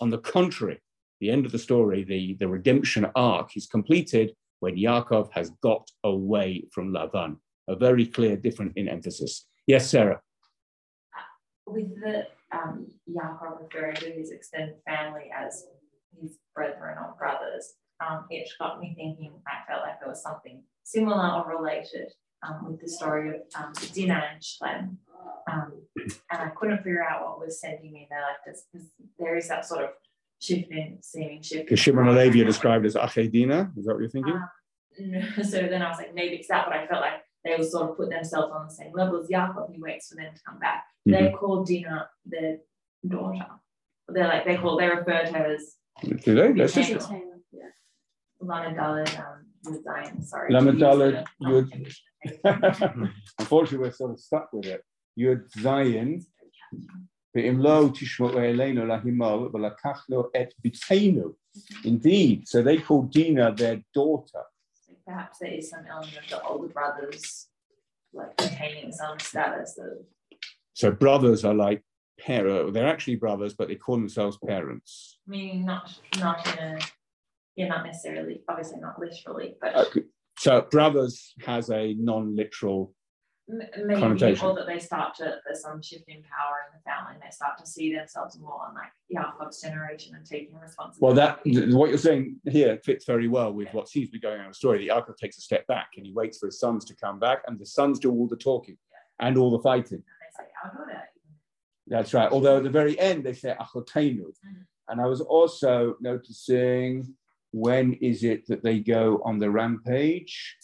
On 0.00 0.08
the 0.08 0.18
contrary, 0.18 0.80
the 1.20 1.30
end 1.30 1.44
of 1.44 1.52
the 1.52 1.58
story, 1.58 2.02
the, 2.04 2.34
the 2.40 2.48
redemption 2.48 3.06
arc 3.14 3.56
is 3.56 3.66
completed 3.66 4.32
when 4.60 4.76
Yaakov 4.76 5.30
has 5.32 5.50
got 5.62 5.90
away 6.04 6.64
from 6.72 6.92
Lavan. 6.92 7.36
A 7.68 7.76
very 7.76 8.06
clear 8.06 8.36
difference 8.36 8.72
in 8.76 8.88
emphasis. 8.88 9.46
Yes, 9.66 9.90
Sarah. 9.90 10.20
With 11.66 12.00
the 12.00 12.26
um, 12.56 12.86
Yaakov 13.08 13.62
referring 13.62 13.96
to 13.96 14.10
his 14.12 14.30
extended 14.30 14.76
family 14.86 15.30
as 15.36 15.64
his 16.20 16.38
brethren 16.54 16.96
or 16.98 17.14
brothers, 17.18 17.74
um, 18.06 18.26
it 18.30 18.48
got 18.58 18.80
me 18.80 18.94
thinking. 18.96 19.32
I 19.46 19.70
felt 19.70 19.82
like 19.82 20.00
there 20.00 20.08
was 20.08 20.22
something 20.22 20.62
similar 20.84 21.42
or 21.42 21.58
related 21.58 22.12
um, 22.46 22.66
with 22.66 22.80
the 22.80 22.88
story 22.88 23.30
of 23.30 23.36
um, 23.56 23.72
Dinah 23.94 24.22
and 24.34 24.44
Shechem. 24.44 24.98
Um, 25.50 25.72
and 25.96 26.42
I 26.42 26.48
couldn't 26.56 26.78
figure 26.78 27.04
out 27.04 27.24
what 27.24 27.40
was 27.40 27.60
sending 27.60 27.92
me 27.92 28.06
there 28.10 28.20
like 28.20 28.44
this 28.46 28.64
there 29.18 29.36
is 29.36 29.48
that 29.48 29.64
sort 29.64 29.84
of 29.84 29.90
shift 30.40 30.70
in 30.70 30.98
seeming 31.02 31.42
shift. 31.42 31.64
Because 31.64 31.80
Shimon 31.80 32.14
Levi 32.14 32.44
described 32.44 32.84
as 32.84 32.94
Achedina, 32.94 33.76
is 33.78 33.86
that 33.86 33.94
what 33.94 34.00
you're 34.00 34.10
thinking? 34.10 34.34
Um, 34.34 34.48
so 35.42 35.62
then 35.62 35.82
I 35.82 35.88
was 35.88 35.98
like, 35.98 36.14
maybe 36.14 36.36
it's 36.36 36.48
that, 36.48 36.66
but 36.66 36.76
I 36.76 36.86
felt 36.86 37.00
like 37.00 37.22
they 37.46 37.56
will 37.56 37.64
sort 37.64 37.90
of 37.90 37.96
put 37.96 38.10
themselves 38.10 38.52
on 38.52 38.66
the 38.66 38.72
same 38.72 38.92
level 38.92 39.20
as 39.20 39.28
Yaakov. 39.28 39.72
He 39.72 39.80
waits 39.80 40.08
for 40.08 40.16
them 40.16 40.34
to 40.34 40.40
come 40.46 40.58
back. 40.58 40.84
Mm-hmm. 41.08 41.24
They 41.24 41.32
call 41.32 41.64
Dinah 41.64 42.08
their 42.24 42.58
daughter. 43.06 43.46
They're 44.08 44.28
like 44.28 44.44
they 44.44 44.56
call 44.56 44.76
they 44.76 44.88
refer 44.88 45.24
to 45.26 45.32
her 45.32 45.54
as 45.54 45.76
do 46.02 46.34
they? 46.34 46.52
That's 46.52 46.74
just 46.74 47.10
yeah. 47.52 47.62
Lamed 48.40 48.76
Dalet, 48.76 49.18
um, 49.18 49.46
Yud 49.66 50.24
sorry. 50.24 50.52
Lamed 50.52 50.78
Dalet, 50.78 51.24
Yud. 51.42 51.96
Unfortunately, 53.38 53.88
we're 53.88 53.92
sort 53.92 54.10
of 54.12 54.20
stuck 54.20 54.52
with 54.52 54.66
it. 54.66 54.82
Yud 55.18 55.50
Zayin. 55.56 56.24
Indeed, 61.84 62.48
so 62.48 62.62
they 62.62 62.78
call 62.78 63.02
Dina 63.02 63.54
their 63.54 63.82
daughter. 63.92 64.42
Perhaps 65.06 65.38
there 65.38 65.52
is 65.52 65.70
some 65.70 65.84
element 65.88 66.16
of 66.16 66.28
the 66.28 66.42
older 66.42 66.68
brothers 66.68 67.48
like 68.12 68.32
retaining 68.40 68.92
some 68.92 69.18
status 69.18 69.78
of. 69.78 70.04
So 70.74 70.90
brothers 70.90 71.44
are 71.44 71.54
like 71.54 71.82
parent. 72.18 72.72
They're 72.72 72.88
actually 72.88 73.16
brothers, 73.16 73.54
but 73.54 73.68
they 73.68 73.76
call 73.76 73.96
themselves 73.96 74.38
parents. 74.46 75.18
Meaning 75.26 75.64
not 75.64 75.98
not 76.18 76.46
in 76.46 76.58
a 76.58 76.78
yeah, 77.56 77.68
not 77.68 77.86
necessarily, 77.86 78.42
obviously 78.48 78.80
not 78.80 78.98
literally, 78.98 79.54
but 79.60 79.74
okay. 79.76 80.02
so 80.38 80.60
brothers 80.70 81.32
has 81.44 81.70
a 81.70 81.94
non-literal 81.94 82.92
maybe 83.48 84.00
connotation. 84.00 84.54
that 84.54 84.66
they 84.66 84.78
start 84.78 85.14
to 85.14 85.38
there's 85.44 85.62
some 85.62 85.80
shift 85.80 86.08
in 86.08 86.22
power 86.22 86.56
in 86.66 86.78
the 86.78 86.82
family 86.82 87.14
and 87.14 87.22
they 87.22 87.30
start 87.30 87.56
to 87.58 87.66
see 87.66 87.94
themselves 87.94 88.38
more 88.40 88.60
on 88.66 88.74
like 88.74 88.90
Yaakov's 89.14 89.60
generation 89.60 90.14
and 90.16 90.26
taking 90.26 90.56
responsibility. 90.58 90.98
Well, 91.00 91.14
that 91.14 91.72
what 91.74 91.88
you're 91.88 91.98
saying 91.98 92.40
here 92.44 92.78
fits 92.84 93.04
very 93.04 93.28
well 93.28 93.52
with 93.52 93.68
yeah. 93.68 93.72
what 93.72 93.88
seems 93.88 94.08
to 94.08 94.12
be 94.12 94.20
going 94.20 94.38
on 94.38 94.46
in 94.46 94.50
the 94.50 94.54
story. 94.54 94.78
The 94.78 94.88
Yaakov 94.88 95.16
takes 95.16 95.38
a 95.38 95.42
step 95.42 95.66
back 95.66 95.90
and 95.96 96.04
he 96.04 96.12
waits 96.12 96.38
for 96.38 96.46
his 96.46 96.58
sons 96.58 96.84
to 96.86 96.96
come 96.96 97.18
back, 97.18 97.42
and 97.46 97.58
the 97.58 97.66
sons 97.66 97.98
do 97.98 98.10
all 98.10 98.26
the 98.26 98.36
talking 98.36 98.76
yeah. 98.90 99.26
and 99.28 99.38
all 99.38 99.50
the 99.50 99.60
fighting. 99.60 99.98
And 99.98 100.02
they 100.02 100.44
say, 100.44 100.50
I'll 100.64 100.72
do 100.72 100.92
that 100.92 101.10
that's 101.86 102.14
right. 102.14 102.30
Although 102.30 102.58
at 102.58 102.64
the 102.64 102.70
very 102.70 102.98
end 102.98 103.24
they 103.24 103.32
say. 103.32 103.54
Mm-hmm. 103.58 104.50
And 104.88 105.00
I 105.00 105.06
was 105.06 105.20
also 105.20 105.96
noticing 106.00 107.14
when 107.52 107.94
is 107.94 108.24
it 108.24 108.46
that 108.48 108.62
they 108.62 108.80
go 108.80 109.20
on 109.24 109.38
the 109.38 109.50
rampage? 109.50 110.56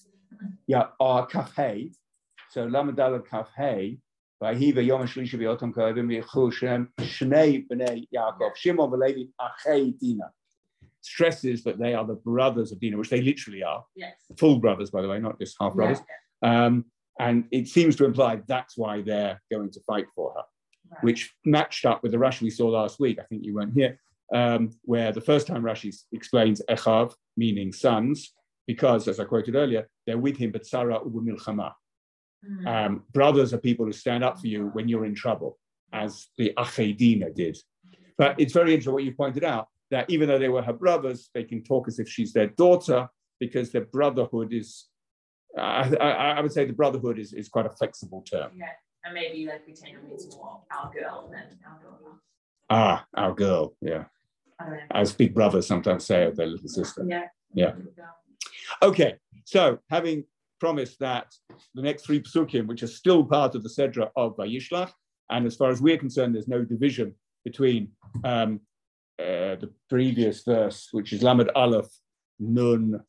Yeah, 0.67 0.87
uh, 1.01 1.27
kafhei. 1.27 1.93
So 2.53 2.69
lamadal 2.69 3.27
kafhei. 3.27 3.99
Vahiva 4.43 4.85
yom 4.85 5.07
shlishi 5.07 5.39
v'yotam 5.39 5.73
kavim 5.73 6.07
v'yichushem 6.11 6.89
shnei 7.01 7.67
b'nei 7.69 8.07
Yaakov 8.15 8.57
Shimon 8.57 8.91
v'Levi 8.91 9.29
achei 9.41 9.99
Dina. 9.99 10.31
Stresses 11.01 11.65
that 11.65 11.79
they 11.79 11.95
are 11.95 12.07
the 12.07 12.15
brothers 12.15 12.71
of 12.73 12.81
Dina, 12.81 12.97
which 12.97 13.11
they 13.11 13.23
literally 13.23 13.63
are. 13.63 13.85
Yes. 13.97 14.15
Full 14.37 14.59
brothers, 14.59 14.91
by 14.91 15.03
the 15.03 15.09
way, 15.09 15.19
not 15.19 15.39
just 15.39 15.57
half 15.61 15.75
brothers. 15.75 15.99
Yeah. 16.43 16.67
Um, 16.67 16.85
and 17.19 17.45
it 17.51 17.69
seems 17.69 17.97
to 17.97 18.05
imply 18.05 18.41
that's 18.47 18.77
why 18.77 19.03
they're 19.03 19.41
going 19.51 19.71
to 19.71 19.81
fight 19.81 20.07
for 20.15 20.33
her 20.37 20.43
which 21.01 21.35
matched 21.45 21.87
up 21.87 22.03
with 22.03 22.13
the 22.13 22.19
Rashi 22.19 22.43
we 22.43 22.51
saw 22.51 22.69
last 22.69 23.01
week. 23.01 23.19
I 23.19 23.25
think 23.25 23.45
you 23.45 23.55
weren't 23.55 23.75
here, 23.75 23.99
um, 24.35 24.71
where 24.83 25.13
the 25.13 25.21
first 25.21 25.47
time 25.47 25.63
Rashi 25.63 25.95
explains 26.13 26.61
Echav, 26.69 27.15
meaning 27.37 27.73
sons, 27.73 28.33
because, 28.67 29.09
as 29.09 29.19
I 29.19 29.25
quoted 29.25 29.57
earlier, 29.57 29.89
they're 30.07 30.19
with 30.19 30.37
him, 30.37 30.53
but 30.53 30.67
Sarah 30.67 31.01
ubu 31.01 31.23
Milchama. 31.23 31.73
Mm. 32.49 32.67
Um, 32.67 33.03
brothers 33.13 33.53
are 33.53 33.59
people 33.59 33.87
who 33.87 33.93
stand 33.93 34.25
up 34.25 34.41
for 34.41 34.47
you 34.47 34.71
when 34.73 34.89
you're 34.89 35.05
in 35.05 35.15
trouble, 35.15 35.59
as 35.93 36.29
the 36.39 36.53
Achedina 36.57 37.35
did. 37.35 37.59
But 38.19 38.39
it's 38.41 38.53
very 38.53 38.73
interesting 38.73 38.95
what 38.95 39.05
you 39.05 39.13
pointed 39.13 39.45
out 39.45 39.69
that 39.91 40.09
even 40.09 40.29
though 40.29 40.39
they 40.39 40.49
were 40.49 40.63
her 40.63 40.73
brothers, 40.73 41.31
they 41.35 41.45
can 41.45 41.63
talk 41.63 41.89
as 41.89 41.99
if 41.99 42.09
she's 42.09 42.33
their 42.33 42.49
daughter 42.49 43.09
because 43.39 43.71
their 43.71 43.85
brotherhood 43.85 44.53
is, 44.53 44.87
uh, 45.59 45.91
I, 46.01 46.35
I, 46.37 46.41
would 46.41 46.53
say 46.53 46.65
the 46.65 46.73
brotherhood 46.73 47.19
is, 47.19 47.33
is 47.33 47.49
quite 47.49 47.67
a 47.67 47.71
flexible 47.71 48.23
term. 48.23 48.53
Yeah 48.57 48.69
and 49.05 49.15
maybe 49.15 49.47
like 49.47 49.65
pretend 49.65 49.99
it's 50.11 50.35
more 50.37 50.61
our 50.71 50.93
girl 50.93 51.29
than 51.31 51.59
our 51.67 51.79
daughter. 51.83 52.19
Ah, 52.71 53.05
our 53.15 53.35
girl, 53.35 53.75
yeah. 53.81 54.05
As 54.93 55.13
big 55.13 55.35
brothers 55.35 55.67
sometimes 55.67 56.07
say 56.07 56.25
of 56.25 56.37
their 56.37 56.47
little 56.47 56.69
sister. 56.69 57.05
Yeah. 57.07 57.27
Yeah. 57.53 57.73
Okay, 58.81 59.17
so 59.45 59.79
having 59.91 60.25
promised 60.63 60.99
that 61.01 61.29
the 61.75 61.83
next 61.83 62.03
three 62.05 62.23
psukim, 62.23 62.69
which 62.69 62.85
are 62.85 62.95
still 63.03 63.25
part 63.25 63.57
of 63.57 63.65
the 63.65 63.69
Sedra 63.77 64.07
of 64.15 64.37
Vayishlach, 64.37 64.93
and 65.29 65.45
as 65.45 65.57
far 65.57 65.71
as 65.71 65.83
we're 65.83 65.99
concerned, 65.99 66.37
there's 66.37 66.55
no 66.57 66.63
division 66.75 67.09
between 67.45 67.83
um, 68.23 68.61
uh, 69.19 69.55
the 69.63 69.71
previous 69.91 70.45
verse, 70.45 70.79
which 70.93 71.13
is 71.13 71.21
Lamed 71.21 71.51
Aleph 71.57 71.91
Nun 72.39 73.01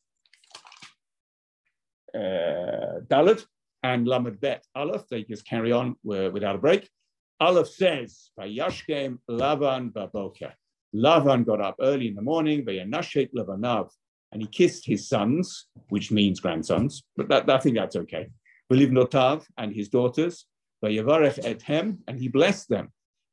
uh, 2.12 2.94
Dalet, 3.12 3.40
and 3.84 4.08
Lamed 4.08 4.40
Bet 4.40 4.64
Aleph, 4.74 5.06
they 5.08 5.22
just 5.22 5.46
carry 5.46 5.70
on 5.70 5.94
without 6.02 6.56
a 6.56 6.62
break. 6.66 6.90
Aleph 7.38 7.68
says, 7.68 8.30
Vayashkem 8.36 9.18
Lavan 9.30 9.92
Baboka. 9.92 10.50
Lavan 10.92 11.46
got 11.46 11.60
up 11.60 11.76
early 11.80 12.08
in 12.08 12.16
the 12.16 12.28
morning, 12.32 12.64
Vayanashet 12.64 13.30
Lavanav, 13.32 13.90
and 14.34 14.42
he 14.42 14.48
kissed 14.48 14.84
his 14.84 15.08
sons, 15.08 15.66
which 15.88 16.10
means 16.10 16.40
grandsons, 16.40 17.04
but 17.16 17.28
that, 17.28 17.48
I 17.48 17.58
think 17.58 17.76
that's 17.76 17.96
okay. 17.96 18.28
Notav 18.70 19.46
and 19.56 19.72
his 19.72 19.88
daughters, 19.88 20.46
Vayavarech 20.84 21.38
Ethem, 21.44 21.98
and 22.08 22.18
he 22.18 22.28
blessed 22.28 22.68
them. 22.68 22.88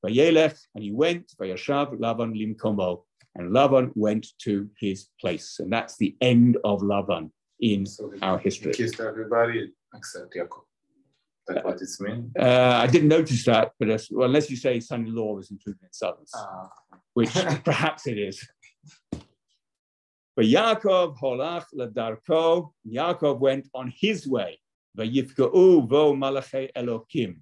Vayelech, 0.05 0.57
and 0.75 0.83
he 0.83 0.91
went, 0.91 1.33
Vayashav 1.41 1.97
Lavan 1.99 2.33
Limkomo, 2.39 3.03
and 3.35 3.51
Lavan 3.51 3.91
went 3.95 4.27
to 4.43 4.69
his 4.79 5.07
place. 5.19 5.57
And 5.59 5.73
that's 5.73 5.97
the 5.97 6.15
end 6.21 6.57
of 6.63 6.81
Lavan 6.81 7.31
in 7.59 7.85
so 7.85 8.13
our 8.21 8.37
history. 8.37 8.73
Kissed 8.73 8.99
everybody 8.99 9.71
except 9.95 10.35
Yaakov. 10.35 10.63
That's 11.47 11.65
what 11.65 11.81
it's 11.81 11.99
mean. 11.99 12.31
Uh, 12.39 12.79
I 12.83 12.87
didn't 12.87 13.07
notice 13.07 13.43
that, 13.45 13.71
but 13.79 13.89
well, 14.11 14.27
unless 14.27 14.49
you 14.49 14.55
say 14.55 14.79
son-in-law 14.79 15.33
was 15.33 15.49
included 15.49 15.81
in 15.81 15.91
sons, 15.91 16.31
uh, 16.37 16.67
which 17.13 17.33
perhaps 17.65 18.05
it 18.05 18.19
is. 18.19 18.47
But 20.35 20.45
Yaakov 20.45 21.17
holach 21.17 21.65
ladarko. 21.75 22.71
Yaakov 22.87 23.39
went 23.39 23.67
on 23.73 23.93
his 23.95 24.27
way. 24.27 24.59
Vayifka'u 24.97 25.87
vo 25.87 26.13
malachei 26.13 26.71
Elokim. 26.75 27.37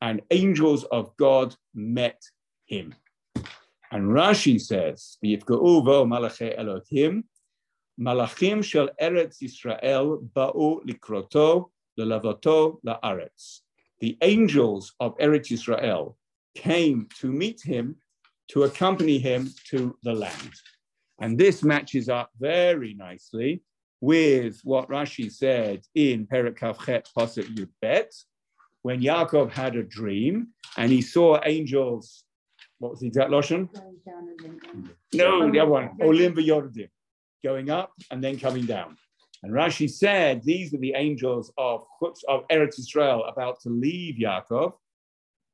And 0.00 0.22
angels 0.30 0.84
of 0.84 1.16
God 1.16 1.54
met 1.74 2.22
him. 2.66 2.94
And 3.92 4.08
Rashi 4.08 4.60
says, 4.60 5.18
Vayifka'u 5.24 5.84
vo 5.84 6.04
malachei 6.04 6.58
Elokim. 6.58 7.24
Malachim 8.00 8.64
shel 8.64 8.88
Eretz 9.00 9.42
Yisrael 9.42 10.26
ba'u 10.32 10.80
likroto 10.84 11.70
lelavoto 11.98 12.80
la'aretz. 12.84 13.60
The 14.00 14.16
angels 14.22 14.94
of 15.00 15.16
Eretz 15.18 15.50
Yisrael 15.50 16.14
came 16.56 17.08
to 17.20 17.30
meet 17.30 17.60
him, 17.62 17.96
to 18.48 18.64
accompany 18.64 19.18
him 19.18 19.50
to 19.68 19.96
the 20.02 20.12
land. 20.12 20.52
And 21.20 21.38
this 21.38 21.62
matches 21.62 22.08
up 22.08 22.30
very 22.38 22.94
nicely 22.94 23.62
with 24.00 24.60
what 24.64 24.88
Rashi 24.88 25.30
said 25.30 25.82
in 25.94 26.26
Perikavchet 26.26 27.06
Pasuk 27.16 27.46
Yudbet, 27.54 28.10
when 28.82 29.02
Yaakov 29.02 29.52
had 29.52 29.76
a 29.76 29.82
dream 29.82 30.48
and 30.78 30.90
he 30.90 31.02
saw 31.02 31.38
angels. 31.44 32.24
What 32.78 32.92
was 32.92 33.00
the 33.00 33.08
exact 33.08 33.30
lotion? 33.30 33.68
No, 35.12 35.50
the 35.50 35.60
other 35.60 35.70
one, 35.70 35.90
Olim 36.00 36.34
v'Yordim, 36.34 36.88
going 37.44 37.68
up 37.68 37.92
and 38.10 38.24
then 38.24 38.38
coming 38.38 38.64
down. 38.64 38.96
And 39.42 39.52
Rashi 39.52 39.90
said 39.90 40.42
these 40.44 40.72
are 40.72 40.78
the 40.78 40.94
angels 40.96 41.52
of, 41.58 41.84
of 42.28 42.48
Eretz 42.48 42.78
Israel 42.78 43.24
about 43.24 43.60
to 43.60 43.68
leave 43.68 44.16
Yaakov, 44.16 44.72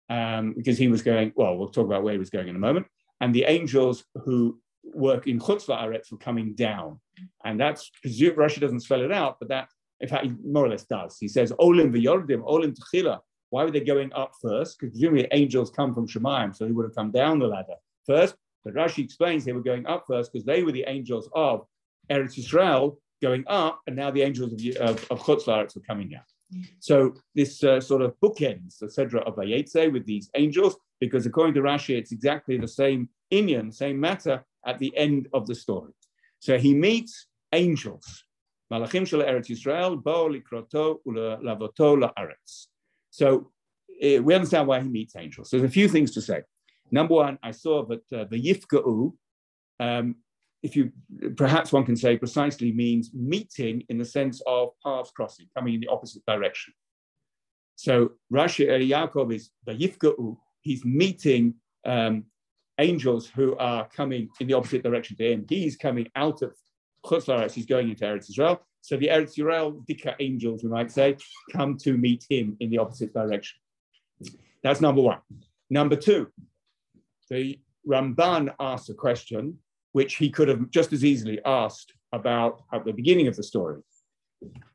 um, 0.09 0.55
because 0.57 0.79
he 0.79 0.87
was 0.87 1.03
going, 1.03 1.33
well, 1.35 1.57
we'll 1.57 1.71
talk 1.71 1.87
about 1.87 2.05
where 2.05 2.13
he 2.13 2.19
was 2.19 2.31
going 2.31 2.47
in 2.47 2.55
a 2.55 2.61
moment. 2.61 2.87
And 3.21 3.35
the 3.35 3.45
angels 3.45 4.05
who 4.25 4.61
work 4.95 5.27
in 5.27 5.39
Chutz 5.39 5.67
La'aretz 5.67 6.11
were 6.11 6.19
coming 6.19 6.55
down. 6.55 7.01
And 7.45 7.59
that's, 7.59 7.91
Rashi 8.05 8.61
doesn't 8.61 8.81
spell 8.81 9.03
it 9.03 9.13
out, 9.13 9.39
but 9.39 9.49
that, 9.49 9.69
in 10.01 10.09
fact, 10.09 10.25
he 10.25 10.33
more 10.45 10.67
or 10.67 10.69
less 10.69 10.85
does. 10.85 11.17
He 11.19 11.29
says, 11.29 11.53
Olim 11.59 11.93
v'yordim, 11.93 12.43
Olim 12.45 12.75
techila. 12.75 13.21
Why 13.51 13.65
were 13.65 13.71
they 13.71 13.81
going 13.81 14.13
up 14.13 14.33
first? 14.43 14.79
Because 14.79 14.93
presumably 14.93 15.29
angels 15.33 15.71
come 15.71 15.95
from 15.95 16.07
Shemaim, 16.07 16.55
so 16.55 16.65
they 16.65 16.73
would 16.73 16.85
have 16.85 16.95
come 16.95 17.11
down 17.11 17.39
the 17.39 17.47
ladder 17.47 17.77
first. 18.05 18.35
But 18.65 18.75
Rashi 18.75 19.05
explains 19.05 19.45
they 19.45 19.53
were 19.53 19.63
going 19.63 19.87
up 19.87 20.05
first 20.07 20.33
because 20.33 20.45
they 20.45 20.63
were 20.63 20.73
the 20.73 20.85
angels 20.89 21.29
of 21.35 21.65
Eretz 22.11 22.37
Yisrael 22.37 22.97
going 23.23 23.45
up, 23.47 23.81
and 23.87 23.97
now 23.97 24.11
the 24.11 24.23
angels 24.23 24.53
of, 24.53 24.77
of, 24.77 25.07
of 25.11 25.21
Chutz 25.21 25.45
La'aretz 25.45 25.75
were 25.75 25.83
coming 25.83 26.09
down. 26.11 26.23
So 26.81 27.15
this 27.35 27.65
uh, 27.65 27.81
sort 27.81 28.03
of 28.03 28.15
bookends 28.23 28.79
the 28.79 28.87
Sedra 28.87 29.23
of 29.27 29.37
Vayetze 29.37 29.93
with 29.93 30.07
these 30.07 30.31
angels, 30.35 30.77
because 31.01 31.27
according 31.27 31.55
to 31.55 31.61
Rashi, 31.61 31.97
it's 31.99 32.13
exactly 32.13 32.57
the 32.57 32.69
same 32.69 33.09
inyan, 33.33 33.75
same 33.75 33.99
matter 33.99 34.45
at 34.67 34.79
the 34.79 34.97
end 34.97 35.29
of 35.33 35.47
the 35.47 35.55
story. 35.55 35.93
So 36.41 36.59
he 36.59 36.75
meets 36.75 37.27
angels. 37.53 38.25
Malachim 38.73 39.07
shel 39.07 39.21
Eretz 39.21 39.49
Yisrael, 39.49 40.03
likroto 40.03 40.99
lavoto 41.07 41.97
la'aretz. 42.03 42.67
So 43.11 43.53
uh, 44.05 44.23
we 44.23 44.35
understand 44.35 44.67
why 44.67 44.81
he 44.81 44.89
meets 44.89 45.17
angels. 45.17 45.51
So 45.51 45.59
there's 45.59 45.71
a 45.71 45.73
few 45.73 45.89
things 45.89 46.13
to 46.13 46.21
say. 46.21 46.43
Number 46.91 47.15
one, 47.15 47.39
I 47.43 47.53
saw 47.53 47.85
that 47.87 48.03
uh, 48.13 48.25
the 48.31 48.41
yifka'u, 48.41 49.13
um, 49.81 50.17
if 50.63 50.77
you 50.77 50.93
perhaps 51.37 51.73
one 51.73 51.85
can 51.85 51.97
say 51.97 52.17
precisely 52.17 52.73
means 52.73 53.11
meeting 53.15 53.85
in 53.89 53.99
the 53.99 54.05
sense 54.05 54.43
of 54.47 54.71
paths 54.85 55.11
crossing, 55.11 55.47
coming 55.57 55.75
in 55.75 55.81
the 55.81 55.89
opposite 55.89 56.25
direction. 56.27 56.75
So 57.77 58.13
Rashi 58.33 58.67
Yaakov 58.67 59.35
is 59.35 59.51
the 59.65 59.73
yifka'u, 59.73 60.37
he's 60.63 60.85
meeting 60.85 61.55
um, 61.85 62.25
angels 62.79 63.27
who 63.27 63.57
are 63.57 63.89
coming 63.89 64.29
in 64.41 64.47
the 64.47 64.55
opposite 64.55 64.83
direction 64.83 65.17
to 65.17 65.33
him. 65.33 65.47
He's 65.49 65.77
coming 65.77 66.09
out 66.15 66.43
of 66.43 66.55
Chutz 67.05 67.55
he's 67.55 67.67
going 67.67 67.89
into 67.89 68.05
Eretz 68.05 68.29
Israel. 68.29 68.61
So 68.81 68.97
the 68.97 69.09
Eretz 69.09 69.31
Israel 69.31 69.85
Dika 69.89 70.15
angels, 70.21 70.63
we 70.63 70.71
might 70.71 70.91
say, 70.91 71.17
come 71.53 71.77
to 71.79 71.97
meet 71.97 72.25
him 72.29 72.57
in 72.61 72.71
the 72.71 72.79
opposite 72.79 73.13
direction. 73.13 73.59
That's 74.63 74.81
number 74.81 75.03
one. 75.03 75.19
Number 75.71 75.97
two, 75.97 76.29
the 77.31 77.59
Ramban 77.89 78.55
asks 78.59 78.89
a 78.89 78.95
question 78.95 79.59
which 79.93 80.17
he 80.17 80.31
could 80.31 80.49
have 80.49 80.71
just 80.71 80.93
as 80.93 81.05
easily 81.05 81.41
asked 81.45 81.93
about 82.13 82.63
at 82.73 82.85
the 82.85 82.93
beginning 82.93 83.29
of 83.29 83.37
the 83.37 83.43
story. 83.43 83.81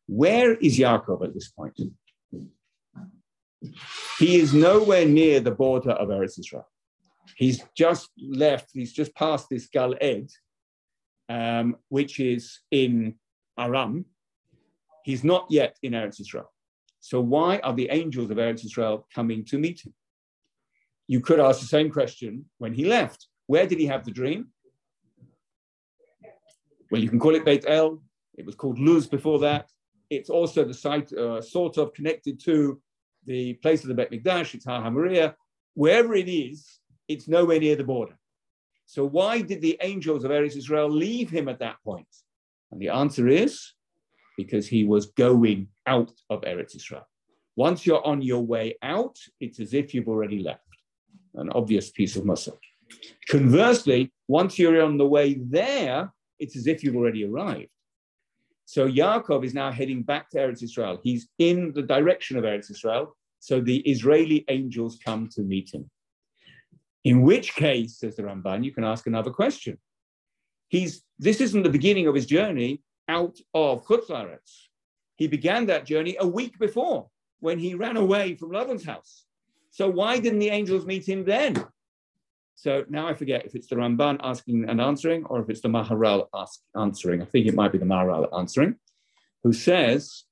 Where 0.07 0.55
is 0.55 0.79
Yaakov 0.79 1.23
at 1.23 1.33
this 1.33 1.49
point? 1.49 1.79
He 4.17 4.37
is 4.37 4.53
nowhere 4.53 5.05
near 5.05 5.39
the 5.39 5.51
border 5.51 5.91
of 5.91 6.09
Eretz 6.09 6.39
Israel. 6.39 6.67
He's 7.35 7.63
just 7.75 8.09
left, 8.17 8.69
he's 8.73 8.93
just 8.93 9.13
passed 9.15 9.47
this 9.49 9.67
Gal 9.67 9.95
Ed, 9.99 10.29
um, 11.29 11.75
which 11.89 12.19
is 12.19 12.59
in 12.71 13.15
Aram. 13.57 14.05
He's 15.03 15.23
not 15.23 15.47
yet 15.49 15.77
in 15.81 15.93
Eretz 15.93 16.19
Israel. 16.19 16.51
So 16.99 17.19
why 17.19 17.57
are 17.59 17.73
the 17.73 17.89
angels 17.89 18.29
of 18.29 18.37
Eretz 18.37 18.65
Israel 18.65 19.07
coming 19.13 19.43
to 19.45 19.57
meet 19.57 19.85
him? 19.85 19.93
You 21.07 21.19
could 21.19 21.39
ask 21.39 21.59
the 21.59 21.65
same 21.65 21.89
question 21.89 22.45
when 22.59 22.73
he 22.73 22.85
left. 22.85 23.27
Where 23.47 23.67
did 23.67 23.79
he 23.79 23.87
have 23.87 24.05
the 24.05 24.11
dream? 24.11 24.49
Well, 26.91 27.01
you 27.01 27.09
can 27.09 27.19
call 27.19 27.35
it 27.35 27.45
Beit 27.45 27.65
El. 27.67 28.03
It 28.37 28.45
was 28.45 28.55
called 28.55 28.79
Luz 28.79 29.07
before 29.07 29.39
that. 29.39 29.69
It's 30.09 30.29
also 30.29 30.63
the 30.63 30.73
site, 30.73 31.11
uh, 31.13 31.41
sort 31.41 31.77
of 31.77 31.93
connected 31.93 32.39
to 32.41 32.81
the 33.25 33.53
place 33.55 33.81
of 33.83 33.87
the 33.87 33.93
Bet 33.93 34.11
Mikdash. 34.11 34.53
It's 34.53 34.65
Har 34.65 34.83
HaMoriah. 34.83 35.33
Wherever 35.73 36.13
it 36.15 36.27
is, 36.27 36.80
it's 37.13 37.27
nowhere 37.27 37.59
near 37.59 37.75
the 37.75 37.83
border. 37.83 38.17
So 38.85 39.05
why 39.05 39.41
did 39.41 39.61
the 39.61 39.77
angels 39.81 40.23
of 40.23 40.31
Eretz 40.31 40.57
Israel 40.57 40.89
leave 40.89 41.29
him 41.29 41.47
at 41.47 41.59
that 41.59 41.77
point? 41.83 42.07
And 42.71 42.81
the 42.81 42.89
answer 42.89 43.27
is 43.27 43.73
because 44.37 44.67
he 44.67 44.83
was 44.83 45.07
going 45.07 45.67
out 45.85 46.11
of 46.29 46.41
Eretz 46.41 46.75
Israel. 46.75 47.07
Once 47.55 47.85
you're 47.85 48.05
on 48.05 48.21
your 48.21 48.41
way 48.41 48.75
out, 48.81 49.17
it's 49.39 49.59
as 49.59 49.73
if 49.73 49.93
you've 49.93 50.07
already 50.07 50.39
left. 50.39 50.61
An 51.35 51.49
obvious 51.51 51.89
piece 51.89 52.15
of 52.15 52.25
muscle. 52.25 52.57
Conversely, 53.29 54.11
once 54.27 54.57
you're 54.57 54.81
on 54.81 54.97
the 54.97 55.07
way 55.07 55.35
there, 55.35 56.11
it's 56.39 56.55
as 56.57 56.67
if 56.67 56.83
you've 56.83 56.95
already 56.95 57.25
arrived. 57.25 57.69
So 58.65 58.87
Yaakov 58.87 59.43
is 59.43 59.53
now 59.53 59.71
heading 59.71 60.01
back 60.01 60.29
to 60.29 60.37
Eretz 60.37 60.63
Israel. 60.63 60.99
He's 61.03 61.27
in 61.39 61.73
the 61.73 61.81
direction 61.81 62.37
of 62.37 62.43
Eretz 62.43 62.71
Israel. 62.71 63.15
So 63.39 63.59
the 63.59 63.79
Israeli 63.79 64.45
angels 64.49 64.99
come 65.03 65.27
to 65.35 65.41
meet 65.41 65.73
him. 65.73 65.89
In 67.03 67.21
which 67.21 67.55
case, 67.55 67.97
says 67.97 68.15
the 68.15 68.23
Ramban, 68.23 68.63
you 68.63 68.71
can 68.71 68.83
ask 68.83 69.07
another 69.07 69.31
question. 69.31 69.77
He's, 70.67 71.03
this 71.19 71.41
isn't 71.41 71.63
the 71.63 71.69
beginning 71.69 72.07
of 72.07 72.15
his 72.15 72.25
journey 72.25 72.81
out 73.07 73.37
of 73.53 73.85
Chutz 73.85 74.09
He 75.15 75.27
began 75.27 75.65
that 75.65 75.85
journey 75.85 76.15
a 76.19 76.27
week 76.27 76.57
before 76.59 77.09
when 77.39 77.59
he 77.59 77.73
ran 77.73 77.97
away 77.97 78.35
from 78.35 78.51
Laban's 78.51 78.85
house. 78.85 79.25
So 79.71 79.89
why 79.89 80.19
didn't 80.19 80.39
the 80.39 80.49
angels 80.49 80.85
meet 80.85 81.07
him 81.07 81.25
then? 81.25 81.55
So 82.55 82.85
now 82.89 83.07
I 83.07 83.15
forget 83.15 83.45
if 83.45 83.55
it's 83.55 83.67
the 83.67 83.75
Ramban 83.75 84.19
asking 84.21 84.69
and 84.69 84.79
answering 84.79 85.25
or 85.25 85.41
if 85.41 85.49
it's 85.49 85.61
the 85.61 85.69
Maharal 85.69 86.27
ask, 86.33 86.59
answering. 86.79 87.21
I 87.21 87.25
think 87.25 87.47
it 87.47 87.55
might 87.55 87.71
be 87.71 87.79
the 87.79 87.85
Maharal 87.85 88.27
answering, 88.37 88.75
who 89.43 89.51
says, 89.51 90.25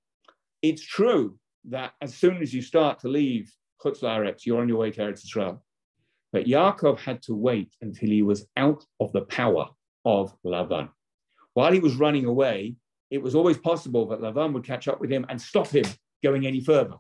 it's 0.62 0.86
true 0.86 1.39
that 1.65 1.93
as 2.01 2.13
soon 2.13 2.41
as 2.41 2.53
you 2.53 2.62
start 2.62 2.99
to 2.99 3.08
leave 3.08 3.51
Chutz 3.84 4.45
you're 4.45 4.62
on 4.62 4.69
your 4.69 4.77
way 4.77 4.91
to 4.91 5.01
Eretz 5.01 5.23
Israel. 5.23 5.63
But 6.32 6.46
Yaakov 6.46 7.00
had 7.00 7.22
to 7.24 7.36
wait 7.36 7.76
until 7.82 8.10
he 8.10 8.22
was 8.22 8.46
out 8.56 8.86
of 9.00 9.12
the 9.12 9.22
power 9.22 9.68
of 10.06 10.36
Lavan. 10.46 10.89
While 11.54 11.72
he 11.72 11.80
was 11.80 11.96
running 11.96 12.26
away, 12.26 12.76
it 13.10 13.22
was 13.22 13.36
always 13.36 13.58
possible 13.58 14.08
that 14.08 14.22
Lavan 14.22 14.54
would 14.54 14.63
catch 14.63 14.88
up 14.88 15.02
with 15.02 15.12
him 15.12 15.26
and 15.30 15.42
stop 15.42 15.68
him 15.68 15.86
going 16.24 16.46
any 16.46 16.62
further. 16.62 16.96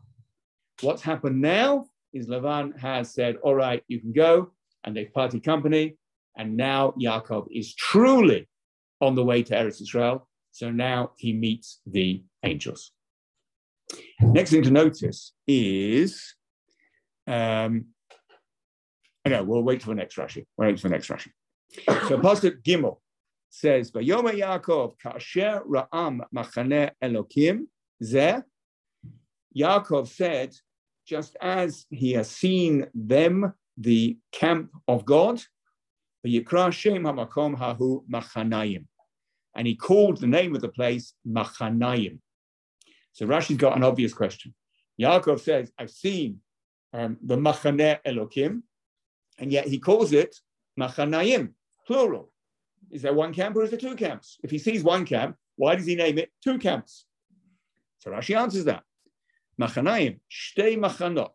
What's 0.81 1.01
happened 1.01 1.41
now 1.41 1.85
is 2.13 2.27
Lavan 2.27 2.77
has 2.79 3.13
said, 3.13 3.35
All 3.43 3.55
right, 3.55 3.83
you 3.87 3.99
can 3.99 4.11
go. 4.11 4.51
And 4.83 4.95
they've 4.95 5.13
parted 5.13 5.43
company. 5.43 5.97
And 6.37 6.55
now 6.55 6.93
Yaakov 6.99 7.47
is 7.51 7.75
truly 7.75 8.47
on 9.01 9.15
the 9.15 9.23
way 9.23 9.43
to 9.43 9.53
Eretz 9.53 9.81
Israel. 9.81 10.27
So 10.51 10.71
now 10.71 11.11
he 11.17 11.33
meets 11.33 11.81
the 11.85 12.23
angels. 12.43 12.91
Next 14.21 14.51
thing 14.51 14.63
to 14.63 14.71
notice 14.71 15.33
is 15.47 16.33
um, 17.27 17.85
no, 19.25 19.43
we'll 19.43 19.61
wait 19.61 19.81
for 19.81 19.89
the 19.89 19.95
next 19.95 20.15
Rashi. 20.15 20.45
We'll 20.57 20.69
wait 20.69 20.79
for 20.79 20.87
the 20.87 20.93
next 20.93 21.09
Rashi. 21.09 21.29
So 22.07 22.17
Pasuk 22.17 22.63
Gimel 22.63 22.97
says, 23.49 23.91
"Vayoma 23.91 24.31
Yaakov 24.33 24.93
kasher 25.03 25.63
ra'am 25.65 26.21
machane 26.33 26.91
Elokim 27.03 27.67
zeh." 28.03 28.43
Yaakov 29.57 30.07
said, 30.07 30.55
just 31.05 31.35
as 31.41 31.85
he 31.89 32.13
has 32.13 32.29
seen 32.29 32.85
them, 32.93 33.53
the 33.77 34.17
camp 34.31 34.69
of 34.87 35.05
God, 35.05 35.41
Hahu 36.25 38.03
Machanayim. 38.11 38.85
And 39.55 39.67
he 39.67 39.75
called 39.75 40.17
the 40.17 40.27
name 40.27 40.55
of 40.55 40.61
the 40.61 40.69
place 40.69 41.13
Machanayim. 41.27 42.19
So 43.13 43.25
Rashi's 43.25 43.57
got 43.57 43.75
an 43.75 43.83
obvious 43.83 44.13
question. 44.13 44.53
Yaakov 45.01 45.39
says, 45.39 45.71
I've 45.79 45.89
seen 45.89 46.41
um, 46.93 47.17
the 47.23 47.37
Machaneh 47.37 47.99
Elokim, 48.05 48.61
and 49.39 49.51
yet 49.51 49.67
he 49.67 49.79
calls 49.79 50.13
it 50.13 50.35
Machanayim, 50.79 51.53
plural. 51.85 52.31
Is 52.91 53.01
there 53.01 53.13
one 53.13 53.33
camp 53.33 53.55
or 53.55 53.63
is 53.63 53.69
there 53.69 53.79
two 53.79 53.95
camps? 53.95 54.37
If 54.43 54.51
he 54.51 54.57
sees 54.57 54.83
one 54.83 55.05
camp, 55.05 55.35
why 55.55 55.75
does 55.75 55.85
he 55.85 55.95
name 55.95 56.17
it 56.17 56.31
two 56.43 56.57
camps? 56.57 57.05
So 57.99 58.11
Rashi 58.11 58.37
answers 58.37 58.65
that. 58.65 58.83
Machanaim, 59.61 60.19
shtei 60.31 60.77
machanot, 60.77 61.31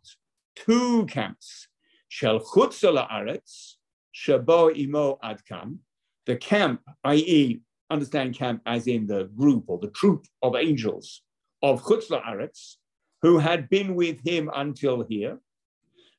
two 0.57 1.05
camps. 1.07 1.69
Shel 2.09 2.41
chutzala 2.41 3.11
aretz, 3.11 3.75
shabo 4.15 4.77
imo 4.77 5.19
adkam, 5.23 5.79
the 6.27 6.37
camp, 6.37 6.81
i.e., 7.05 7.61
understand 7.91 8.35
camp 8.35 8.63
as 8.65 8.87
in 8.87 9.07
the 9.07 9.25
group 9.37 9.65
or 9.67 9.79
the 9.79 9.91
troop 9.91 10.25
of 10.43 10.57
angels 10.57 11.23
of 11.63 11.83
chutzla 11.83 12.23
aretz, 12.25 12.77
who 13.21 13.39
had 13.39 13.69
been 13.69 13.95
with 13.95 14.21
him 14.27 14.51
until 14.55 15.05
here. 15.05 15.39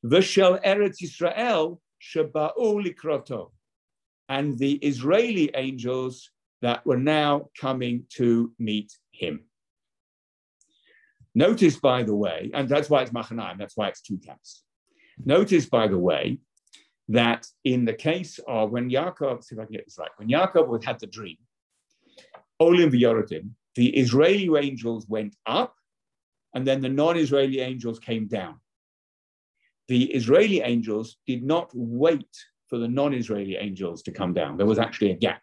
V'shel 0.06 0.64
eretz 0.64 1.02
Yisrael, 1.02 1.80
shaba'u 2.00 2.86
likroto, 2.86 3.52
and 4.30 4.58
the 4.60 4.74
Israeli 4.76 5.50
angels 5.56 6.30
that 6.62 6.86
were 6.86 6.98
now 6.98 7.50
coming 7.60 8.06
to 8.10 8.52
meet 8.60 8.94
him. 9.12 9.46
Notice, 11.34 11.78
by 11.78 12.04
the 12.04 12.16
way, 12.16 12.52
and 12.54 12.70
that's 12.70 12.90
why 12.90 13.02
it's 13.02 13.12
Machanaim, 13.12 13.58
that's 13.58 13.76
why 13.76 13.88
it's 13.88 14.02
two 14.02 14.18
camps. 14.18 14.64
Notice, 15.24 15.66
by 15.66 15.88
the 15.88 15.98
way, 15.98 16.40
that 17.10 17.48
in 17.64 17.86
the 17.86 17.94
case 17.94 18.40
of 18.48 18.72
when 18.72 18.90
Yaakov, 18.90 19.44
see 19.44 19.56
if 19.56 19.62
I 19.62 19.66
can 19.66 19.74
get 19.74 19.86
this 19.86 19.98
right, 20.00 20.12
when 20.18 20.30
Yaakov 20.30 20.84
had 20.84 21.00
the 21.00 21.08
dream, 21.08 21.38
Olim 22.60 22.92
v'Yorodim, 22.92 23.50
the 23.76 23.90
Israeli 23.98 24.50
angels 24.58 25.08
went 25.10 25.36
up, 25.46 25.76
and 26.54 26.66
then 26.66 26.82
the 26.82 26.90
non-Israeli 26.90 27.60
angels 27.60 28.00
came 28.00 28.28
down. 28.28 28.60
The 29.88 30.06
Israeli 30.06 30.62
angels 30.62 31.18
did 31.28 31.44
not 31.44 31.70
wait 31.74 32.36
for 32.68 32.80
the 32.80 32.88
non-Israeli 32.88 33.58
angels 33.58 34.02
to 34.04 34.12
come 34.12 34.34
down. 34.34 34.58
There 34.58 34.66
was 34.66 34.80
actually 34.80 35.12
a 35.12 35.16
gap. 35.16 35.42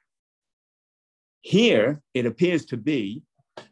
Here, 1.43 2.01
it 2.15 2.27
appears 2.27 2.65
to 2.67 2.77
be 2.77 3.23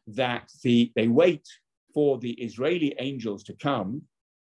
that 0.07 0.51
the, 0.63 0.93
they 0.95 1.09
wait 1.09 1.47
for 1.93 2.19
the 2.19 2.33
Israeli 2.33 2.95
angels 2.99 3.43
to 3.45 3.55
come, 3.55 4.03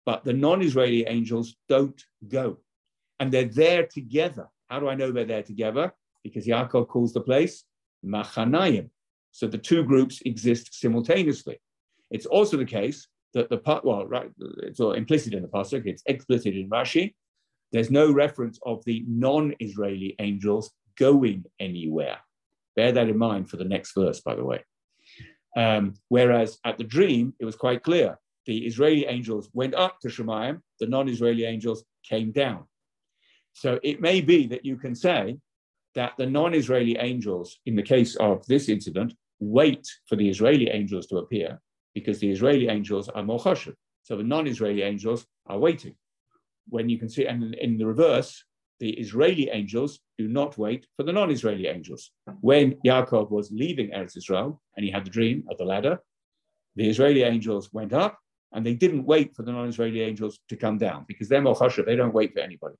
but 0.05 0.23
the 0.23 0.33
non-Israeli 0.33 1.05
angels 1.07 1.55
don't 1.67 2.01
go. 2.27 2.57
And 3.19 3.31
they're 3.31 3.45
there 3.45 3.85
together. 3.85 4.47
How 4.67 4.79
do 4.79 4.87
I 4.87 4.95
know 4.95 5.11
they're 5.11 5.25
there 5.25 5.43
together? 5.43 5.93
Because 6.23 6.45
Yaakov 6.45 6.87
calls 6.87 7.13
the 7.13 7.21
place 7.21 7.63
Machanayim. 8.05 8.89
So 9.31 9.47
the 9.47 9.57
two 9.57 9.83
groups 9.83 10.21
exist 10.25 10.79
simultaneously. 10.79 11.59
It's 12.11 12.25
also 12.25 12.57
the 12.57 12.65
case 12.65 13.07
that 13.33 13.49
the 13.49 13.57
part, 13.57 13.83
well, 13.83 14.05
right, 14.05 14.29
it's 14.63 14.79
all 14.79 14.93
implicit 14.93 15.33
in 15.33 15.41
the 15.41 15.47
pasuk, 15.47 15.85
it's 15.85 16.03
explicit 16.05 16.55
in 16.55 16.69
Rashi. 16.69 17.13
There's 17.71 17.91
no 17.91 18.11
reference 18.11 18.59
of 18.65 18.83
the 18.85 19.03
non-Israeli 19.07 20.15
angels 20.19 20.71
going 20.97 21.45
anywhere. 21.59 22.17
Bear 22.75 22.91
that 22.91 23.09
in 23.09 23.17
mind 23.17 23.49
for 23.49 23.57
the 23.57 23.65
next 23.65 23.93
verse, 23.95 24.21
by 24.21 24.35
the 24.35 24.43
way. 24.43 24.63
Um, 25.55 25.95
whereas 26.09 26.59
at 26.65 26.77
the 26.77 26.83
dream, 26.83 27.33
it 27.39 27.45
was 27.45 27.55
quite 27.55 27.83
clear. 27.83 28.19
The 28.45 28.65
Israeli 28.65 29.05
angels 29.05 29.49
went 29.53 29.73
up 29.73 29.99
to 30.01 30.09
Shemayim, 30.09 30.61
the 30.79 30.87
non-Israeli 30.87 31.45
angels 31.45 31.83
came 32.03 32.31
down. 32.31 32.65
So 33.53 33.79
it 33.83 34.01
may 34.01 34.21
be 34.21 34.47
that 34.47 34.65
you 34.65 34.77
can 34.77 34.95
say 34.95 35.37
that 35.95 36.13
the 36.17 36.25
non-Israeli 36.25 36.97
angels, 36.97 37.59
in 37.65 37.75
the 37.75 37.83
case 37.83 38.15
of 38.15 38.45
this 38.47 38.67
incident, 38.67 39.13
wait 39.39 39.87
for 40.07 40.15
the 40.15 40.29
Israeli 40.29 40.69
angels 40.69 41.07
to 41.07 41.17
appear 41.17 41.59
because 41.93 42.19
the 42.19 42.31
Israeli 42.31 42.67
angels 42.69 43.09
are 43.09 43.23
more 43.23 43.39
choshev. 43.39 43.75
So 44.03 44.17
the 44.17 44.23
non-Israeli 44.23 44.81
angels 44.81 45.25
are 45.47 45.57
waiting. 45.57 45.95
When 46.69 46.89
you 46.89 46.97
can 46.97 47.09
see, 47.09 47.25
and 47.25 47.53
in 47.55 47.77
the 47.77 47.85
reverse, 47.85 48.43
the 48.79 48.91
Israeli 48.91 49.49
angels 49.49 49.99
do 50.17 50.27
not 50.27 50.57
wait 50.57 50.87
for 50.97 51.03
the 51.03 51.13
non-Israeli 51.13 51.67
angels. 51.67 52.11
When 52.41 52.75
Yaakov 52.85 53.31
was 53.31 53.51
leaving 53.51 53.91
Eretz 53.91 54.17
Israel 54.17 54.61
and 54.75 54.83
he 54.85 54.91
had 54.91 55.05
the 55.05 55.09
dream 55.09 55.43
of 55.49 55.57
the 55.57 55.65
ladder, 55.65 55.99
the 56.75 56.89
Israeli 56.89 57.23
angels 57.23 57.71
went 57.71 57.93
up 57.93 58.19
and 58.51 58.65
they 58.65 58.73
didn't 58.73 59.05
wait 59.05 59.35
for 59.35 59.43
the 59.43 59.51
non-Israeli 59.51 60.01
angels 60.01 60.39
to 60.49 60.55
come 60.55 60.77
down 60.77 61.05
because 61.07 61.29
they're 61.29 61.41
more 61.41 61.55
choshev, 61.55 61.85
they 61.85 61.95
don't 61.95 62.13
wait 62.13 62.33
for 62.33 62.39
anybody. 62.39 62.75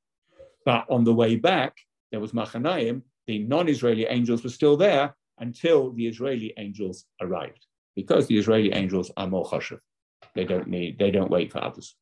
But 0.65 0.85
on 0.89 1.03
the 1.03 1.13
way 1.13 1.35
back, 1.35 1.77
there 2.11 2.19
was 2.19 2.31
Machanayim, 2.31 3.01
the 3.27 3.39
non-Israeli 3.39 4.05
angels 4.05 4.43
were 4.43 4.49
still 4.49 4.77
there 4.77 5.15
until 5.39 5.91
the 5.91 6.07
Israeli 6.07 6.53
angels 6.57 7.05
arrived, 7.21 7.65
because 7.95 8.27
the 8.27 8.37
Israeli 8.37 8.73
angels 8.73 9.11
are 9.17 9.27
more 9.27 9.45
chashuv. 9.45 9.79
They 10.35 10.45
don't 10.45 10.67
need, 10.67 10.97
they 10.97 11.11
don't 11.11 11.29
wait 11.29 11.51
for 11.51 11.63
others. 11.63 11.95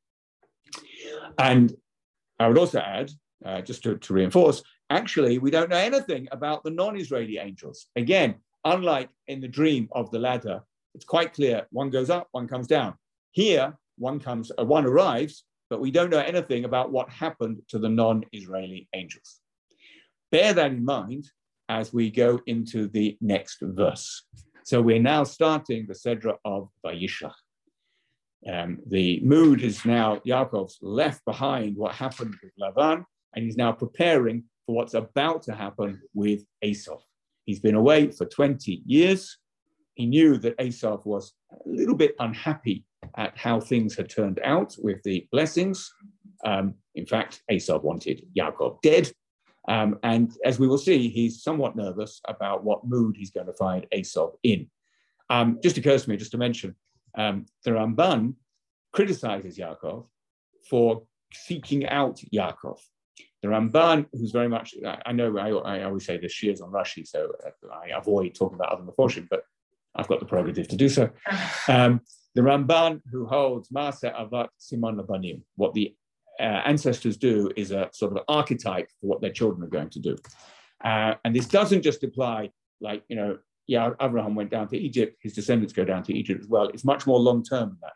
And 1.37 1.73
I 2.39 2.47
would 2.47 2.57
also 2.57 2.79
add, 2.79 3.11
uh, 3.45 3.61
just 3.61 3.83
to, 3.83 3.97
to 3.97 4.13
reinforce, 4.13 4.63
actually, 4.89 5.37
we 5.37 5.51
don't 5.51 5.69
know 5.69 5.77
anything 5.77 6.27
about 6.31 6.63
the 6.63 6.71
non-Israeli 6.71 7.37
angels. 7.37 7.87
Again, 7.95 8.35
unlike 8.63 9.09
in 9.27 9.41
the 9.41 9.47
dream 9.47 9.89
of 9.91 10.11
the 10.11 10.19
ladder, 10.19 10.61
it's 10.93 11.05
quite 11.05 11.33
clear 11.33 11.67
one 11.71 11.89
goes 11.89 12.09
up, 12.09 12.27
one 12.31 12.47
comes 12.47 12.67
down. 12.67 12.95
Here, 13.31 13.77
one 13.97 14.19
comes, 14.19 14.51
uh, 14.57 14.65
one 14.65 14.85
arrives, 14.85 15.43
but 15.69 15.79
we 15.79 15.91
don't 15.91 16.09
know 16.09 16.19
anything 16.19 16.65
about 16.65 16.91
what 16.91 17.09
happened 17.09 17.61
to 17.69 17.79
the 17.79 17.89
non-Israeli 17.89 18.87
angels. 18.93 19.39
Bear 20.31 20.53
that 20.53 20.71
in 20.71 20.83
mind 20.83 21.29
as 21.69 21.93
we 21.93 22.09
go 22.09 22.41
into 22.45 22.87
the 22.87 23.17
next 23.21 23.57
verse. 23.61 24.23
So 24.63 24.81
we're 24.81 25.01
now 25.01 25.23
starting 25.23 25.87
the 25.87 25.93
Sedra 25.93 26.37
of 26.45 26.69
Vayishlach. 26.85 27.33
Um, 28.47 28.79
the 28.87 29.19
mood 29.23 29.61
is 29.61 29.85
now, 29.85 30.17
Yaakov's 30.25 30.77
left 30.81 31.23
behind 31.25 31.75
what 31.75 31.93
happened 31.93 32.35
with 32.41 32.53
Lavan, 32.59 33.03
and 33.35 33.45
he's 33.45 33.57
now 33.57 33.71
preparing 33.71 34.43
for 34.65 34.75
what's 34.75 34.93
about 34.93 35.43
to 35.43 35.53
happen 35.53 36.01
with 36.13 36.45
Esau. 36.61 36.99
He's 37.45 37.59
been 37.59 37.75
away 37.75 38.11
for 38.11 38.25
20 38.25 38.83
years. 38.85 39.37
He 39.95 40.05
knew 40.05 40.37
that 40.37 40.59
Esau 40.61 41.01
was 41.05 41.33
a 41.51 41.69
little 41.69 41.95
bit 41.95 42.15
unhappy 42.19 42.85
at 43.17 43.37
how 43.37 43.59
things 43.59 43.95
had 43.95 44.09
turned 44.09 44.39
out 44.43 44.75
with 44.79 45.01
the 45.03 45.27
blessings. 45.31 45.91
Um, 46.45 46.75
in 46.95 47.05
fact, 47.05 47.41
Esau 47.51 47.79
wanted 47.79 48.25
Yaakov 48.37 48.81
dead. 48.81 49.11
Um, 49.67 49.99
and 50.03 50.31
as 50.43 50.59
we 50.59 50.67
will 50.67 50.77
see, 50.77 51.09
he's 51.09 51.43
somewhat 51.43 51.75
nervous 51.75 52.19
about 52.27 52.63
what 52.63 52.85
mood 52.85 53.15
he's 53.17 53.31
going 53.31 53.45
to 53.47 53.53
find 53.53 53.85
Esau 53.93 54.31
in. 54.43 54.69
Um, 55.29 55.59
just 55.61 55.77
occurs 55.77 56.03
to 56.03 56.09
me, 56.09 56.17
just 56.17 56.31
to 56.31 56.37
mention, 56.37 56.75
um, 57.17 57.45
the 57.63 57.71
Ramban 57.71 58.33
criticizes 58.91 59.57
Yaakov 59.57 60.07
for 60.69 61.03
seeking 61.33 61.87
out 61.87 62.21
Yaakov. 62.33 62.79
The 63.41 63.47
Ramban, 63.47 64.05
who's 64.13 64.31
very 64.31 64.49
much, 64.49 64.75
I 65.05 65.11
know 65.13 65.37
I, 65.37 65.49
I 65.49 65.83
always 65.83 66.05
say 66.05 66.17
this, 66.17 66.33
shiur 66.33 66.61
on 66.61 66.71
Rashi, 66.71 67.07
so 67.07 67.31
I 67.71 67.97
avoid 67.97 68.35
talking 68.35 68.55
about 68.55 68.71
other 68.71 68.83
Meforshim, 68.83 69.27
but 69.29 69.43
I've 69.95 70.07
got 70.07 70.19
the 70.19 70.25
prerogative 70.25 70.67
to 70.69 70.75
do 70.75 70.89
so. 70.89 71.09
Um, 71.67 72.01
the 72.33 72.41
Ramban, 72.41 73.01
who 73.11 73.25
holds 73.25 73.69
Maaseh 73.69 74.15
Avot 74.15 74.47
Siman 74.59 74.99
Labanim, 74.99 75.41
what 75.55 75.73
the 75.73 75.95
uh, 76.41 76.61
ancestors 76.65 77.17
do 77.17 77.51
is 77.55 77.71
a 77.71 77.89
sort 77.93 78.11
of 78.11 78.23
archetype 78.27 78.89
for 78.99 79.07
what 79.07 79.21
their 79.21 79.31
children 79.31 79.63
are 79.63 79.69
going 79.77 79.89
to 79.91 79.99
do. 79.99 80.15
Uh, 80.83 81.13
and 81.23 81.35
this 81.35 81.45
doesn't 81.45 81.83
just 81.83 82.03
apply, 82.03 82.49
like, 82.81 83.03
you 83.07 83.15
know, 83.15 83.37
yeah, 83.67 83.91
Abraham 84.01 84.35
went 84.35 84.49
down 84.49 84.67
to 84.69 84.77
Egypt, 84.77 85.17
his 85.21 85.33
descendants 85.33 85.73
go 85.73 85.85
down 85.85 86.03
to 86.03 86.13
Egypt 86.13 86.41
as 86.41 86.47
well. 86.47 86.67
It's 86.69 86.83
much 86.83 87.05
more 87.05 87.19
long 87.19 87.43
term 87.43 87.69
than 87.69 87.77
that. 87.81 87.93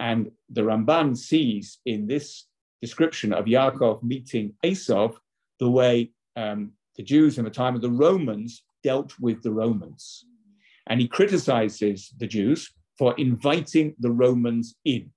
And 0.00 0.30
the 0.48 0.62
Ramban 0.62 1.16
sees 1.16 1.78
in 1.84 2.06
this 2.06 2.46
description 2.80 3.32
of 3.32 3.44
Yaakov 3.44 4.02
meeting 4.02 4.54
Esau 4.64 5.12
the 5.60 5.70
way 5.70 6.10
um, 6.36 6.72
the 6.96 7.02
Jews 7.02 7.38
in 7.38 7.44
the 7.44 7.50
time 7.50 7.74
of 7.76 7.82
the 7.82 7.90
Romans 7.90 8.64
dealt 8.82 9.12
with 9.20 9.42
the 9.42 9.52
Romans. 9.52 10.24
And 10.88 11.00
he 11.00 11.08
criticizes 11.08 12.12
the 12.18 12.26
Jews 12.26 12.72
for 12.98 13.14
inviting 13.18 13.94
the 14.00 14.10
Romans 14.10 14.74
in. 14.84 15.10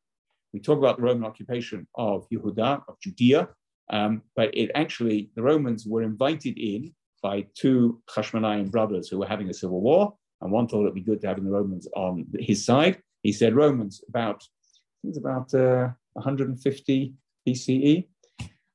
We 0.58 0.62
talk 0.62 0.80
about 0.80 0.98
the 0.98 1.04
Roman 1.04 1.24
occupation 1.24 1.88
of 1.94 2.28
Yehuda, 2.32 2.82
of 2.88 3.00
Judea, 3.00 3.48
um, 3.92 4.24
but 4.36 4.50
it 4.58 4.72
actually, 4.74 5.30
the 5.36 5.44
Romans 5.44 5.86
were 5.86 6.02
invited 6.02 6.58
in 6.58 6.96
by 7.22 7.46
two 7.54 8.02
Hashmonaim 8.10 8.72
brothers 8.72 9.08
who 9.08 9.20
were 9.20 9.28
having 9.28 9.52
a 9.52 9.54
civil 9.54 9.82
war, 9.82 10.16
and 10.42 10.52
one 10.52 10.68
thought 10.68 10.82
it'd 10.82 10.96
be 10.96 11.02
good 11.02 11.22
to 11.22 11.28
have 11.28 11.44
the 11.44 11.52
Romans 11.52 11.88
on 11.96 12.26
his 12.40 12.66
side. 12.66 13.00
He 13.22 13.34
said, 13.34 13.54
Romans, 13.54 14.02
about, 14.10 14.42
I 14.42 15.12
think 15.12 15.18
about 15.18 15.54
uh, 15.54 15.90
150 16.14 17.14
BCE, 17.48 18.08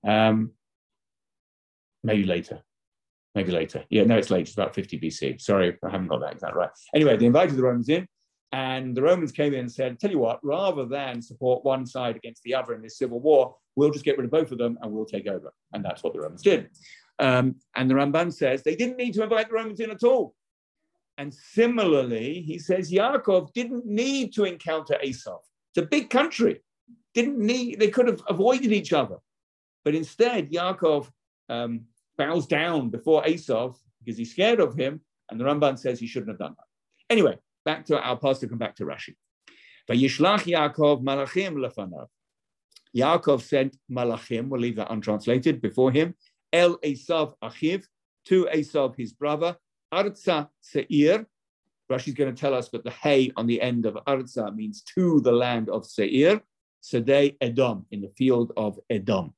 um, 0.06 0.52
maybe 2.04 2.22
later. 2.22 2.62
Maybe 3.34 3.50
later. 3.50 3.82
Yeah, 3.90 4.04
no, 4.04 4.18
it's 4.18 4.30
late. 4.30 4.42
It's 4.42 4.54
about 4.54 4.72
50 4.72 5.00
BC. 5.00 5.40
Sorry, 5.40 5.76
I 5.84 5.90
haven't 5.90 6.06
got 6.06 6.20
that 6.20 6.34
exact 6.34 6.54
right. 6.54 6.70
Anyway, 6.94 7.16
they 7.16 7.26
invited 7.26 7.56
the 7.56 7.64
Romans 7.64 7.88
in. 7.88 8.06
And 8.53 8.94
the 8.94 9.03
Romans 9.03 9.32
came 9.32 9.55
in 9.55 9.61
and 9.61 9.72
said, 9.72 9.98
tell 9.98 10.11
you 10.11 10.18
what, 10.18 10.38
rather 10.42 10.84
than 10.84 11.22
support 11.22 11.64
one 11.64 11.86
side 11.86 12.16
against 12.16 12.42
the 12.42 12.55
other 12.55 12.74
in 12.74 12.82
this 12.82 12.98
civil 12.98 13.18
war, 13.18 13.57
we'll 13.76 13.90
just 13.90 14.05
get 14.05 14.18
rid 14.18 14.26
of 14.26 14.30
both 14.30 14.53
of 14.53 14.59
them 14.59 14.78
and 14.82 14.92
we'll 14.92 15.07
take 15.07 15.26
over. 15.26 15.55
And 15.72 15.82
that's 15.82 16.03
what 16.03 16.12
the 16.12 16.20
Romans 16.20 16.42
did. 16.42 16.68
Um, 17.18 17.57
and 17.76 17.88
the 17.88 17.94
Ramban 17.94 18.32
says 18.32 18.62
they 18.62 18.76
didn't 18.76 18.98
need 18.98 19.14
to 19.14 19.22
invite 19.22 19.48
the 19.48 19.55
Romans 19.55 19.80
in 19.80 19.90
at 19.90 20.05
all. 20.05 20.34
And 21.16 21.32
similarly, 21.32 22.42
he 22.42 22.59
says 22.59 22.90
Yaakov 22.90 23.53
didn't 23.55 23.86
need 23.86 24.34
to 24.34 24.44
encounter 24.44 24.98
Esau. 25.03 25.38
It's 25.74 25.84
a 25.84 25.88
big 25.88 26.11
country. 26.11 26.61
Didn't 27.14 27.38
need, 27.38 27.80
they 27.80 27.88
could 27.88 28.07
have 28.07 28.22
avoided 28.28 28.72
each 28.72 28.92
other. 28.92 29.16
But 29.84 29.94
instead, 29.94 30.50
Yaakov 30.50 31.09
um, 31.48 31.82
bows 32.18 32.46
down 32.46 32.90
before 32.90 33.26
Esau 33.26 33.74
because 33.98 34.18
he's 34.18 34.30
scared 34.30 34.61
of 34.61 34.74
him, 34.74 35.00
and 35.30 35.40
the 35.40 35.44
Ramban 35.44 35.78
says 35.78 35.98
he 35.98 36.07
shouldn't 36.07 36.30
have 36.30 36.38
done 36.38 36.55
that. 36.57 36.66
Anyway, 37.11 37.38
back 37.64 37.86
to 37.86 38.00
our 38.00 38.16
pastor, 38.16 38.48
come 38.48 38.58
back 38.58 38.76
to 38.76 38.84
Rashi. 38.84 39.14
Vayishlach 39.90 40.44
Yaakov 40.44 41.02
malachim 41.02 41.54
lefanav. 41.54 42.06
Yaakov 42.96 43.40
sent 43.42 43.76
malachim, 43.90 44.48
we'll 44.48 44.60
leave 44.60 44.76
that 44.76 44.90
untranslated, 44.90 45.60
before 45.60 45.90
him, 45.90 46.14
El 46.52 46.78
Esav 46.78 47.34
Achiv, 47.42 47.84
to 48.26 48.46
Esav 48.52 48.96
his 48.96 49.12
brother, 49.12 49.56
Arza 49.92 50.48
Seir. 50.60 51.26
Rashi's 51.90 52.14
going 52.14 52.34
to 52.34 52.40
tell 52.40 52.54
us 52.54 52.68
that 52.70 52.84
the 52.84 52.90
hay 52.90 53.30
on 53.36 53.46
the 53.46 53.60
end 53.60 53.86
of 53.86 53.94
Arza 54.06 54.54
means 54.54 54.82
to 54.94 55.20
the 55.20 55.32
land 55.32 55.68
of 55.68 55.84
Seir, 55.86 56.40
Sedei 56.82 57.36
Edom, 57.40 57.86
in 57.90 58.00
the 58.00 58.12
field 58.16 58.52
of 58.56 58.78
Edom. 58.90 59.34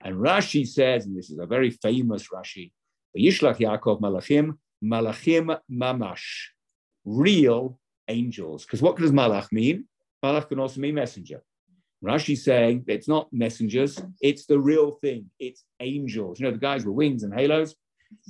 And 0.00 0.16
Rashi 0.16 0.66
says, 0.66 1.06
and 1.06 1.16
this 1.16 1.30
is 1.30 1.38
a 1.38 1.46
very 1.46 1.70
famous 1.70 2.28
Rashi, 2.28 2.72
Yishlach 3.16 3.58
Yaakov 3.58 4.00
Malachim, 4.00 4.58
Malachim 4.82 5.58
Mamash, 5.70 6.48
real 7.08 7.78
angels. 8.08 8.64
Because 8.64 8.82
what 8.82 8.96
does 8.96 9.12
Malach 9.12 9.50
mean? 9.52 9.86
Malach 10.24 10.48
can 10.48 10.60
also 10.60 10.80
mean 10.80 10.94
messenger. 10.94 11.42
Rashi 12.04 12.36
saying 12.36 12.84
it's 12.86 13.08
not 13.08 13.32
messengers, 13.32 14.00
it's 14.20 14.46
the 14.46 14.58
real 14.58 14.92
thing. 14.92 15.30
It's 15.40 15.64
angels. 15.80 16.38
You 16.38 16.46
know, 16.46 16.52
the 16.52 16.58
guys 16.58 16.84
with 16.84 16.94
wings 16.94 17.22
and 17.24 17.34
halos. 17.34 17.74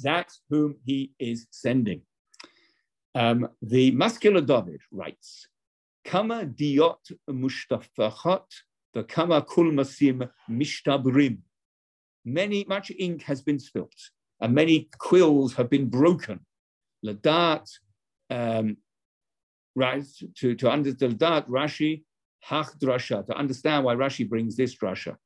That's 0.03 0.41
whom 0.49 0.77
he 0.87 1.13
is 1.19 1.47
sending. 1.51 2.03
Um, 3.15 3.49
the 3.63 3.91
Maskil 3.93 4.41
David 4.45 4.81
writes, 4.91 5.49
Kama 6.05 6.47
diot 6.47 7.11
mushtafachat, 7.29 8.47
the 8.95 9.05
kama 9.05 9.43
kulmasim 9.43 10.29
mishtabrim. 10.51 11.39
Many, 12.25 12.65
much 12.69 12.91
ink 12.99 13.23
has 13.23 13.43
been 13.43 13.59
spilt, 13.59 13.95
and 14.41 14.55
many 14.55 14.89
quills 14.99 15.55
have 15.55 15.69
been 15.69 15.89
broken. 15.89 16.41
Ladat, 17.05 17.69
um, 18.31 18.77
right, 19.75 20.05
to, 20.37 20.55
to 20.55 20.71
understand 20.71 21.19
that, 21.19 21.49
Rashi, 21.49 22.05
hach 22.47 22.79
drasha, 22.79 23.27
to 23.27 23.37
understand 23.37 23.85
why 23.85 23.95
Rashi 23.95 24.29
brings 24.29 24.57
this 24.57 24.75
drasha. 24.77 25.17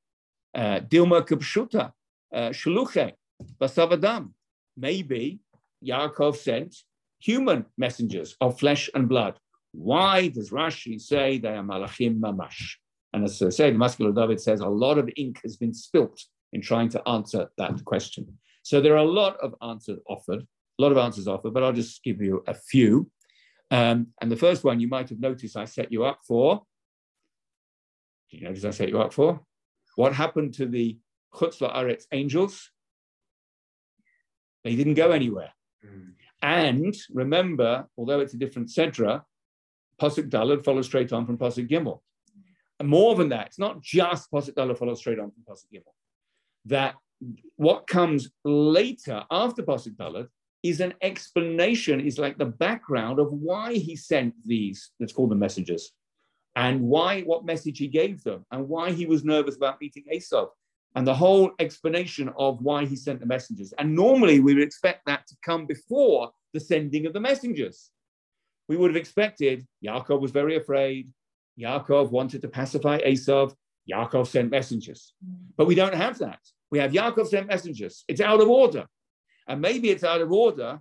Uh, 0.55 0.81
Dilma 0.81 1.27
kapshuta, 1.27 1.93
uh, 2.35 2.51
shaluche, 2.51 3.13
basavadam. 3.61 4.31
Maybe 4.77 5.41
Yaakov 5.85 6.37
sent 6.37 6.77
human 7.21 7.67
messengers 7.77 8.37
of 8.41 8.59
flesh 8.59 8.91
and 8.95 9.09
blood. 9.09 9.35
Why 9.73 10.29
does 10.29 10.51
Rashi 10.51 11.01
say 11.01 11.39
they 11.39 11.49
are 11.49 11.63
malachim 11.63 12.21
mamash? 12.21 12.75
And 13.13 13.25
as 13.25 13.43
I 13.43 13.51
say, 13.51 13.71
the 13.71 13.79
Maskil 13.79 14.15
David 14.15 14.41
says 14.41 14.61
a 14.61 14.69
lot 14.69 14.99
of 14.99 15.11
ink 15.17 15.41
has 15.43 15.57
been 15.57 15.75
spilt 15.75 16.19
in 16.53 16.61
trying 16.63 16.89
to 16.91 17.09
answer 17.09 17.49
that 17.59 17.85
question. 17.85 18.39
So 18.63 18.81
there 18.81 18.95
are 18.95 19.05
a 19.05 19.05
lot 19.05 19.37
of 19.41 19.55
answers 19.63 19.99
offered, 20.09 20.47
a 20.79 20.83
lot 20.83 20.93
of 20.93 20.99
answers 20.99 21.29
offered, 21.29 21.55
but 21.55 21.63
I'll 21.63 21.73
just 21.73 22.03
give 22.03 22.21
you 22.21 22.43
a 22.47 22.55
few. 22.55 23.11
Um, 23.71 24.09
and 24.21 24.31
the 24.31 24.37
first 24.37 24.65
one 24.65 24.81
you 24.81 24.89
might 24.89 25.09
have 25.09 25.21
noticed 25.21 25.57
I 25.57 25.65
set 25.65 25.93
you 25.93 26.05
up 26.05 26.21
for. 26.27 26.63
Do 28.31 28.37
you 28.37 28.45
notice 28.45 28.65
I 28.65 28.71
set 28.71 28.89
you 28.89 29.01
up 29.01 29.13
for? 29.13 29.41
What 29.97 30.15
happened 30.15 30.55
to 30.55 30.67
the 30.67 30.99
Chutz 31.35 31.59
La'aretz 31.59 32.05
angels? 32.13 32.71
They 34.65 34.77
didn't 34.77 34.95
go 34.95 35.11
anywhere. 35.11 35.53
Mm. 35.85 36.13
And 36.43 36.95
remember, 37.13 37.87
although 37.97 38.21
it's 38.21 38.35
a 38.35 38.39
different 38.39 38.69
Sedra, 38.69 39.23
Pasuk 40.01 40.29
Dalad 40.29 40.65
follows 40.65 40.87
straight 40.87 41.13
on 41.13 41.27
from 41.27 41.39
Pasuk 41.39 41.69
Gimel. 41.69 42.01
And 42.81 42.89
more 42.89 43.15
than 43.15 43.29
that, 43.29 43.47
it's 43.47 43.59
not 43.59 43.81
just 43.81 44.31
Pasuk 44.31 44.55
Dalad 44.55 44.79
follows 44.79 44.99
straight 44.99 45.21
on 45.21 45.31
from 45.31 45.45
Pasuk 45.49 45.67
Gimel. 45.73 45.95
That 46.67 46.95
what 47.57 47.87
comes 47.87 48.31
later 48.45 49.25
after 49.31 49.63
Pasuk 49.63 49.97
Dalad 49.97 50.29
is 50.63 50.81
an 50.81 50.95
explanation, 51.03 52.01
is 52.01 52.19
like 52.19 52.39
the 52.39 52.47
background 52.47 53.19
of 53.19 53.33
why 53.33 53.75
he 53.75 53.97
sent 53.97 54.35
these, 54.45 54.91
let's 55.01 55.13
call 55.13 55.27
them 55.27 55.41
messengers, 55.41 55.93
and 56.55 56.81
why, 56.81 57.23
what 57.23 57.45
message 57.45 57.79
he 57.79 57.89
gave 57.89 58.23
them, 58.23 58.45
and 58.51 58.69
why 58.69 58.93
he 58.93 59.07
was 59.07 59.25
nervous 59.25 59.57
about 59.57 59.81
meeting 59.81 60.05
Esau, 60.13 60.49
and 60.95 61.07
the 61.07 61.15
whole 61.15 61.53
explanation 61.59 62.31
of 62.37 62.61
why 62.63 62.85
he 62.85 62.97
sent 62.97 63.21
the 63.21 63.27
messengers. 63.27 63.73
And 63.79 63.95
normally 63.95 64.41
we 64.41 64.55
would 64.55 64.63
expect 64.63 65.07
that 65.07 65.27
to 65.27 65.37
come 65.43 65.67
before 65.67 66.31
the 66.53 66.61
sending 66.61 67.07
of 67.07 67.15
the 67.15 67.21
messengers. 67.21 67.91
We 68.69 68.77
would 68.77 68.91
have 68.91 68.97
expected 68.97 69.67
Yaakov 69.85 70.21
was 70.21 70.31
very 70.31 70.57
afraid. 70.57 71.11
Yaakov 71.59 72.11
wanted 72.11 72.43
to 72.43 72.49
pacify 72.49 72.99
Esau. 73.05 73.51
Yaakov 73.91 74.27
sent 74.27 74.51
messengers. 74.51 75.15
Mm. 75.27 75.37
But 75.57 75.67
we 75.67 75.75
don't 75.75 75.95
have 75.95 76.19
that. 76.19 76.39
We 76.71 76.79
have 76.79 76.93
Yaakov 76.93 77.29
sent 77.29 77.49
messengers. 77.49 78.05
It's 78.07 78.21
out 78.21 78.41
of 78.41 78.49
order. 78.49 78.87
And 79.49 79.61
maybe 79.61 79.91
it's 79.91 80.05
out 80.05 80.21
of 80.21 80.33
order 80.33 80.81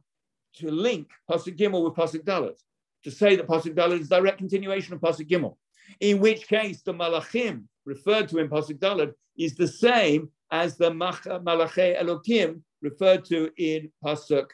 to 0.56 0.72
link 0.72 1.10
Pasuk 1.30 1.58
Gimel 1.58 1.84
with 1.84 1.94
Pasuk 1.94 2.24
Dalet, 2.24 2.58
to 3.04 3.12
say 3.12 3.36
that 3.36 3.48
Pasuk 3.48 3.74
Dalet 3.76 4.00
is 4.00 4.10
direct 4.10 4.38
continuation 4.38 4.94
of 4.94 5.02
Pasuk 5.02 5.30
Gimel, 5.30 5.56
in 6.00 6.20
which 6.20 6.48
case 6.48 6.82
the 6.82 6.94
Malachim 6.94 7.64
referred 7.86 8.30
to 8.30 8.38
in 8.38 8.50
Pasuk 8.50 8.80
Dalet 8.80 9.14
is 9.38 9.56
the 9.56 9.68
same 9.68 10.30
as 10.52 10.78
the 10.78 10.94
Malachi 10.94 11.96
Elokim 11.96 12.62
referred 12.82 13.26
to 13.26 13.50
in 13.58 13.92
Pasuk 14.04 14.48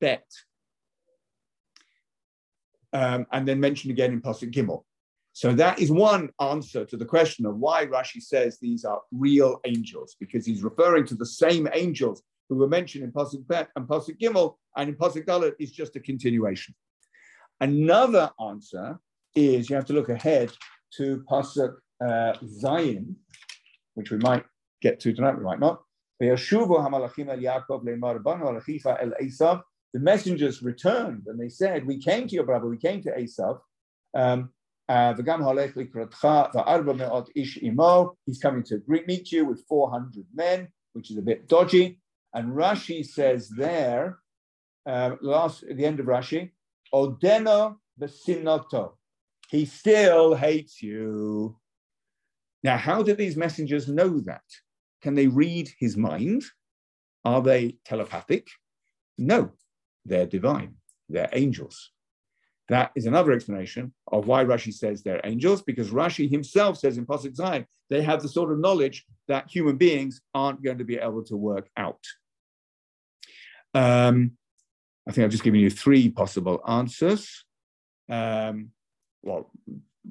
Bet. 0.00 0.26
Um, 2.94 3.26
and 3.32 3.46
then 3.46 3.60
mentioned 3.60 3.92
again 3.92 4.12
in 4.12 4.20
Pasuk 4.20 4.52
Gimel. 4.52 4.84
So 5.34 5.54
that 5.54 5.78
is 5.78 5.90
one 5.90 6.28
answer 6.40 6.84
to 6.84 6.96
the 6.96 7.06
question 7.06 7.46
of 7.46 7.56
why 7.56 7.86
Rashi 7.86 8.20
says 8.20 8.58
these 8.58 8.84
are 8.84 9.00
real 9.12 9.60
angels, 9.64 10.16
because 10.20 10.44
he's 10.44 10.62
referring 10.62 11.06
to 11.06 11.14
the 11.14 11.24
same 11.24 11.68
angels 11.72 12.22
who 12.52 12.58
were 12.58 12.68
mentioned 12.68 13.02
in 13.02 13.12
Pasuk 13.12 13.46
Bet 13.48 13.68
and 13.76 13.88
Pasuk 13.88 14.18
Gimel, 14.20 14.56
and 14.76 14.90
in 14.90 14.96
Pasuk 14.96 15.24
Dalet 15.24 15.52
is 15.58 15.72
just 15.72 15.96
a 15.96 16.00
continuation. 16.00 16.74
Another 17.60 18.30
answer 18.46 18.98
is 19.34 19.70
you 19.70 19.76
have 19.76 19.86
to 19.86 19.94
look 19.94 20.10
ahead 20.10 20.52
to 20.96 21.24
Pasuk 21.30 21.74
uh, 22.04 22.34
Zayin, 22.62 23.14
which 23.94 24.10
we 24.10 24.18
might 24.18 24.44
get 24.82 25.00
to 25.00 25.14
tonight, 25.14 25.38
we 25.38 25.44
might 25.44 25.60
not. 25.60 25.82
The 26.20 26.36
messengers 29.94 30.62
returned 30.62 31.26
and 31.26 31.40
they 31.40 31.48
said, 31.48 31.86
We 31.86 31.98
came 31.98 32.28
to 32.28 32.34
your 32.34 32.44
brother, 32.44 32.66
we 32.66 32.76
came 32.76 33.02
to 33.02 33.10
Esav. 33.10 33.60
Um, 34.14 34.50
uh, 34.88 35.14
he's 38.26 38.38
coming 38.38 38.62
to 38.64 38.78
greet, 38.78 39.06
meet 39.06 39.32
you 39.32 39.44
with 39.46 39.64
400 39.68 40.26
men, 40.34 40.68
which 40.92 41.10
is 41.10 41.16
a 41.16 41.22
bit 41.22 41.48
dodgy. 41.48 42.01
And 42.34 42.52
Rashi 42.52 43.04
says 43.04 43.48
there, 43.48 44.18
uh, 44.86 45.16
last 45.20 45.62
at 45.64 45.76
the 45.76 45.84
end 45.84 46.00
of 46.00 46.06
Rashi, 46.06 46.50
Odeno 46.92 47.76
besinoto. 48.00 48.92
He 49.48 49.64
still 49.66 50.34
hates 50.34 50.82
you. 50.82 51.58
Now, 52.62 52.76
how 52.76 53.02
do 53.02 53.14
these 53.14 53.36
messengers 53.36 53.88
know 53.88 54.20
that? 54.20 54.42
Can 55.02 55.14
they 55.14 55.26
read 55.26 55.70
his 55.78 55.96
mind? 55.96 56.44
Are 57.24 57.42
they 57.42 57.76
telepathic? 57.84 58.48
No, 59.18 59.52
they're 60.04 60.26
divine. 60.26 60.76
They're 61.08 61.28
angels. 61.32 61.90
That 62.68 62.92
is 62.94 63.06
another 63.06 63.32
explanation 63.32 63.92
of 64.10 64.26
why 64.26 64.44
Rashi 64.44 64.72
says 64.72 65.02
they're 65.02 65.20
angels, 65.24 65.62
because 65.62 65.90
Rashi 65.90 66.30
himself 66.30 66.78
says 66.78 66.96
in 66.96 67.04
Pasuk 67.04 67.36
Zayin, 67.36 67.66
they 67.90 68.02
have 68.02 68.22
the 68.22 68.28
sort 68.28 68.52
of 68.52 68.58
knowledge 68.58 69.04
that 69.28 69.50
human 69.50 69.76
beings 69.76 70.22
aren't 70.34 70.62
going 70.62 70.78
to 70.78 70.84
be 70.84 70.96
able 70.96 71.24
to 71.24 71.36
work 71.36 71.68
out. 71.76 72.02
Um, 73.74 74.32
I 75.08 75.12
think 75.12 75.24
I've 75.24 75.30
just 75.30 75.44
given 75.44 75.60
you 75.60 75.70
three 75.70 76.08
possible 76.08 76.60
answers. 76.66 77.44
Um, 78.08 78.70
well, 79.22 79.50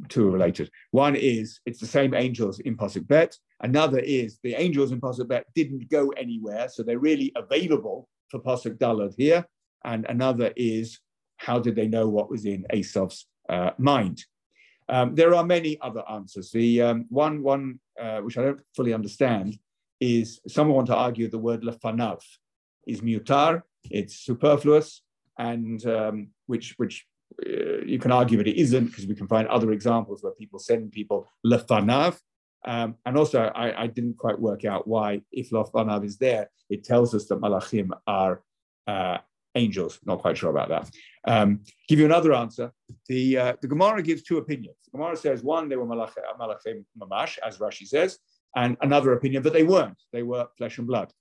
two 0.09 0.27
are 0.27 0.31
related. 0.31 0.69
One 0.91 1.15
is 1.15 1.59
it's 1.65 1.79
the 1.79 1.87
same 1.87 2.13
angels 2.13 2.59
in 2.59 2.77
Pasuk 2.77 3.07
Bet. 3.07 3.37
Another 3.61 3.99
is 3.99 4.39
the 4.43 4.55
angels 4.55 4.91
in 4.91 4.99
Pasuk 4.99 5.27
Bet 5.27 5.45
didn't 5.55 5.89
go 5.89 6.09
anywhere, 6.09 6.67
so 6.69 6.83
they're 6.83 6.99
really 6.99 7.31
available 7.35 8.09
for 8.29 8.39
Pasuk 8.39 8.77
Dalad 8.77 9.13
here. 9.17 9.45
And 9.83 10.05
another 10.09 10.51
is 10.55 10.99
how 11.37 11.59
did 11.59 11.75
they 11.75 11.87
know 11.87 12.07
what 12.07 12.29
was 12.29 12.45
in 12.45 12.65
Esav's 12.73 13.27
uh, 13.49 13.71
mind? 13.77 14.23
Um, 14.89 15.15
there 15.15 15.33
are 15.33 15.45
many 15.45 15.79
other 15.81 16.03
answers. 16.09 16.51
The 16.51 16.81
um, 16.81 17.05
one, 17.09 17.41
one 17.41 17.79
uh, 17.99 18.19
which 18.19 18.37
I 18.37 18.43
don't 18.43 18.61
fully 18.75 18.93
understand 18.93 19.57
is 19.99 20.41
someone 20.47 20.75
want 20.75 20.87
to 20.87 20.95
argue 20.95 21.29
the 21.29 21.37
word 21.37 21.61
lefanav 21.61 22.21
is 22.87 23.01
mutar, 23.01 23.63
it's 23.89 24.15
superfluous, 24.15 25.01
and 25.37 25.85
um, 25.85 26.27
which 26.47 26.75
which 26.77 27.05
uh, 27.45 27.81
you 27.85 27.99
can 27.99 28.11
argue 28.11 28.37
that 28.37 28.47
it 28.47 28.59
isn't 28.59 28.85
because 28.87 29.07
we 29.07 29.15
can 29.15 29.27
find 29.27 29.47
other 29.47 29.71
examples 29.71 30.21
where 30.21 30.33
people 30.33 30.59
send 30.59 30.91
people 30.91 31.27
lefanav. 31.45 32.19
Um, 32.63 32.95
and 33.05 33.17
also, 33.17 33.41
I, 33.55 33.83
I, 33.83 33.87
didn't 33.87 34.17
quite 34.17 34.39
work 34.39 34.65
out 34.65 34.87
why, 34.87 35.21
if 35.31 35.49
lefanav 35.49 36.05
is 36.05 36.17
there, 36.17 36.51
it 36.69 36.83
tells 36.83 37.15
us 37.15 37.25
that 37.27 37.41
malachim 37.41 37.89
are 38.05 38.43
uh, 38.85 39.17
angels. 39.55 39.99
Not 40.05 40.19
quite 40.19 40.37
sure 40.37 40.51
about 40.51 40.69
that. 40.69 40.89
Um, 41.27 41.61
give 41.87 41.97
you 41.97 42.05
another 42.05 42.33
answer. 42.33 42.71
The, 43.07 43.37
uh, 43.37 43.53
the 43.61 43.67
Gemara 43.67 44.03
gives 44.03 44.21
two 44.21 44.37
opinions. 44.37 44.77
The 44.85 44.97
Gemara 44.97 45.17
says 45.17 45.41
one, 45.41 45.69
they 45.69 45.75
were 45.75 45.87
malachim 45.87 46.85
mamash, 46.99 47.39
as 47.43 47.57
Rashi 47.57 47.87
says, 47.87 48.19
and 48.55 48.77
another 48.81 49.13
opinion 49.13 49.41
that 49.43 49.53
they 49.53 49.63
weren't. 49.63 49.97
They 50.13 50.23
were 50.23 50.47
flesh 50.57 50.77
and 50.77 50.85
blood. 50.85 51.11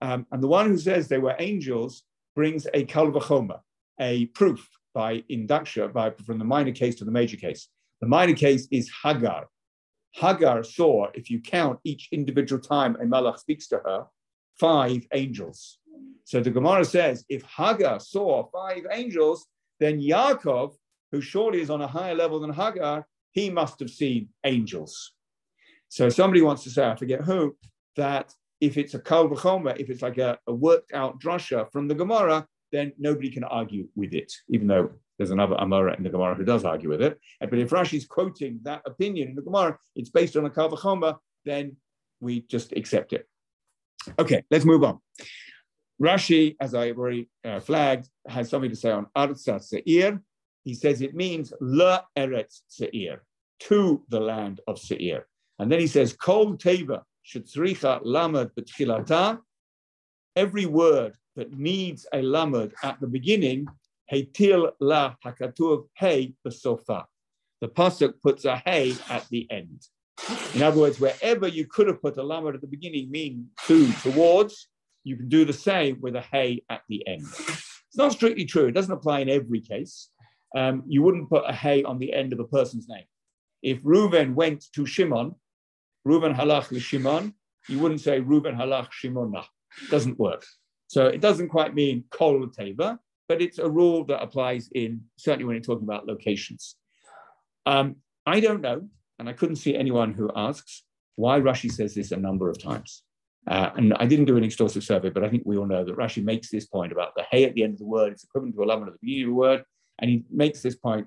Um, 0.00 0.26
and 0.32 0.42
the 0.42 0.48
one 0.48 0.66
who 0.68 0.78
says 0.78 1.08
they 1.08 1.18
were 1.18 1.36
angels 1.38 2.04
brings 2.34 2.66
a 2.74 2.84
kalvachoma, 2.84 3.60
a 4.00 4.26
proof 4.26 4.68
by 4.94 5.22
induction, 5.28 5.92
by 5.92 6.10
from 6.10 6.38
the 6.38 6.44
minor 6.44 6.72
case 6.72 6.96
to 6.96 7.04
the 7.04 7.10
major 7.10 7.36
case. 7.36 7.68
The 8.00 8.08
minor 8.08 8.34
case 8.34 8.66
is 8.70 8.90
Hagar. 9.02 9.48
Hagar 10.12 10.64
saw, 10.64 11.08
if 11.14 11.30
you 11.30 11.40
count 11.40 11.78
each 11.84 12.08
individual 12.12 12.60
time 12.60 12.96
a 12.96 13.04
malach 13.04 13.38
speaks 13.38 13.68
to 13.68 13.76
her, 13.84 14.06
five 14.58 15.06
angels. 15.12 15.78
So 16.24 16.40
the 16.40 16.50
Gemara 16.50 16.84
says, 16.84 17.24
if 17.28 17.42
Hagar 17.42 18.00
saw 18.00 18.48
five 18.50 18.84
angels, 18.90 19.46
then 19.78 20.00
Yaakov, 20.00 20.74
who 21.12 21.20
surely 21.20 21.60
is 21.60 21.70
on 21.70 21.82
a 21.82 21.86
higher 21.86 22.14
level 22.14 22.40
than 22.40 22.52
Hagar, 22.52 23.06
he 23.32 23.50
must 23.50 23.80
have 23.80 23.90
seen 23.90 24.28
angels. 24.44 25.12
So 25.88 26.08
somebody 26.08 26.42
wants 26.42 26.64
to 26.64 26.70
say, 26.70 26.86
I 26.86 26.96
forget 26.96 27.20
who, 27.22 27.56
that 27.96 28.34
if 28.60 28.76
it's 28.76 28.94
a 28.94 29.00
kal 29.00 29.28
v'chomer, 29.28 29.76
if 29.78 29.90
it's 29.90 30.02
like 30.02 30.18
a, 30.18 30.38
a 30.46 30.54
worked 30.54 30.92
out 30.92 31.20
drasha 31.20 31.70
from 31.72 31.88
the 31.88 31.94
Gemara, 31.94 32.46
then 32.72 32.92
nobody 32.98 33.30
can 33.30 33.44
argue 33.44 33.88
with 33.96 34.14
it, 34.14 34.32
even 34.48 34.66
though 34.66 34.90
there's 35.18 35.32
another 35.32 35.56
Amora 35.56 35.96
in 35.96 36.02
the 36.02 36.10
Gemara 36.10 36.34
who 36.34 36.44
does 36.44 36.64
argue 36.64 36.88
with 36.88 37.02
it. 37.02 37.18
But 37.40 37.58
if 37.58 37.70
Rashi's 37.70 38.06
quoting 38.06 38.60
that 38.62 38.82
opinion 38.86 39.28
in 39.28 39.34
the 39.34 39.42
Gemara, 39.42 39.78
it's 39.96 40.10
based 40.10 40.36
on 40.36 40.44
a 40.44 40.50
kal 40.50 40.70
v'chomer, 40.70 41.16
then 41.44 41.76
we 42.20 42.42
just 42.42 42.72
accept 42.72 43.12
it. 43.12 43.26
Okay, 44.18 44.44
let's 44.50 44.64
move 44.64 44.84
on. 44.84 44.98
Rashi, 46.00 46.56
as 46.60 46.74
I 46.74 46.92
already 46.92 47.28
uh, 47.44 47.60
flagged, 47.60 48.08
has 48.26 48.48
something 48.48 48.70
to 48.70 48.76
say 48.76 48.90
on 48.90 49.06
Arza 49.16 49.62
Seir. 49.62 50.22
He 50.64 50.74
says 50.74 51.02
it 51.02 51.14
means 51.14 51.52
Le 51.60 52.02
Eretz 52.16 52.60
Seir, 52.68 53.22
to 53.60 54.02
the 54.08 54.20
land 54.20 54.60
of 54.66 54.78
Seir. 54.78 55.26
And 55.58 55.70
then 55.70 55.80
he 55.80 55.86
says, 55.86 56.14
Kol 56.14 56.56
Teva 56.56 57.02
Shetzricha 57.26 58.04
Lamad 58.04 58.50
B'tchilata. 58.58 59.38
Every 60.36 60.66
word 60.66 61.14
that 61.36 61.52
needs 61.58 62.06
a 62.12 62.22
lamad 62.22 62.72
at 62.82 63.00
the 63.00 63.06
beginning, 63.06 63.66
Heitil 64.12 64.72
La 64.80 65.14
Hakatuv 65.24 65.86
Hey 65.94 66.34
B'sofa. 66.46 67.04
The 67.60 67.68
pasuk 67.68 68.14
puts 68.22 68.44
a 68.44 68.56
hey 68.56 68.94
at 69.08 69.26
the 69.28 69.46
end. 69.50 69.86
In 70.54 70.62
other 70.62 70.80
words, 70.80 71.00
wherever 71.00 71.48
you 71.48 71.66
could 71.66 71.86
have 71.86 72.02
put 72.02 72.16
a 72.16 72.22
lamad 72.22 72.54
at 72.54 72.60
the 72.60 72.66
beginning, 72.66 73.10
mean 73.10 73.48
to, 73.66 73.92
towards, 74.02 74.68
you 75.04 75.16
can 75.16 75.28
do 75.28 75.44
the 75.44 75.52
same 75.52 76.00
with 76.00 76.16
a 76.16 76.20
hey 76.20 76.62
at 76.68 76.82
the 76.88 77.06
end. 77.06 77.22
It's 77.22 77.96
not 77.96 78.12
strictly 78.12 78.44
true. 78.44 78.66
It 78.66 78.72
doesn't 78.72 78.92
apply 78.92 79.20
in 79.20 79.28
every 79.28 79.60
case. 79.60 80.10
Um, 80.56 80.82
you 80.86 81.02
wouldn't 81.02 81.30
put 81.30 81.44
a 81.46 81.52
hey 81.52 81.82
on 81.84 81.98
the 81.98 82.12
end 82.12 82.32
of 82.32 82.40
a 82.40 82.44
person's 82.44 82.88
name. 82.88 83.04
If 83.62 83.82
Reuven 83.82 84.34
went 84.34 84.64
to 84.74 84.86
Shimon, 84.86 85.34
Reuven 86.06 86.34
halach 86.34 86.80
Shimon, 86.80 87.34
you 87.68 87.78
wouldn't 87.78 88.00
say 88.00 88.20
Reuven 88.20 88.56
halach 88.56 88.88
Shimona. 88.90 89.44
It 89.82 89.90
doesn't 89.90 90.18
work. 90.18 90.44
So 90.88 91.06
it 91.06 91.20
doesn't 91.20 91.48
quite 91.48 91.74
mean 91.74 92.04
kol 92.10 92.46
teva, 92.46 92.98
but 93.28 93.40
it's 93.40 93.58
a 93.58 93.68
rule 93.68 94.04
that 94.06 94.22
applies 94.22 94.68
in 94.74 95.02
certainly 95.16 95.44
when 95.44 95.54
you're 95.54 95.62
talking 95.62 95.84
about 95.84 96.06
locations. 96.06 96.76
Um, 97.66 97.96
I 98.26 98.40
don't 98.40 98.60
know, 98.60 98.88
and 99.18 99.28
I 99.28 99.32
couldn't 99.32 99.56
see 99.56 99.76
anyone 99.76 100.14
who 100.14 100.30
asks 100.34 100.82
why 101.16 101.38
Rashi 101.38 101.70
says 101.70 101.94
this 101.94 102.12
a 102.12 102.16
number 102.16 102.48
of 102.48 102.60
times. 102.60 103.02
Uh, 103.46 103.70
and 103.76 103.94
I 103.94 104.06
didn't 104.06 104.26
do 104.26 104.36
an 104.36 104.44
exhaustive 104.44 104.84
survey, 104.84 105.10
but 105.10 105.24
I 105.24 105.28
think 105.28 105.44
we 105.46 105.56
all 105.56 105.66
know 105.66 105.84
that 105.84 105.96
Rashi 105.96 106.22
makes 106.22 106.50
this 106.50 106.66
point 106.66 106.92
about 106.92 107.14
the 107.16 107.24
hey 107.30 107.44
at 107.44 107.54
the 107.54 107.62
end 107.62 107.74
of 107.74 107.78
the 107.78 107.86
word. 107.86 108.12
It's 108.12 108.24
equivalent 108.24 108.54
to 108.56 108.62
a 108.62 108.64
lamed 108.64 108.88
at 108.88 108.92
the 108.94 108.98
beginning 109.00 109.24
of 109.24 109.30
the 109.30 109.34
word. 109.34 109.64
And 109.98 110.10
he 110.10 110.24
makes 110.30 110.62
this 110.62 110.74
point, 110.74 111.06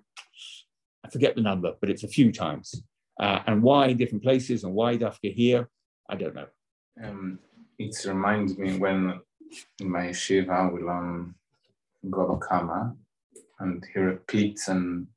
I 1.05 1.09
forget 1.09 1.35
the 1.35 1.41
number, 1.41 1.73
but 1.79 1.89
it's 1.89 2.03
a 2.03 2.07
few 2.07 2.31
times. 2.31 2.83
Uh, 3.19 3.39
and 3.47 3.61
why 3.61 3.87
in 3.87 3.97
different 3.97 4.23
places 4.23 4.63
and 4.63 4.73
why 4.73 4.97
Dafka 4.97 5.33
here, 5.33 5.69
I 6.09 6.15
don't 6.15 6.35
know. 6.35 6.47
Um, 7.03 7.39
it 7.77 7.95
reminds 8.05 8.57
me 8.57 8.77
when 8.77 9.19
in 9.79 9.89
my 9.89 10.11
Shiva 10.11 10.69
we 10.73 10.81
learn 10.81 11.35
Baba 12.03 12.37
Kama 12.37 12.95
and 13.59 13.85
he 13.93 13.99
repeats 13.99 14.67
and 14.67 15.07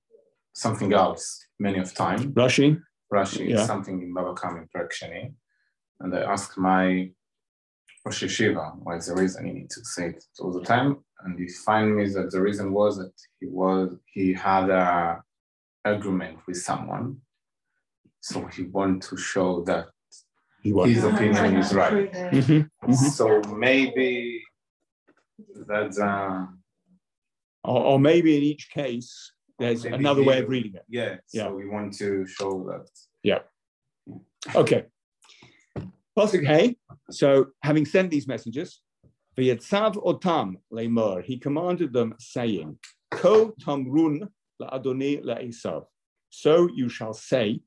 something 0.52 0.92
else 0.92 1.46
many 1.58 1.78
of 1.78 1.94
time. 1.94 2.32
Rashi? 2.32 2.80
Rashi, 3.12 3.48
yeah. 3.48 3.64
something 3.64 4.02
in 4.02 4.12
Baba 4.12 4.34
Kama 4.34 4.64
in 4.74 5.34
And 6.00 6.14
I 6.14 6.20
ask 6.20 6.56
my 6.58 7.10
Rosh 8.04 8.22
Yeshiva, 8.22 8.78
what 8.84 8.98
is 8.98 9.06
the 9.06 9.14
reason 9.14 9.46
you 9.46 9.54
need 9.54 9.70
to 9.70 9.84
say 9.84 10.10
it 10.10 10.24
all 10.38 10.52
the 10.52 10.62
time? 10.62 10.98
And 11.24 11.38
he 11.38 11.48
find 11.48 11.96
me 11.96 12.08
that 12.10 12.30
the 12.30 12.40
reason 12.40 12.72
was 12.72 12.98
that 12.98 13.12
he 13.40 13.46
was 13.46 13.96
he 14.12 14.32
had 14.32 14.70
a 14.70 15.22
agreement 15.84 16.38
with 16.46 16.58
someone. 16.58 17.20
So 18.26 18.44
he 18.46 18.64
wants 18.64 19.08
to 19.10 19.16
show 19.16 19.62
that 19.66 19.86
his 20.64 21.04
opinion 21.04 21.58
is 21.58 21.72
right. 21.72 22.12
Mm-hmm. 22.12 22.90
Mm-hmm. 22.90 22.92
So 22.92 23.40
maybe 23.54 24.42
that's 25.68 26.00
uh, 26.00 26.46
or, 27.62 27.80
or, 27.84 28.00
maybe 28.00 28.36
in 28.36 28.42
each 28.42 28.68
case 28.70 29.32
there's 29.60 29.84
another 29.84 30.24
way 30.24 30.40
of 30.42 30.48
reading 30.48 30.74
it. 30.74 30.82
Yeah. 30.88 31.18
Yeah. 31.32 31.44
So 31.44 31.54
we 31.54 31.68
want 31.68 31.96
to 31.98 32.26
show 32.26 32.64
that. 32.68 32.88
Yeah. 33.22 33.42
Okay. 34.56 34.86
Pasuk 36.18 36.44
Hey. 36.44 36.76
So 37.12 37.46
having 37.62 37.86
sent 37.86 38.10
these 38.10 38.26
messages, 38.26 38.80
V'yetzav 39.38 39.94
otam 40.04 40.56
le'mor, 40.72 41.22
he 41.22 41.38
commanded 41.38 41.92
them, 41.92 42.16
saying, 42.18 42.76
Ko 43.12 43.54
tamrun 43.60 44.28
la 44.58 44.70
la'adoni 44.70 45.22
la'esav. 45.22 45.84
So 46.30 46.68
you 46.74 46.88
shall 46.88 47.14
say 47.14 47.60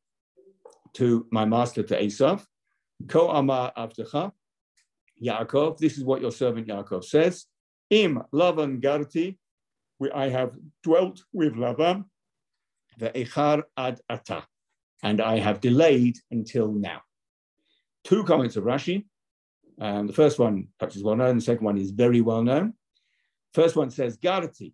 to 0.94 1.28
my 1.32 1.46
master, 1.46 1.84
to 1.84 2.02
Esav, 2.02 2.46
Ko 3.08 3.30
amar 3.30 3.72
avdecha, 3.78 4.32
Yaakov, 5.24 5.78
this 5.78 5.98
is 5.98 6.04
what 6.04 6.22
your 6.22 6.32
servant 6.32 6.68
Yaakov 6.68 7.04
says, 7.04 7.46
Im 7.90 8.22
Lavan 8.34 8.82
garti, 8.82 9.38
I 10.14 10.30
have 10.30 10.56
dwelt 10.84 11.24
with 11.34 11.56
Lavan, 11.56 12.06
the 12.98 13.10
echar 13.10 13.64
ad 13.78 14.00
ata, 14.10 14.46
and 15.04 15.22
I 15.22 15.40
have 15.40 15.60
delayed 15.62 16.18
until 16.32 16.72
now. 16.72 17.02
Two 18.04 18.24
comments 18.24 18.56
of 18.56 18.64
Rashi. 18.64 19.06
Um, 19.82 20.08
the 20.08 20.14
first 20.14 20.40
one 20.40 20.68
perhaps 20.78 20.96
is 20.96 21.04
well 21.04 21.16
known, 21.16 21.38
the 21.38 21.42
second 21.42 21.66
one 21.66 21.78
is 21.78 21.92
very 21.92 22.22
well 22.22 22.44
known. 22.44 22.74
First 23.54 23.76
one 23.76 23.90
says, 23.90 24.18
Garti, 24.18 24.74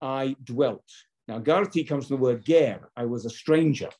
I 0.00 0.36
dwelt. 0.42 0.84
Now, 1.28 1.40
Garti 1.40 1.86
comes 1.86 2.06
from 2.06 2.16
the 2.16 2.22
word 2.22 2.44
ger, 2.44 2.88
I 2.96 3.04
was 3.04 3.24
a 3.24 3.30
stranger. 3.30 3.90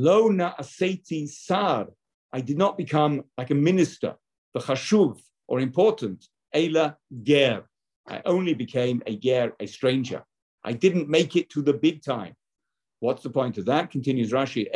Lo 0.00 0.28
na 0.28 0.54
aseti 0.56 1.26
sar, 1.26 1.88
I 2.32 2.40
did 2.40 2.56
not 2.56 2.78
become 2.78 3.24
like 3.36 3.50
a 3.50 3.54
minister, 3.56 4.14
the 4.54 4.60
chashuv, 4.60 5.20
or 5.48 5.58
important, 5.58 6.24
ela 6.54 6.96
ger. 7.24 7.64
I 8.06 8.22
only 8.24 8.54
became 8.54 9.02
a 9.08 9.16
ger, 9.16 9.54
a 9.58 9.66
stranger. 9.66 10.22
I 10.62 10.72
didn't 10.72 11.08
make 11.08 11.34
it 11.34 11.50
to 11.50 11.62
the 11.62 11.72
big 11.72 12.00
time. 12.00 12.34
What's 13.00 13.24
the 13.24 13.30
point 13.30 13.58
of 13.58 13.64
that? 13.64 13.90
Continues 13.90 14.30
Rashi. 14.30 14.68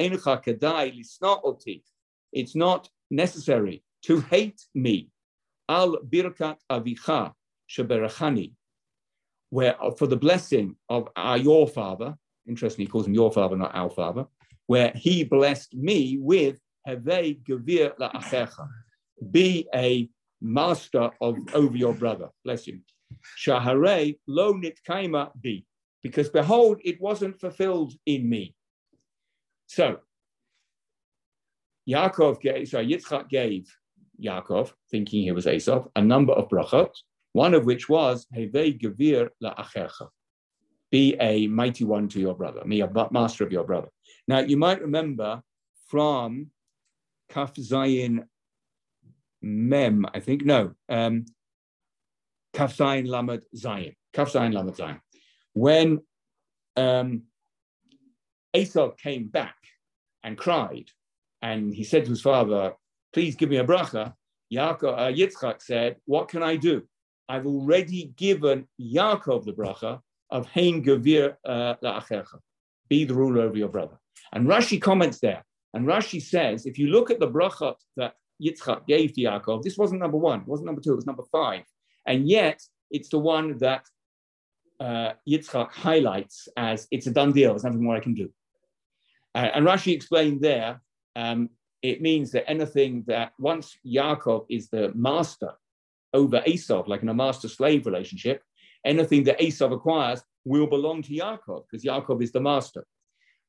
It's 2.32 2.56
not 2.56 2.88
necessary 3.08 3.84
to 4.02 4.20
hate 4.22 4.60
me. 4.74 5.08
Al 5.68 5.98
birkat 5.98 6.56
avicha 6.68 7.32
sheberachani, 7.70 8.54
where 9.50 9.80
uh, 9.80 9.92
for 9.92 10.08
the 10.08 10.16
blessing 10.16 10.74
of 10.88 11.08
our, 11.14 11.38
your 11.38 11.68
father, 11.68 12.16
interestingly, 12.48 12.86
he 12.86 12.90
calls 12.90 13.06
him 13.06 13.14
your 13.14 13.30
father, 13.30 13.56
not 13.56 13.72
our 13.72 13.90
father, 13.90 14.26
where 14.66 14.92
he 14.94 15.24
blessed 15.24 15.74
me 15.74 16.18
with 16.20 16.58
hevei 16.88 17.42
gevir 17.42 17.96
la'achecha, 17.98 18.68
be 19.30 19.68
a 19.74 20.08
master 20.40 21.10
of 21.20 21.36
over 21.54 21.76
your 21.76 21.94
brother. 21.94 22.28
Bless 22.44 22.66
you. 22.66 22.80
Shaharei 23.38 24.18
lo 24.26 24.54
nitkaima 24.54 25.30
be, 25.40 25.64
because 26.02 26.28
behold, 26.28 26.80
it 26.84 27.00
wasn't 27.00 27.38
fulfilled 27.40 27.92
in 28.06 28.28
me. 28.28 28.54
So 29.66 29.98
Yaakov 31.88 32.40
gave, 32.40 32.68
sorry, 32.68 32.86
Yitzchak 32.86 33.28
gave 33.28 33.66
Yaakov, 34.22 34.72
thinking 34.90 35.22
he 35.22 35.32
was 35.32 35.46
Esav, 35.46 35.88
a 35.96 36.02
number 36.02 36.32
of 36.32 36.48
brachot, 36.48 36.92
one 37.32 37.54
of 37.54 37.64
which 37.64 37.88
was 37.88 38.26
Hevei 38.34 38.78
Gevir 38.78 39.28
la'achercha, 39.42 40.08
be 40.90 41.16
a 41.20 41.46
mighty 41.46 41.84
one 41.84 42.08
to 42.08 42.20
your 42.20 42.34
brother, 42.34 42.62
be 42.66 42.80
a 42.80 42.90
master 43.10 43.44
of 43.44 43.52
your 43.52 43.64
brother. 43.64 43.88
Now, 44.28 44.40
you 44.40 44.56
might 44.56 44.80
remember 44.80 45.42
from 45.88 46.50
Kaf 47.28 47.54
Zayin 47.54 48.24
Mem, 49.40 50.06
I 50.14 50.20
think, 50.20 50.44
no, 50.44 50.72
um, 50.88 51.24
Kaf 52.52 52.76
Zayin 52.76 53.08
Lamed 53.08 53.44
Zayin, 53.56 53.94
Kaf 54.12 54.32
Zayin 54.32 54.54
Lamed 54.54 54.74
Zayin. 54.74 55.00
When 55.54 56.00
um, 56.76 57.22
Esau 58.54 58.90
came 58.92 59.28
back 59.28 59.56
and 60.22 60.38
cried, 60.38 60.90
and 61.40 61.74
he 61.74 61.84
said 61.84 62.04
to 62.04 62.10
his 62.10 62.22
father, 62.22 62.74
please 63.12 63.34
give 63.34 63.50
me 63.50 63.56
a 63.56 63.64
bracha. 63.64 64.14
Yaakov, 64.52 64.98
uh, 64.98 65.12
Yitzchak 65.12 65.62
said, 65.62 65.96
what 66.04 66.28
can 66.28 66.42
I 66.42 66.56
do? 66.56 66.82
I've 67.28 67.46
already 67.46 68.12
given 68.16 68.68
Yaakov 68.80 69.44
the 69.44 69.52
bracha 69.52 70.00
of 70.30 70.46
Hein 70.46 70.84
Gavir 70.84 71.36
uh, 71.44 71.74
La'achecha. 71.82 72.38
Be 72.88 73.04
the 73.04 73.14
ruler 73.14 73.42
over 73.42 73.56
your 73.56 73.68
brother. 73.68 73.98
And 74.32 74.46
Rashi 74.46 74.80
comments 74.80 75.20
there. 75.20 75.44
And 75.74 75.86
Rashi 75.86 76.20
says, 76.20 76.66
if 76.66 76.78
you 76.78 76.88
look 76.88 77.10
at 77.10 77.20
the 77.20 77.30
bracha 77.30 77.74
that 77.96 78.14
Yitzchak 78.42 78.86
gave 78.86 79.12
to 79.14 79.22
Yaakov, 79.22 79.62
this 79.62 79.78
wasn't 79.78 80.00
number 80.00 80.18
one, 80.18 80.40
it 80.40 80.48
wasn't 80.48 80.66
number 80.66 80.80
two, 80.80 80.92
it 80.92 80.96
was 80.96 81.06
number 81.06 81.24
five. 81.30 81.62
And 82.06 82.28
yet, 82.28 82.60
it's 82.90 83.08
the 83.08 83.18
one 83.18 83.58
that 83.58 83.86
uh, 84.80 85.12
Yitzchak 85.28 85.70
highlights 85.70 86.48
as 86.56 86.88
it's 86.90 87.06
a 87.06 87.10
done 87.10 87.32
deal, 87.32 87.50
there's 87.50 87.64
nothing 87.64 87.82
more 87.82 87.96
I 87.96 88.00
can 88.00 88.14
do. 88.14 88.30
Uh, 89.34 89.48
and 89.54 89.66
Rashi 89.66 89.94
explained 89.94 90.42
there, 90.42 90.82
um, 91.16 91.50
it 91.82 92.02
means 92.02 92.30
that 92.32 92.48
anything 92.48 93.04
that 93.06 93.32
once 93.38 93.76
Yaakov 93.86 94.46
is 94.48 94.68
the 94.68 94.92
master 94.94 95.52
over 96.14 96.40
Esav, 96.46 96.86
like 96.86 97.02
in 97.02 97.08
a 97.08 97.14
master 97.14 97.48
slave 97.48 97.86
relationship, 97.86 98.42
anything 98.84 99.24
that 99.24 99.40
Esav 99.40 99.72
acquires 99.72 100.22
will 100.44 100.66
belong 100.66 101.02
to 101.02 101.12
Yaakov 101.12 101.64
because 101.70 101.84
Yaakov 101.84 102.22
is 102.22 102.32
the 102.32 102.40
master. 102.40 102.84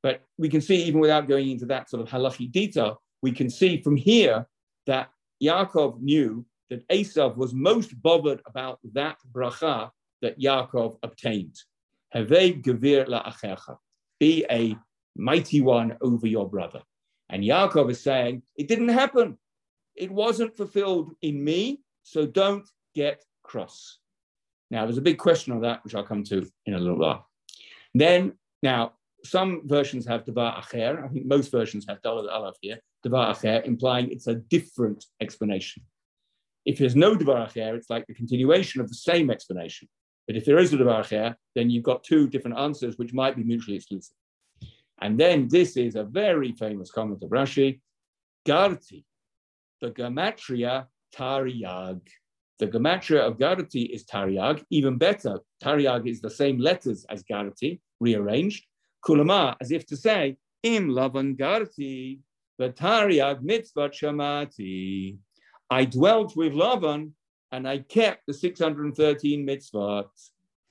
But 0.04 0.22
we 0.38 0.50
can 0.50 0.62
see, 0.62 0.84
even 0.84 1.00
without 1.00 1.28
going 1.28 1.50
into 1.50 1.66
that 1.68 1.90
sort 1.90 2.04
of 2.04 2.10
halachic 2.10 2.52
detail, 2.52 3.02
we 3.22 3.32
can 3.32 3.50
see 3.50 3.82
from 3.82 3.96
here 3.96 4.46
that 4.86 5.10
Yaakov 5.42 6.02
knew 6.02 6.46
that 6.70 6.88
Esav 6.90 7.38
was 7.38 7.54
most 7.54 8.00
bothered 8.02 8.42
about 8.46 8.80
that 8.94 9.18
bracha 9.32 9.90
that 10.22 10.40
Yaakov 10.40 10.98
obtained. 11.04 11.56
gevir 12.14 13.08
la'achecha. 13.08 13.78
Be 14.20 14.46
a 14.52 14.76
mighty 15.16 15.62
one 15.62 15.98
over 16.02 16.28
your 16.28 16.50
brother. 16.50 16.82
And 17.30 17.44
Yaakov 17.44 17.90
is 17.90 18.02
saying, 18.02 18.44
it 18.58 18.68
didn't 18.68 18.90
happen. 18.90 19.38
It 19.96 20.12
wasn't 20.12 20.56
fulfilled 20.56 21.14
in 21.22 21.44
me, 21.44 21.82
so 22.04 22.26
don't 22.26 22.68
get 22.94 23.24
cross. 23.44 24.00
Now, 24.72 24.86
there's 24.86 24.98
a 24.98 25.02
big 25.02 25.18
question 25.18 25.54
on 25.54 25.62
that, 25.62 25.84
which 25.84 25.96
I'll 25.96 26.04
come 26.04 26.24
to 26.26 26.50
in 26.66 26.74
a 26.74 26.80
little 26.80 26.98
while. 26.98 27.28
Then, 27.94 28.34
now, 28.64 28.94
some 29.26 29.62
versions 29.66 30.06
have 30.08 30.26
Devar 30.26 30.62
Acher. 30.62 31.04
I 31.04 31.08
think 31.08 31.26
most 31.26 31.52
versions 31.52 31.86
have 31.88 32.02
Dalad 32.02 32.32
Aleph 32.32 32.56
here, 32.62 32.80
Devar 33.04 33.34
Acher, 33.34 33.66
implying 33.66 34.12
it's 34.12 34.28
a 34.28 34.36
different 34.36 35.06
explanation. 35.22 35.84
If 36.66 36.78
there's 36.78 36.96
no 36.96 37.16
Devar 37.16 37.48
Acher, 37.48 37.76
it's 37.76 37.90
like 37.90 38.06
the 38.08 38.14
continuation 38.14 38.82
of 38.82 38.90
the 38.90 38.96
same 38.96 39.30
explanation. 39.30 39.88
But 40.28 40.38
if 40.38 40.46
there 40.46 40.60
is 40.60 40.74
a 40.74 40.78
Devar 40.78 41.04
Acher, 41.04 41.36
then 41.56 41.70
you've 41.70 41.84
got 41.84 42.04
two 42.04 42.28
different 42.28 42.58
answers 42.58 42.98
which 42.98 43.14
might 43.14 43.36
be 43.36 43.44
mutually 43.44 43.78
exclusive. 43.78 44.16
And 45.02 45.20
then 45.20 45.48
this 45.50 45.76
is 45.76 45.96
a 45.96 46.04
very 46.04 46.54
famous 46.54 46.92
comment 46.92 47.24
of 47.24 47.30
Rashi, 47.30 47.82
Garti, 48.48 49.04
the 49.82 49.92
gematria 49.92 50.86
Taryag. 51.14 52.02
The 52.60 52.68
gematria 52.68 53.20
of 53.20 53.38
Garati 53.38 53.90
is 53.90 54.06
Taryag. 54.06 54.64
Even 54.70 54.98
better, 54.98 55.40
Taryag 55.62 56.08
is 56.08 56.22
the 56.22 56.30
same 56.30 56.58
letters 56.60 57.06
as 57.10 57.24
Garati, 57.24 57.80
rearranged. 58.00 58.66
Kulama, 59.06 59.56
as 59.62 59.72
if 59.72 59.86
to 59.88 59.98
say, 59.98 60.38
Im 60.64 60.90
Lavan 60.90 61.38
Garati, 61.38 62.20
the 62.58 62.70
Taryag 62.70 63.42
mitzvah 63.42 63.90
shamati. 63.90 65.18
I 65.70 65.86
dwelt 65.86 66.36
with 66.36 66.54
Lavan 66.54 67.12
and 67.52 67.68
I 67.68 67.80
kept 67.80 68.26
the 68.28 68.34
613 68.34 69.46
mitzvot. 69.46 70.10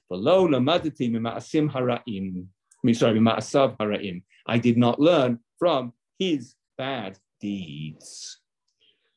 Below 0.09 0.49
lamadati 0.49 1.11
mima'asim 1.11 1.71
hara'im. 1.73 2.47
Sorry, 2.95 3.19
hara'im. 3.21 4.23
I 4.47 4.59
did 4.59 4.77
not 4.77 5.01
learn 5.01 5.39
from 5.59 5.93
his 6.19 6.55
bad 6.77 7.19
deeds. 7.41 8.41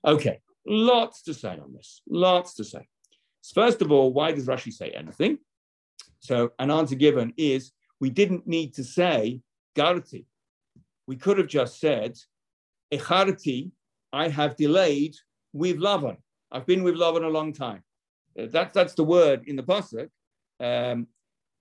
Okay, 0.06 0.40
Lots 0.66 1.22
to 1.24 1.34
say 1.34 1.60
on 1.60 1.74
this, 1.74 2.02
lots 2.10 2.56
to 2.56 2.64
say. 2.64 2.88
First 3.54 3.82
of 3.84 3.92
all, 3.92 4.12
why 4.12 4.32
does 4.32 4.48
Rashi 4.48 4.74
say 4.74 4.90
anything? 4.90 5.38
So 6.20 6.54
an 6.58 6.72
answer 6.72 6.96
given 6.96 7.34
is 7.38 7.72
we 8.00 8.10
didn't 8.10 8.46
need 8.48 8.74
to 8.76 8.84
say 8.84 9.42
garti. 9.76 10.26
We 11.08 11.16
could 11.16 11.38
have 11.38 11.48
just 11.48 11.80
said, 11.80 12.18
echarti, 12.94 13.72
I 14.12 14.30
have 14.30 14.56
delayed 14.56 15.16
with 15.54 15.78
Lavan. 15.78 16.18
I've 16.52 16.66
been 16.66 16.84
with 16.84 16.96
Lavan 16.96 17.24
a 17.24 17.30
long 17.30 17.54
time. 17.54 17.84
Uh, 18.40 18.48
that, 18.52 18.74
that's 18.74 18.94
the 18.94 19.04
word 19.04 19.44
in 19.48 19.56
the 19.56 19.64
pasuk. 19.64 20.10
Um, 20.60 21.08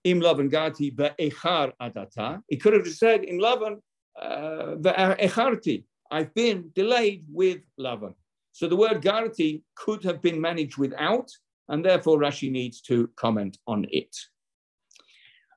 Im 0.04 0.20
Lavan 0.20 0.50
gati 0.50 0.94
ve'echar 0.94 1.72
adata. 1.80 2.40
He 2.48 2.56
could 2.56 2.74
have 2.74 2.84
just 2.84 2.98
said, 2.98 3.24
Im 3.24 3.38
Lavan 3.38 3.78
uh, 4.20 4.76
ve'echarti. 4.76 5.84
I've 6.10 6.32
been 6.34 6.70
delayed 6.74 7.24
with 7.28 7.60
Lavan. 7.78 8.14
So 8.52 8.68
the 8.68 8.76
word 8.76 9.02
garati 9.02 9.62
could 9.74 10.04
have 10.04 10.22
been 10.22 10.40
managed 10.40 10.76
without, 10.78 11.28
and 11.68 11.84
therefore 11.84 12.18
Rashi 12.20 12.50
needs 12.52 12.80
to 12.82 13.08
comment 13.16 13.58
on 13.66 13.86
it. 13.90 14.14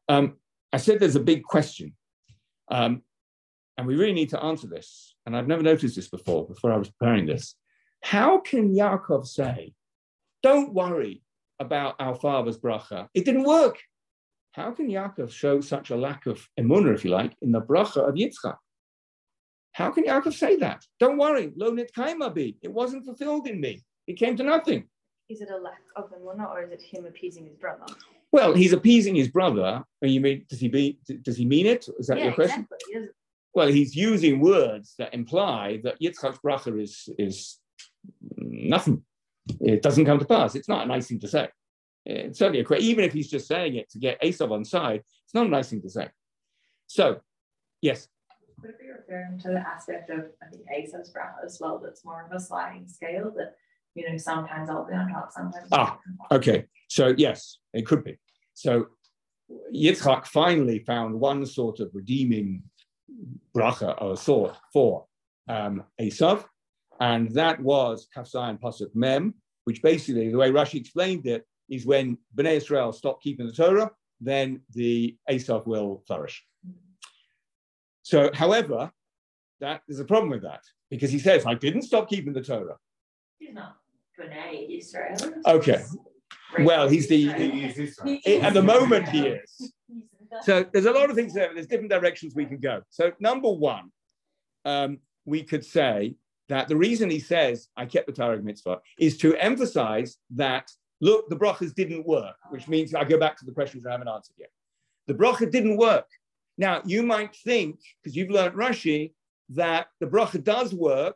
Um, 0.10 0.38
I 0.74 0.78
said 0.78 1.00
there's 1.00 1.16
a 1.16 1.22
big 1.22 1.44
question, 1.44 1.96
um, 2.70 3.02
and 3.78 3.88
we 3.88 3.96
really 3.96 4.14
need 4.14 4.30
to 4.30 4.44
answer 4.44 4.68
this. 4.68 5.16
And 5.26 5.36
I've 5.36 5.48
never 5.48 5.64
noticed 5.64 5.96
this 5.96 6.10
before, 6.10 6.48
before 6.48 6.74
I 6.74 6.78
was 6.78 6.90
preparing 6.90 7.26
this. 7.26 7.56
How 8.04 8.40
can 8.40 8.74
Yaakov 8.74 9.26
say, 9.28 9.74
don't 10.44 10.74
worry 10.74 11.24
about 11.60 11.96
our 12.00 12.16
father's 12.16 12.58
bracha? 12.58 13.08
It 13.14 13.26
didn't 13.26 13.44
work. 13.44 13.80
How 14.52 14.72
can 14.72 14.90
Yaakov 14.90 15.32
show 15.32 15.62
such 15.62 15.92
a 15.92 15.96
lack 15.96 16.26
of 16.26 16.48
emunah, 16.60 16.96
if 16.96 17.06
you 17.06 17.12
like, 17.12 17.36
in 17.42 17.52
the 17.52 17.62
bracha 17.62 18.08
of 18.08 18.16
Yitzchak? 18.16 18.58
How 19.74 19.92
can 19.92 20.06
Yaakov 20.06 20.34
say 20.34 20.56
that? 20.58 20.84
Don't 21.00 21.18
worry, 21.18 21.52
lo 21.56 21.72
nitkaima 21.72 22.56
It 22.62 22.72
wasn't 22.72 23.06
fulfilled 23.06 23.48
in 23.48 23.62
me. 23.62 23.84
It 24.08 24.18
came 24.18 24.36
to 24.38 24.44
nothing. 24.44 24.88
Is 25.30 25.42
it 25.42 25.50
a 25.52 25.58
lack 25.58 25.82
of 25.96 26.12
emunah, 26.12 26.50
or 26.50 26.64
is 26.64 26.72
it 26.72 26.82
him 26.82 27.06
appeasing 27.06 27.46
his 27.46 27.58
brother? 27.58 27.86
Well, 28.32 28.54
he's 28.54 28.74
appeasing 28.74 29.16
his 29.16 29.30
brother. 29.30 29.84
And 30.02 30.12
you 30.12 30.22
mean 30.22 30.46
does 30.50 30.60
he 30.60 30.68
be 30.68 31.00
does 31.22 31.38
he 31.38 31.46
mean 31.46 31.66
it? 31.66 31.88
Is 32.00 32.08
that 32.08 32.18
yeah, 32.18 32.26
your 32.26 32.34
question? 32.34 32.68
Exactly. 32.72 33.10
Well, 33.54 33.68
he's 33.68 33.96
using 33.96 34.40
words 34.40 34.94
that 35.00 35.14
imply 35.14 35.80
that 35.84 36.00
Yitzchak's 36.00 36.40
bracha 36.40 36.80
is 36.80 37.10
is 37.18 37.60
nothing. 38.38 39.04
It 39.62 39.82
doesn't 39.82 40.06
come 40.06 40.20
to 40.20 40.26
pass. 40.26 40.56
It's 40.56 40.70
not 40.70 40.86
a 40.86 40.88
nice 40.88 41.08
thing 41.08 41.20
to 41.22 41.28
say. 41.28 41.50
It's 42.06 42.40
certainly 42.40 42.62
a 42.62 42.76
even 42.76 43.04
if 43.04 43.14
he's 43.14 43.30
just 43.30 43.48
saying 43.48 43.76
it 43.76 43.90
to 43.92 44.00
get 44.00 44.22
Esav 44.22 44.52
on 44.52 44.64
side, 44.64 45.02
it's 45.26 45.34
not 45.34 45.48
a 45.48 45.50
nice 45.50 45.70
thing 45.70 45.82
to 45.82 45.90
say. 45.90 46.10
So, 46.88 47.20
yes. 47.82 48.08
Could 48.62 48.72
it 48.72 48.80
be 48.80 48.88
referring 48.88 49.38
to 49.40 49.50
the 49.50 49.60
aspect 49.60 50.10
of, 50.10 50.26
I 50.42 50.48
think, 50.48 50.64
Esav's 50.74 51.12
bracha 51.12 51.46
as 51.46 51.60
well, 51.60 51.80
that's 51.84 52.06
more 52.06 52.26
of 52.26 52.32
a 52.32 52.40
sliding 52.40 52.88
scale 52.88 53.32
that, 53.36 53.56
you 53.98 54.10
know, 54.10 54.18
sometimes 54.18 54.70
I'll 54.70 54.86
be 54.86 54.94
on 54.94 55.10
top, 55.10 55.32
sometimes. 55.32 55.68
Ah, 55.72 55.98
okay. 56.32 56.66
So, 56.88 57.16
yes, 57.18 57.58
it 57.74 57.86
could 57.86 58.04
be. 58.04 58.18
So, 58.54 58.88
Yitzchak 59.74 60.28
finally 60.28 60.80
found 60.80 61.20
one 61.20 61.46
sort 61.46 61.80
of 61.80 61.90
redeeming 61.94 62.64
bracha 63.56 64.00
or 64.02 64.16
sort 64.16 64.56
for 64.72 65.06
um, 65.50 65.84
Esav, 66.00 66.46
and 67.00 67.32
that 67.32 67.60
was 67.60 68.08
Kaf 68.14 68.30
Zayin 68.30 68.52
and 68.52 68.62
Pasuk 68.62 68.94
Mem, 68.94 69.34
which 69.64 69.82
basically, 69.82 70.30
the 70.30 70.38
way 70.38 70.52
Rashi 70.52 70.76
explained 70.76 71.26
it, 71.26 71.46
is 71.70 71.86
when 71.86 72.18
Bnei 72.36 72.58
Israel 72.58 72.94
stop 72.94 73.22
keeping 73.22 73.48
the 73.48 73.52
Torah, 73.52 73.92
then 74.22 74.62
the 74.74 75.18
Esav 75.30 75.66
will 75.66 76.04
flourish. 76.08 76.46
So, 78.04 78.30
however, 78.34 78.92
that 79.60 79.82
there's 79.88 80.00
a 80.00 80.06
problem 80.06 80.30
with 80.30 80.44
that 80.44 80.62
because 80.90 81.12
he 81.12 81.20
says, 81.20 81.46
I 81.46 81.56
didn't 81.56 81.82
stop 81.82 82.10
keeping 82.10 82.34
the 82.34 82.44
Torah. 82.44 82.78
He's 83.40 83.54
not 83.54 83.78
B'nai 84.20 84.78
Israel. 84.78 85.18
Okay. 85.46 85.84
Well, 86.60 86.88
he's 86.88 87.08
the, 87.08 87.32
he, 88.24 88.38
at 88.38 88.54
the 88.54 88.64
moment 88.64 89.10
he 89.10 89.28
is. 89.28 89.74
So 90.44 90.66
there's 90.72 90.86
a 90.86 90.92
lot 90.92 91.10
of 91.10 91.16
things 91.16 91.34
there. 91.34 91.54
There's 91.54 91.68
different 91.68 91.92
directions 91.92 92.36
we 92.36 92.46
can 92.46 92.58
go. 92.58 92.82
So 92.90 93.12
number 93.20 93.50
one, 93.50 93.92
um, 94.66 95.00
we 95.26 95.44
could 95.44 95.66
say 95.66 96.16
that 96.50 96.68
the 96.68 96.76
reason 96.76 97.10
he 97.10 97.20
says 97.20 97.68
I 97.76 97.86
kept 97.86 98.08
the 98.08 98.14
Torah 98.14 98.42
mitzvah 98.42 98.80
is 99.00 99.18
to 99.20 99.36
emphasize 99.36 100.18
that 100.36 100.72
look, 101.02 101.30
the 101.30 101.36
brachas 101.36 101.74
didn't 101.74 102.08
work, 102.08 102.36
which 102.50 102.68
means 102.68 102.96
I 102.96 103.04
go 103.04 103.20
back 103.20 103.38
to 103.38 103.46
the 103.46 103.52
questions 103.52 103.86
I 103.86 103.92
haven't 103.92 104.08
answered 104.08 104.36
yet. 104.40 104.50
The 105.08 105.14
bracha 105.14 105.52
didn't 105.52 105.78
work. 105.78 106.08
Now, 106.58 106.82
you 106.86 107.04
might 107.04 107.36
think, 107.36 107.80
because 108.02 108.16
you've 108.16 108.32
learned 108.32 108.56
Rashi, 108.56 109.14
that 109.50 109.88
the 110.00 110.08
bracha 110.08 110.44
does 110.44 110.74
work, 110.74 111.16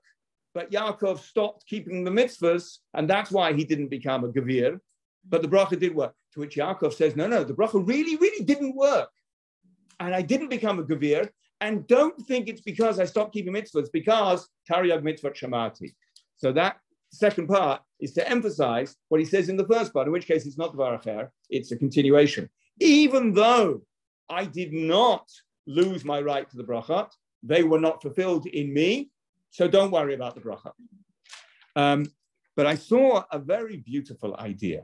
but 0.53 0.71
Yaakov 0.71 1.19
stopped 1.19 1.65
keeping 1.67 2.03
the 2.03 2.11
mitzvahs, 2.11 2.79
and 2.93 3.09
that's 3.09 3.31
why 3.31 3.53
he 3.53 3.63
didn't 3.63 3.87
become 3.87 4.23
a 4.23 4.29
Gavir. 4.29 4.79
But 5.27 5.41
the 5.41 5.47
bracha 5.47 5.79
did 5.79 5.95
work. 5.95 6.13
To 6.33 6.39
which 6.39 6.55
Yaakov 6.55 6.93
says, 6.93 7.15
no, 7.15 7.27
no, 7.27 7.43
the 7.43 7.53
bracha 7.53 7.85
really, 7.87 8.15
really 8.17 8.43
didn't 8.43 8.75
work. 8.75 9.09
And 9.99 10.15
I 10.15 10.21
didn't 10.21 10.49
become 10.49 10.79
a 10.79 10.83
Gavir. 10.83 11.29
And 11.59 11.85
don't 11.87 12.19
think 12.25 12.47
it's 12.47 12.61
because 12.61 12.99
I 12.99 13.05
stopped 13.05 13.33
keeping 13.33 13.53
mitzvahs, 13.53 13.89
because 13.91 14.47
Taryag 14.69 15.03
mitzvah 15.03 15.31
shamati. 15.31 15.93
So 16.37 16.51
that 16.53 16.77
second 17.11 17.47
part 17.47 17.81
is 17.99 18.13
to 18.13 18.27
emphasize 18.27 18.95
what 19.09 19.19
he 19.19 19.25
says 19.25 19.49
in 19.49 19.57
the 19.57 19.67
first 19.67 19.93
part, 19.93 20.07
in 20.07 20.13
which 20.13 20.25
case 20.25 20.45
it's 20.45 20.57
not 20.57 20.71
Devar 20.71 20.97
Acher, 20.97 21.29
it's 21.49 21.71
a 21.71 21.77
continuation. 21.77 22.49
Even 22.79 23.33
though 23.33 23.81
I 24.29 24.45
did 24.45 24.73
not 24.73 25.29
lose 25.67 26.03
my 26.05 26.21
right 26.21 26.49
to 26.49 26.57
the 26.57 26.63
bracha. 26.63 27.09
They 27.43 27.63
were 27.63 27.79
not 27.79 28.01
fulfilled 28.01 28.45
in 28.47 28.73
me. 28.73 29.10
So 29.51 29.67
don't 29.67 29.91
worry 29.91 30.15
about 30.15 30.35
the 30.35 30.41
bracha. 30.41 30.71
Um, 31.75 32.07
but 32.55 32.65
I 32.65 32.75
saw 32.75 33.23
a 33.31 33.39
very 33.39 33.77
beautiful 33.77 34.35
idea 34.37 34.83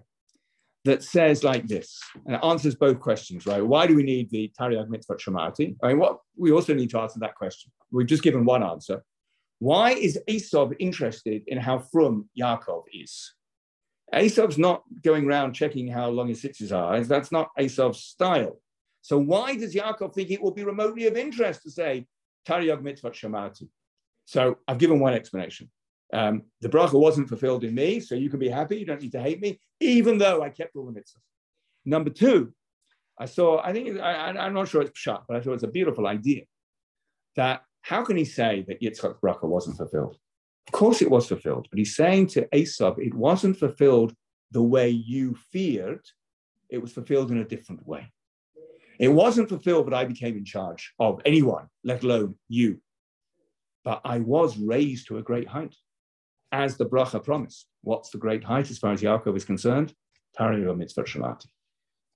that 0.85 1.03
says 1.03 1.43
like 1.43 1.67
this, 1.67 1.99
and 2.25 2.35
it 2.35 2.41
answers 2.43 2.75
both 2.75 2.99
questions, 2.99 3.45
right? 3.45 3.65
Why 3.65 3.87
do 3.87 3.95
we 3.95 4.03
need 4.03 4.29
the 4.29 4.51
Tariag 4.57 4.87
Mitzvah 4.87 5.15
Shamati? 5.15 5.75
I 5.83 5.87
mean, 5.87 5.99
what 5.99 6.19
we 6.37 6.51
also 6.51 6.73
need 6.73 6.89
to 6.91 6.99
answer 6.99 7.19
that 7.19 7.35
question. 7.35 7.71
We've 7.91 8.07
just 8.07 8.23
given 8.23 8.45
one 8.45 8.63
answer. 8.63 9.03
Why 9.59 9.91
is 9.91 10.19
Esav 10.29 10.75
interested 10.79 11.43
in 11.47 11.57
how 11.57 11.79
frum 11.79 12.29
Yaakov 12.39 12.83
is? 12.93 13.33
Esav's 14.13 14.57
not 14.57 14.83
going 15.03 15.25
around 15.25 15.53
checking 15.53 15.87
how 15.87 16.09
long 16.09 16.29
his 16.29 16.41
tzitzis 16.41 16.71
are. 16.71 17.03
That's 17.03 17.31
not 17.31 17.49
Esav's 17.59 18.03
style. 18.03 18.61
So 19.01 19.17
why 19.17 19.55
does 19.55 19.73
Yaakov 19.73 20.13
think 20.13 20.31
it 20.31 20.41
will 20.41 20.51
be 20.51 20.63
remotely 20.63 21.07
of 21.07 21.17
interest 21.17 21.63
to 21.63 21.71
say 21.71 22.05
Taryag 22.47 22.81
mitzvah 22.81 23.11
shamati? 23.11 23.67
So 24.27 24.57
I've 24.67 24.77
given 24.77 24.99
one 24.99 25.13
explanation. 25.13 25.69
Um, 26.13 26.43
the 26.59 26.67
bracha 26.67 26.99
wasn't 26.99 27.29
fulfilled 27.29 27.63
in 27.63 27.73
me, 27.73 28.01
so 28.01 28.13
you 28.13 28.29
can 28.29 28.39
be 28.39 28.49
happy. 28.49 28.77
You 28.77 28.85
don't 28.85 29.01
need 29.01 29.13
to 29.13 29.21
hate 29.21 29.41
me, 29.41 29.57
even 29.79 30.17
though 30.17 30.43
I 30.43 30.49
kept 30.49 30.75
all 30.75 30.85
the 30.85 30.91
mitzvahs. 30.91 31.21
Number 31.85 32.09
two, 32.09 32.53
I 33.17 33.25
saw, 33.25 33.61
I 33.63 33.71
think, 33.71 33.97
I, 33.97 34.31
am 34.45 34.53
not 34.53 34.67
sure 34.67 34.81
it's 34.81 34.99
pshat, 34.99 35.23
but 35.29 35.37
I 35.37 35.39
thought 35.39 35.53
it's 35.53 35.63
a 35.63 35.69
beautiful 35.69 36.07
idea 36.07 36.43
that 37.37 37.61
how 37.81 38.03
can 38.03 38.17
he 38.17 38.25
say 38.25 38.65
that 38.67 38.81
Yitzchak's 38.81 39.21
bracha 39.21 39.45
wasn't 39.45 39.77
fulfilled? 39.77 40.17
Of 40.67 40.73
course 40.73 41.01
it 41.01 41.09
was 41.09 41.27
fulfilled, 41.27 41.67
but 41.71 41.79
he's 41.79 41.95
saying 41.95 42.27
to 42.27 42.47
Esav, 42.49 42.99
it 42.99 43.13
wasn't 43.13 43.57
fulfilled 43.57 44.13
the 44.51 44.61
way 44.61 44.89
you 44.89 45.37
feared, 45.53 46.05
it 46.69 46.79
was 46.79 46.91
fulfilled 46.91 47.31
in 47.31 47.37
a 47.37 47.45
different 47.45 47.87
way. 47.87 48.11
It 48.99 49.07
wasn't 49.07 49.47
fulfilled 49.47 49.87
that 49.87 49.93
I 49.93 50.03
became 50.03 50.35
in 50.35 50.43
charge 50.43 50.93
of 50.99 51.21
anyone, 51.23 51.67
let 51.85 52.03
alone 52.03 52.35
you. 52.49 52.81
But 53.87 54.01
I 54.03 54.19
was 54.19 54.57
raised 54.57 55.07
to 55.07 55.17
a 55.17 55.23
great 55.23 55.47
height, 55.47 55.73
as 56.51 56.75
the 56.75 56.85
bracha 56.85 57.23
promised. 57.23 57.67
What's 57.83 58.09
the 58.09 58.17
great 58.17 58.43
height 58.43 58.69
as 58.69 58.77
far 58.77 58.91
as 58.91 59.01
Yaakov 59.01 59.37
is 59.37 59.45
concerned? 59.45 59.93
Tariag 60.37 60.75
mitzvah 60.75 61.03
shamati. 61.03 61.45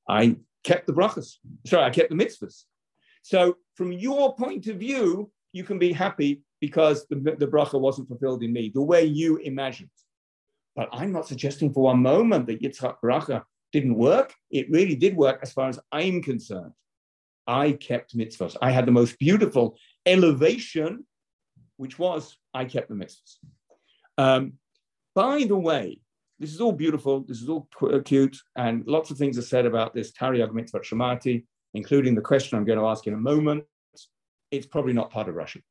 I 0.06 0.36
kept 0.66 0.86
the 0.86 0.92
brachas. 0.92 1.36
Sorry, 1.66 1.86
I 1.86 1.90
kept 1.90 2.10
the 2.10 2.18
mitzvahs. 2.18 2.64
So 3.24 3.56
from 3.76 3.94
your 3.94 4.36
point 4.36 4.68
of 4.68 4.80
view, 4.80 5.32
you 5.54 5.64
can 5.64 5.80
be 5.80 5.94
happy 5.94 6.42
because 6.60 7.08
the, 7.08 7.16
the 7.16 7.48
bracha 7.48 7.80
wasn't 7.80 8.10
fulfilled 8.10 8.44
in 8.44 8.52
me, 8.52 8.70
the 8.74 8.82
way 8.82 9.06
you 9.06 9.38
imagined. 9.38 9.96
But 10.76 10.90
I'm 10.92 11.14
not 11.14 11.26
suggesting 11.26 11.72
for 11.72 11.84
one 11.84 12.02
moment 12.02 12.48
that 12.48 12.62
Yitzhak 12.62 12.98
bracha 13.02 13.44
didn't 13.72 13.96
work. 13.96 14.34
It 14.50 14.70
really 14.70 14.96
did 14.96 15.16
work 15.16 15.40
as 15.42 15.54
far 15.54 15.70
as 15.70 15.80
I'm 15.90 16.22
concerned. 16.22 16.74
I 17.48 17.72
kept 17.72 18.18
mitzvahs. 18.18 18.58
I 18.62 18.72
had 18.72 18.86
the 18.86 18.92
most 18.92 19.18
beautiful 19.20 19.78
elevation, 20.06 21.06
which 21.82 21.98
was 21.98 22.38
I 22.54 22.66
kept 22.66 22.90
the 22.90 22.96
mitzvahs. 22.96 23.38
Um, 24.20 24.54
by 25.16 25.46
the 25.48 25.58
way, 25.58 26.00
this 26.40 26.54
is 26.54 26.62
all 26.62 26.74
beautiful. 26.74 27.22
This 27.28 27.42
is 27.42 27.50
all 27.50 27.68
cute, 28.06 28.38
and 28.56 28.86
lots 28.86 29.10
of 29.10 29.18
things 29.18 29.36
are 29.40 29.50
said 29.54 29.66
about 29.66 29.96
this 29.96 30.12
Tariag 30.12 30.54
mitzvah 30.54 30.82
shamati, 30.82 31.44
including 31.74 32.14
the 32.14 32.22
question 32.22 32.56
I'm 32.56 32.66
going 32.66 32.78
to 32.78 32.86
ask 32.86 33.08
in 33.08 33.16
a 33.16 33.26
moment. 33.32 33.64
It's 34.52 34.68
probably 34.68 34.94
not 34.94 35.10
part 35.10 35.28
of 35.28 35.34
Rashi 35.34 35.64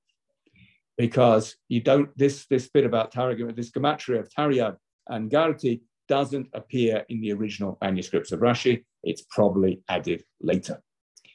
because 0.98 1.54
you 1.68 1.80
don't, 1.80 2.10
this, 2.18 2.46
this 2.46 2.68
bit 2.68 2.84
about 2.84 3.12
Targum, 3.12 3.54
this 3.54 3.70
gematria 3.70 4.18
of 4.18 4.28
Tariag 4.30 4.76
and 5.06 5.30
Garti 5.30 5.80
doesn't 6.08 6.48
appear 6.54 7.04
in 7.08 7.20
the 7.20 7.32
original 7.32 7.78
manuscripts 7.80 8.32
of 8.32 8.40
Rashi. 8.40 8.84
It's 9.04 9.22
probably 9.30 9.80
added 9.88 10.24
later. 10.40 10.82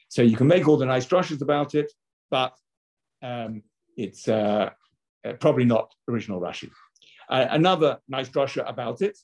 So 0.08 0.20
you 0.20 0.36
can 0.36 0.48
make 0.48 0.68
all 0.68 0.76
the 0.76 0.84
nice 0.84 1.06
drushes 1.06 1.40
about 1.40 1.74
it, 1.74 1.90
but 2.30 2.52
um, 3.22 3.62
it's 3.96 4.28
uh, 4.28 4.70
uh, 5.26 5.32
probably 5.34 5.64
not 5.64 5.92
original 6.08 6.40
Rashi. 6.40 6.70
Uh, 7.28 7.46
another 7.50 7.98
nice 8.08 8.28
drasha 8.28 8.68
about 8.68 9.02
it, 9.02 9.18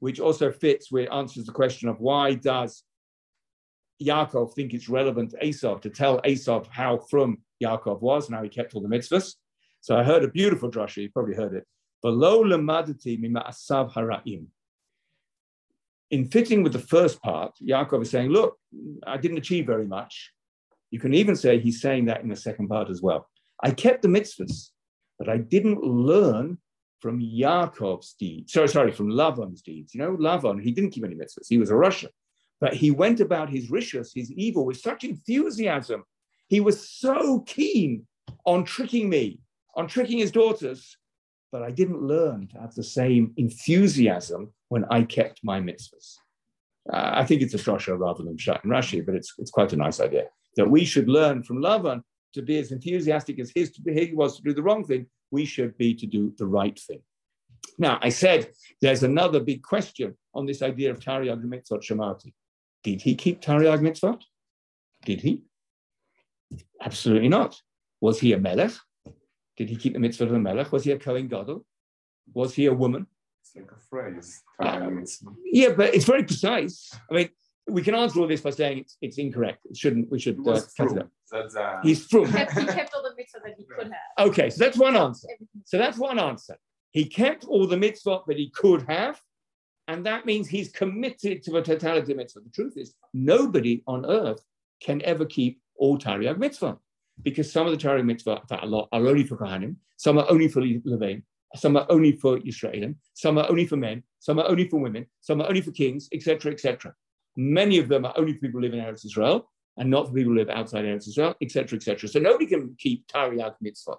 which 0.00 0.20
also 0.20 0.50
fits 0.50 0.90
where 0.90 1.12
answers 1.12 1.44
the 1.44 1.52
question 1.52 1.88
of 1.88 2.00
why 2.00 2.34
does 2.34 2.82
Yaakov 4.02 4.54
think 4.54 4.74
it's 4.74 4.88
relevant 4.88 5.30
to 5.30 5.36
Esav 5.38 5.80
to 5.82 5.90
tell 5.90 6.20
Esav 6.22 6.66
how 6.68 6.98
frum 7.10 7.38
Yaakov 7.62 8.00
was 8.00 8.26
and 8.26 8.36
how 8.36 8.42
he 8.42 8.48
kept 8.48 8.74
all 8.74 8.80
the 8.80 8.88
mitzvahs. 8.88 9.34
So 9.80 9.96
I 9.96 10.02
heard 10.02 10.24
a 10.24 10.28
beautiful 10.28 10.70
drasha, 10.70 11.02
you 11.02 11.10
probably 11.10 11.34
heard 11.34 11.54
it. 11.54 11.66
In 16.10 16.28
fitting 16.28 16.62
with 16.62 16.72
the 16.72 16.78
first 16.78 17.22
part, 17.22 17.54
Yaakov 17.62 18.02
is 18.02 18.10
saying, 18.10 18.30
look, 18.30 18.58
I 19.06 19.16
didn't 19.16 19.38
achieve 19.38 19.66
very 19.66 19.86
much. 19.86 20.32
You 20.90 20.98
can 20.98 21.14
even 21.14 21.36
say 21.36 21.58
he's 21.58 21.80
saying 21.80 22.06
that 22.06 22.22
in 22.22 22.28
the 22.28 22.36
second 22.36 22.68
part 22.68 22.90
as 22.90 23.00
well. 23.00 23.28
I 23.62 23.70
kept 23.70 24.02
the 24.02 24.08
mitzvahs, 24.08 24.70
but 25.18 25.28
I 25.28 25.38
didn't 25.38 25.82
learn 25.82 26.58
from 27.00 27.20
Yaakov's 27.20 28.14
deeds. 28.18 28.52
Sorry, 28.52 28.68
sorry, 28.68 28.92
from 28.92 29.08
Lavan's 29.08 29.62
deeds. 29.62 29.94
You 29.94 30.00
know, 30.00 30.16
Lavan, 30.16 30.62
he 30.62 30.70
didn't 30.70 30.90
keep 30.90 31.04
any 31.04 31.14
mitzvahs. 31.14 31.48
He 31.48 31.58
was 31.58 31.70
a 31.70 31.74
rasha. 31.74 32.08
But 32.60 32.74
he 32.74 32.92
went 32.92 33.20
about 33.20 33.50
his 33.50 33.70
rishus, 33.70 34.10
his 34.14 34.30
evil, 34.32 34.64
with 34.64 34.78
such 34.78 35.02
enthusiasm. 35.02 36.04
He 36.48 36.60
was 36.60 36.88
so 36.88 37.40
keen 37.40 38.06
on 38.46 38.64
tricking 38.64 39.08
me, 39.08 39.40
on 39.74 39.88
tricking 39.88 40.18
his 40.18 40.30
daughters, 40.30 40.96
but 41.50 41.62
I 41.62 41.70
didn't 41.70 42.02
learn 42.02 42.48
to 42.48 42.58
have 42.60 42.74
the 42.74 42.84
same 42.84 43.32
enthusiasm 43.36 44.52
when 44.68 44.84
I 44.90 45.02
kept 45.02 45.40
my 45.42 45.60
mitzvahs. 45.60 46.14
Uh, 46.92 47.10
I 47.14 47.24
think 47.24 47.42
it's 47.42 47.54
a 47.54 47.58
shosha 47.58 47.98
rather 47.98 48.22
than 48.24 48.36
Pshat 48.36 48.62
and 48.62 48.72
Rashi, 48.72 49.04
but 49.04 49.14
it's, 49.14 49.34
it's 49.38 49.50
quite 49.50 49.72
a 49.72 49.76
nice 49.76 50.00
idea 50.00 50.24
that 50.56 50.70
we 50.70 50.84
should 50.84 51.08
learn 51.08 51.42
from 51.42 51.58
Lavan 51.58 52.02
to 52.34 52.42
be 52.42 52.58
as 52.58 52.72
enthusiastic 52.72 53.38
as 53.38 53.52
his 53.54 53.72
he 53.84 54.12
was 54.14 54.36
to 54.36 54.42
do 54.42 54.52
the 54.52 54.62
wrong 54.62 54.84
thing. 54.84 55.06
We 55.30 55.44
should 55.44 55.76
be 55.78 55.94
to 55.94 56.06
do 56.06 56.34
the 56.38 56.46
right 56.46 56.78
thing. 56.78 57.02
Now, 57.78 57.98
I 58.02 58.10
said 58.10 58.50
there's 58.80 59.02
another 59.02 59.40
big 59.40 59.62
question 59.62 60.16
on 60.34 60.46
this 60.46 60.62
idea 60.62 60.90
of 60.90 61.00
Tariag 61.00 61.42
Mitzvot 61.42 61.82
Shamati. 61.82 62.32
Did 62.82 63.00
he 63.00 63.14
keep 63.14 63.40
Tariag 63.40 63.80
Mitzvot? 63.80 64.22
Did 65.04 65.20
he? 65.20 65.42
Absolutely 66.80 67.28
not. 67.28 67.60
Was 68.00 68.20
he 68.20 68.32
a 68.32 68.38
melech? 68.38 68.72
Did 69.56 69.68
he 69.68 69.76
keep 69.76 69.92
the 69.92 70.00
mitzvah 70.00 70.24
of 70.24 70.30
the 70.30 70.38
melech? 70.38 70.72
Was 70.72 70.84
he 70.84 70.92
a 70.92 70.98
Kohen 70.98 71.28
Gadol? 71.28 71.64
Was 72.34 72.54
he 72.54 72.66
a 72.66 72.74
woman? 72.74 73.06
It's 73.42 73.56
like 73.56 73.70
a 73.70 73.80
phrase. 73.80 74.42
Yeah, 75.44 75.72
but 75.76 75.94
it's 75.94 76.04
very 76.04 76.24
precise. 76.24 76.90
I 77.10 77.14
mean, 77.14 77.28
we 77.72 77.82
can 77.82 77.94
answer 77.94 78.20
all 78.20 78.26
this 78.26 78.40
by 78.40 78.50
saying 78.50 78.78
it's, 78.78 78.96
it's 79.00 79.18
incorrect. 79.18 79.66
It 79.70 79.76
shouldn't. 79.76 80.10
We 80.10 80.18
should 80.18 80.38
uh, 80.46 80.60
cut 80.76 80.92
it 80.92 80.98
up. 80.98 81.08
That's, 81.30 81.56
uh... 81.56 81.80
He's 81.82 82.06
from. 82.06 82.26
He 82.26 82.32
kept, 82.32 82.58
he 82.58 82.66
kept 82.66 82.94
all 82.94 83.02
the 83.02 83.14
mitzvah 83.16 83.40
that 83.44 83.54
he 83.56 83.64
could 83.64 83.90
have. 83.90 84.28
Okay, 84.28 84.50
so 84.50 84.64
that's 84.64 84.76
one 84.76 84.96
answer. 84.96 85.28
So 85.64 85.78
that's 85.78 85.98
one 85.98 86.18
answer. 86.18 86.56
He 86.90 87.06
kept 87.06 87.44
all 87.44 87.66
the 87.66 87.76
mitzvah 87.76 88.20
that 88.26 88.36
he 88.36 88.50
could 88.50 88.84
have, 88.88 89.20
and 89.88 90.04
that 90.06 90.26
means 90.26 90.48
he's 90.48 90.70
committed 90.70 91.42
to 91.44 91.50
the 91.50 91.62
totality 91.62 92.12
of 92.12 92.18
mitzvah. 92.18 92.40
The 92.40 92.50
truth 92.50 92.76
is, 92.76 92.94
nobody 93.14 93.82
on 93.86 94.04
earth 94.04 94.44
can 94.82 95.00
ever 95.02 95.24
keep 95.24 95.60
all 95.76 95.98
Tariag 95.98 96.38
mitzvah 96.38 96.78
because 97.22 97.50
some 97.50 97.66
of 97.66 97.72
the 97.72 97.78
Torah 97.78 98.02
mitzvah 98.02 98.42
are 98.50 98.86
only 98.92 99.24
for 99.24 99.36
Kohanim, 99.36 99.76
some 99.96 100.18
are 100.18 100.26
only 100.30 100.48
for 100.48 100.60
Levain, 100.60 101.22
some 101.56 101.76
are 101.76 101.86
only 101.88 102.12
for 102.12 102.38
Yisraelim, 102.38 102.94
some 103.14 103.38
are 103.38 103.48
only 103.48 103.66
for 103.66 103.76
men, 103.76 104.02
some 104.18 104.38
are 104.38 104.48
only 104.48 104.68
for 104.68 104.80
women, 104.80 105.06
some 105.20 105.40
are 105.40 105.48
only 105.48 105.60
for 105.60 105.70
kings, 105.72 106.08
etc., 106.12 106.52
etc. 106.52 106.94
Many 107.36 107.78
of 107.78 107.88
them 107.88 108.04
are 108.04 108.14
only 108.16 108.34
for 108.34 108.40
people 108.40 108.60
who 108.60 108.66
live 108.66 108.74
in 108.74 108.80
Eretz 108.80 109.04
Israel 109.04 109.50
and 109.76 109.88
not 109.88 110.08
for 110.08 110.14
people 110.14 110.32
who 110.32 110.38
live 110.38 110.50
outside 110.50 110.84
Eretz 110.84 111.08
Israel, 111.08 111.34
etc., 111.40 111.76
etc. 111.76 112.08
So 112.08 112.18
nobody 112.18 112.46
can 112.46 112.74
keep 112.78 113.06
Tariag 113.08 113.54
mitzvot. 113.64 113.98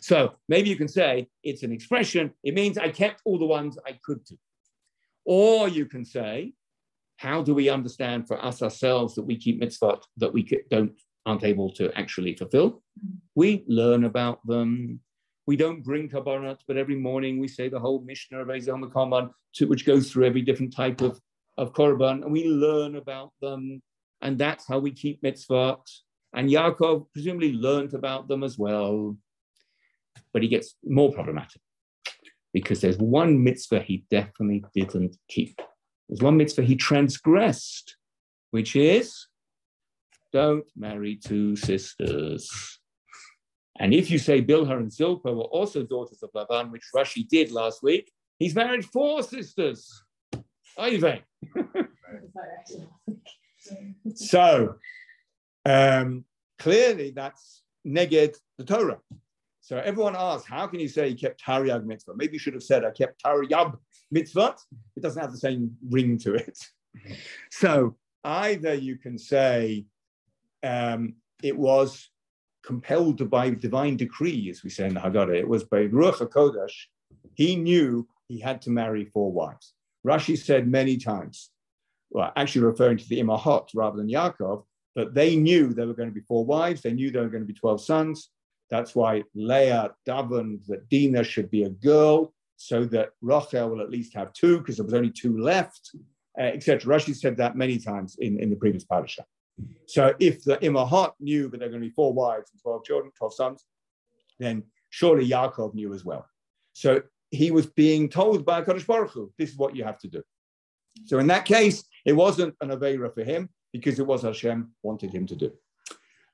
So 0.00 0.34
maybe 0.48 0.68
you 0.68 0.76
can 0.76 0.88
say 0.88 1.28
it's 1.42 1.62
an 1.62 1.72
expression. 1.72 2.32
It 2.42 2.54
means 2.54 2.78
I 2.78 2.88
kept 2.88 3.20
all 3.24 3.38
the 3.38 3.46
ones 3.46 3.78
I 3.86 3.98
could 4.04 4.24
do. 4.24 4.36
Or 5.24 5.68
you 5.68 5.86
can 5.86 6.04
say, 6.04 6.54
how 7.18 7.42
do 7.42 7.54
we 7.54 7.68
understand 7.68 8.26
for 8.26 8.42
us 8.44 8.62
ourselves 8.62 9.14
that 9.14 9.22
we 9.22 9.36
keep 9.36 9.60
mitzvot 9.60 10.02
that 10.16 10.32
we 10.32 10.48
don't 10.70 10.98
aren't 11.26 11.44
able 11.44 11.70
to 11.70 11.92
actually 11.98 12.34
fulfill. 12.34 12.82
We 13.34 13.64
learn 13.68 14.04
about 14.04 14.44
them. 14.46 15.00
We 15.46 15.56
don't 15.56 15.82
bring 15.82 16.08
kabbalat, 16.08 16.58
but 16.66 16.76
every 16.76 16.96
morning 16.96 17.38
we 17.38 17.48
say 17.48 17.68
the 17.68 17.80
whole 17.80 18.00
Mishnah 18.02 18.40
of 18.40 18.48
Ezel 18.48 18.80
Korban, 18.92 19.30
which 19.66 19.86
goes 19.86 20.10
through 20.10 20.26
every 20.26 20.42
different 20.42 20.74
type 20.74 21.00
of, 21.00 21.20
of 21.62 21.72
korban, 21.72 22.22
and 22.22 22.32
we 22.32 22.44
learn 22.44 22.96
about 22.96 23.32
them. 23.40 23.82
And 24.20 24.38
that's 24.38 24.66
how 24.66 24.78
we 24.78 24.92
keep 24.92 25.22
mitzvot. 25.22 25.82
And 26.34 26.48
Yaakov 26.48 27.06
presumably 27.12 27.52
learned 27.52 27.94
about 27.94 28.28
them 28.28 28.42
as 28.42 28.58
well. 28.58 29.16
But 30.32 30.42
he 30.42 30.48
gets 30.48 30.76
more 30.84 31.12
problematic 31.12 31.60
because 32.52 32.80
there's 32.80 32.98
one 32.98 33.42
mitzvah 33.42 33.80
he 33.80 34.04
definitely 34.10 34.64
didn't 34.74 35.16
keep. 35.28 35.60
There's 36.08 36.22
one 36.22 36.36
mitzvah 36.36 36.62
he 36.62 36.76
transgressed, 36.76 37.96
which 38.50 38.76
is 38.76 39.26
don't 40.32 40.64
marry 40.76 41.16
two 41.16 41.56
sisters. 41.56 42.78
And 43.78 43.92
if 43.92 44.10
you 44.10 44.18
say 44.18 44.42
Bilhah 44.42 44.76
and 44.76 44.92
Zilpah 44.92 45.32
were 45.32 45.44
also 45.44 45.82
daughters 45.82 46.22
of 46.22 46.30
Lavan, 46.32 46.70
which 46.70 46.84
Rashi 46.94 47.26
did 47.28 47.50
last 47.50 47.82
week, 47.82 48.10
he's 48.38 48.54
married 48.54 48.84
four 48.84 49.22
sisters. 49.22 50.02
Ivan. 50.78 51.20
so 54.14 54.76
um, 55.64 56.24
clearly 56.58 57.10
that's 57.10 57.62
neged 57.86 58.36
the 58.58 58.64
Torah. 58.64 58.98
So 59.60 59.78
everyone 59.78 60.16
asks, 60.18 60.48
how 60.48 60.66
can 60.66 60.80
you 60.80 60.88
say 60.88 61.08
you 61.08 61.16
kept 61.16 61.42
Tariag 61.42 61.84
mitzvah? 61.84 62.14
Maybe 62.16 62.34
you 62.34 62.38
should 62.38 62.54
have 62.54 62.64
said 62.64 62.84
I 62.84 62.90
kept 62.90 63.22
Tariag 63.22 63.78
mitzvah. 64.10 64.56
It 64.96 65.02
doesn't 65.02 65.22
have 65.22 65.32
the 65.32 65.38
same 65.38 65.76
ring 65.88 66.18
to 66.18 66.34
it. 66.34 66.58
So 67.50 67.96
either 68.22 68.74
you 68.74 68.96
can 68.96 69.16
say 69.16 69.86
um, 70.62 71.14
it 71.42 71.56
was 71.56 72.10
compelled 72.62 73.30
by 73.30 73.50
divine 73.50 73.96
decree, 73.96 74.50
as 74.50 74.62
we 74.62 74.68
say 74.68 74.86
in 74.86 74.94
the 74.94 75.00
Haggadah. 75.00 75.34
It 75.34 75.48
was 75.48 75.64
by 75.64 75.88
Ruach 75.88 76.18
HaKodesh. 76.18 76.74
He 77.34 77.56
knew 77.56 78.06
he 78.28 78.40
had 78.40 78.60
to 78.62 78.70
marry 78.70 79.06
four 79.06 79.32
wives. 79.32 79.72
Rashi 80.06 80.36
said 80.38 80.68
many 80.68 80.96
times, 80.96 81.50
well, 82.10 82.32
actually 82.36 82.62
referring 82.62 82.98
to 82.98 83.08
the 83.08 83.20
Imahot 83.20 83.68
rather 83.74 83.96
than 83.96 84.08
Yaakov, 84.08 84.64
that 84.94 85.14
they 85.14 85.36
knew 85.36 85.72
there 85.72 85.86
were 85.86 85.94
going 85.94 86.08
to 86.08 86.14
be 86.14 86.20
four 86.20 86.44
wives. 86.44 86.82
They 86.82 86.92
knew 86.92 87.10
there 87.10 87.22
were 87.22 87.28
going 87.28 87.42
to 87.42 87.52
be 87.52 87.58
12 87.58 87.80
sons. 87.80 88.30
That's 88.70 88.94
why 88.94 89.22
Leah 89.34 89.90
davened 90.06 90.66
that 90.66 90.88
Dinah 90.88 91.24
should 91.24 91.50
be 91.50 91.64
a 91.64 91.70
girl 91.70 92.32
so 92.56 92.84
that 92.86 93.10
Rachel 93.20 93.70
will 93.70 93.80
at 93.80 93.90
least 93.90 94.14
have 94.14 94.32
two 94.32 94.58
because 94.58 94.76
there 94.76 94.84
was 94.84 94.94
only 94.94 95.10
two 95.10 95.38
left, 95.38 95.90
uh, 96.38 96.44
etc. 96.44 96.80
Rashi 96.80 97.14
said 97.14 97.36
that 97.38 97.56
many 97.56 97.78
times 97.78 98.16
in, 98.20 98.38
in 98.40 98.50
the 98.50 98.56
previous 98.56 98.84
parasha. 98.84 99.24
So 99.86 100.14
if 100.18 100.44
the 100.44 100.56
Imahot 100.58 101.12
knew 101.20 101.48
that 101.48 101.58
there 101.58 101.68
are 101.68 101.70
going 101.70 101.82
to 101.82 101.88
be 101.88 101.94
four 101.94 102.12
wives 102.12 102.50
and 102.52 102.62
12 102.62 102.84
children, 102.84 103.12
12 103.16 103.34
sons, 103.34 103.64
then 104.38 104.62
surely 104.90 105.28
Yaakov 105.28 105.74
knew 105.74 105.92
as 105.94 106.04
well. 106.04 106.26
So 106.72 107.02
he 107.32 107.50
was 107.50 107.66
being 107.66 108.08
told 108.08 108.44
by 108.44 108.62
Kadosh 108.62 108.86
Baruch 108.86 109.10
Hu, 109.10 109.32
this 109.38 109.50
is 109.50 109.56
what 109.56 109.74
you 109.74 109.82
have 109.84 109.98
to 109.98 110.08
do. 110.08 110.22
So 111.06 111.18
in 111.18 111.26
that 111.28 111.46
case, 111.46 111.82
it 112.04 112.12
wasn't 112.12 112.54
an 112.60 112.68
Aveira 112.68 113.12
for 113.12 113.24
him 113.24 113.48
because 113.72 113.98
it 113.98 114.06
was 114.06 114.22
Hashem 114.22 114.70
wanted 114.82 115.10
him 115.10 115.26
to 115.26 115.34
do. 115.34 115.50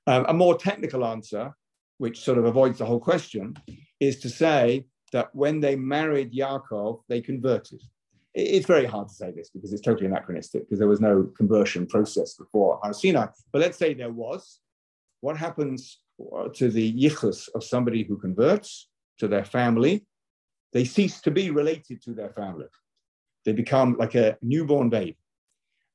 Um, 0.08 0.26
a 0.28 0.34
more 0.34 0.58
technical 0.58 1.04
answer, 1.04 1.54
which 1.98 2.20
sort 2.20 2.36
of 2.36 2.44
avoids 2.44 2.78
the 2.78 2.84
whole 2.84 2.98
question, 2.98 3.54
is 4.00 4.18
to 4.20 4.28
say 4.28 4.86
that 5.12 5.32
when 5.34 5.60
they 5.60 5.76
married 5.76 6.32
Yaakov, 6.32 7.02
they 7.08 7.20
converted. 7.20 7.80
It's 8.34 8.66
very 8.66 8.84
hard 8.84 9.08
to 9.08 9.14
say 9.14 9.30
this 9.30 9.50
because 9.50 9.72
it's 9.72 9.82
totally 9.82 10.06
anachronistic 10.06 10.62
because 10.62 10.80
there 10.80 10.88
was 10.88 11.00
no 11.00 11.30
conversion 11.36 11.86
process 11.86 12.34
before 12.34 12.80
Har. 12.82 12.92
But 13.52 13.60
let's 13.60 13.78
say 13.78 13.94
there 13.94 14.12
was. 14.12 14.60
What 15.20 15.36
happens 15.36 15.98
to 16.54 16.68
the 16.70 16.92
yichus 16.92 17.48
of 17.54 17.64
somebody 17.64 18.02
who 18.02 18.16
converts 18.16 18.88
to 19.18 19.28
their 19.28 19.44
family? 19.44 20.04
They 20.72 20.84
cease 20.84 21.20
to 21.22 21.30
be 21.30 21.50
related 21.50 22.02
to 22.02 22.12
their 22.12 22.30
family. 22.30 22.66
They 23.44 23.52
become 23.52 23.96
like 23.98 24.14
a 24.14 24.36
newborn 24.42 24.90
babe. 24.90 25.16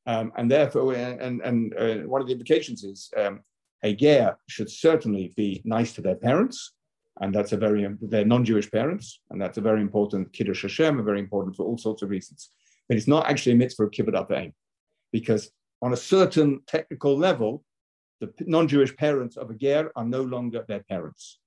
Um, 0.05 0.34
and 0.36 0.49
therefore, 0.49 0.95
and, 0.95 1.41
and 1.41 1.74
uh, 1.78 1.95
one 2.07 2.21
of 2.21 2.28
the 2.28 2.34
implications 2.34 2.84
is 2.84 3.09
um, 3.15 3.41
a 3.84 3.95
ger 3.95 4.38
should 4.47 4.69
certainly 4.69 5.34
be 5.38 5.61
nice 5.63 5.93
to 5.93 6.01
their 6.01 6.15
parents, 6.15 6.74
and 7.21 7.34
that's 7.34 7.51
a 7.51 7.57
very 7.57 7.88
they're 8.01 8.26
non-Jewish 8.26 8.71
parents, 8.71 9.21
and 9.30 9.41
that's 9.41 9.57
a 9.57 9.61
very 9.61 9.82
important 9.82 10.34
kiddush 10.34 10.63
Hashem, 10.63 11.03
very 11.05 11.19
important 11.19 11.55
for 11.55 11.65
all 11.65 11.78
sorts 11.78 12.01
of 12.01 12.09
reasons. 12.09 12.49
But 12.89 12.97
it's 12.97 13.07
not 13.07 13.30
actually 13.30 13.53
a 13.53 13.55
mitzvah 13.55 13.84
of 13.84 13.91
kibbut 13.91 14.32
aim, 14.32 14.53
because 15.11 15.51
on 15.82 15.93
a 15.93 15.97
certain 15.97 16.61
technical 16.67 17.17
level, 17.17 17.63
the 18.19 18.34
non-Jewish 18.39 18.95
parents 18.97 19.38
of 19.38 19.49
a 19.49 19.53
ger 19.53 19.91
are 19.95 20.05
no 20.05 20.21
longer 20.21 20.65
their 20.67 20.84
parents. 20.84 21.39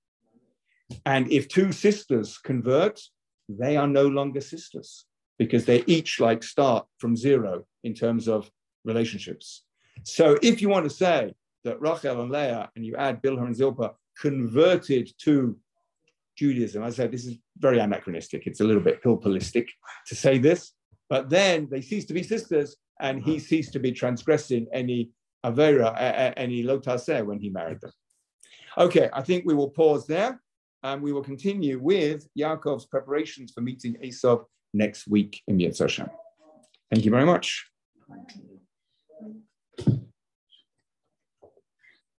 And 1.04 1.30
if 1.32 1.48
two 1.48 1.72
sisters 1.72 2.38
convert, 2.38 3.00
they 3.48 3.76
are 3.76 3.86
no 3.86 4.06
longer 4.06 4.40
sisters 4.40 5.04
because 5.38 5.64
they 5.64 5.84
each 5.86 6.20
like 6.20 6.42
start 6.42 6.86
from 6.98 7.16
zero 7.16 7.64
in 7.84 7.94
terms 7.94 8.28
of 8.28 8.50
relationships. 8.84 9.62
So 10.04 10.38
if 10.42 10.62
you 10.62 10.68
want 10.68 10.84
to 10.84 10.90
say 10.90 11.34
that 11.64 11.80
Rachel 11.80 12.22
and 12.22 12.30
Leah 12.30 12.70
and 12.76 12.84
you 12.84 12.96
add 12.96 13.22
Bilhah 13.22 13.46
and 13.46 13.56
Zilpah 13.56 13.94
converted 14.18 15.10
to 15.22 15.56
Judaism, 16.36 16.82
I 16.82 16.90
said 16.90 17.10
this 17.10 17.26
is 17.26 17.36
very 17.58 17.78
anachronistic. 17.78 18.46
It's 18.46 18.60
a 18.60 18.64
little 18.64 18.82
bit 18.82 19.02
pilpalistic 19.02 19.66
to 20.06 20.14
say 20.14 20.38
this, 20.38 20.72
but 21.08 21.28
then 21.30 21.68
they 21.70 21.80
cease 21.80 22.04
to 22.06 22.14
be 22.14 22.22
sisters 22.22 22.76
and 23.00 23.22
he 23.22 23.38
ceased 23.38 23.72
to 23.74 23.78
be 23.78 23.92
transgressing 23.92 24.66
any 24.72 25.10
Avera, 25.44 26.32
any 26.36 26.64
Lotaseh 26.64 27.24
when 27.24 27.38
he 27.38 27.50
married 27.50 27.80
them. 27.80 27.92
Okay, 28.78 29.08
I 29.12 29.22
think 29.22 29.44
we 29.46 29.54
will 29.54 29.70
pause 29.70 30.06
there 30.06 30.40
and 30.82 31.02
we 31.02 31.12
will 31.12 31.22
continue 31.22 31.78
with 31.80 32.28
Yaakov's 32.38 32.86
preparations 32.86 33.52
for 33.52 33.60
meeting 33.60 33.96
Esav 34.04 34.44
next 34.72 35.06
week 35.08 35.42
in 35.48 35.58
Yirtzeh 35.58 35.80
Hashem. 35.80 36.10
Thank 36.90 37.04
you 37.04 37.10
very 37.10 37.24
much. 37.24 37.66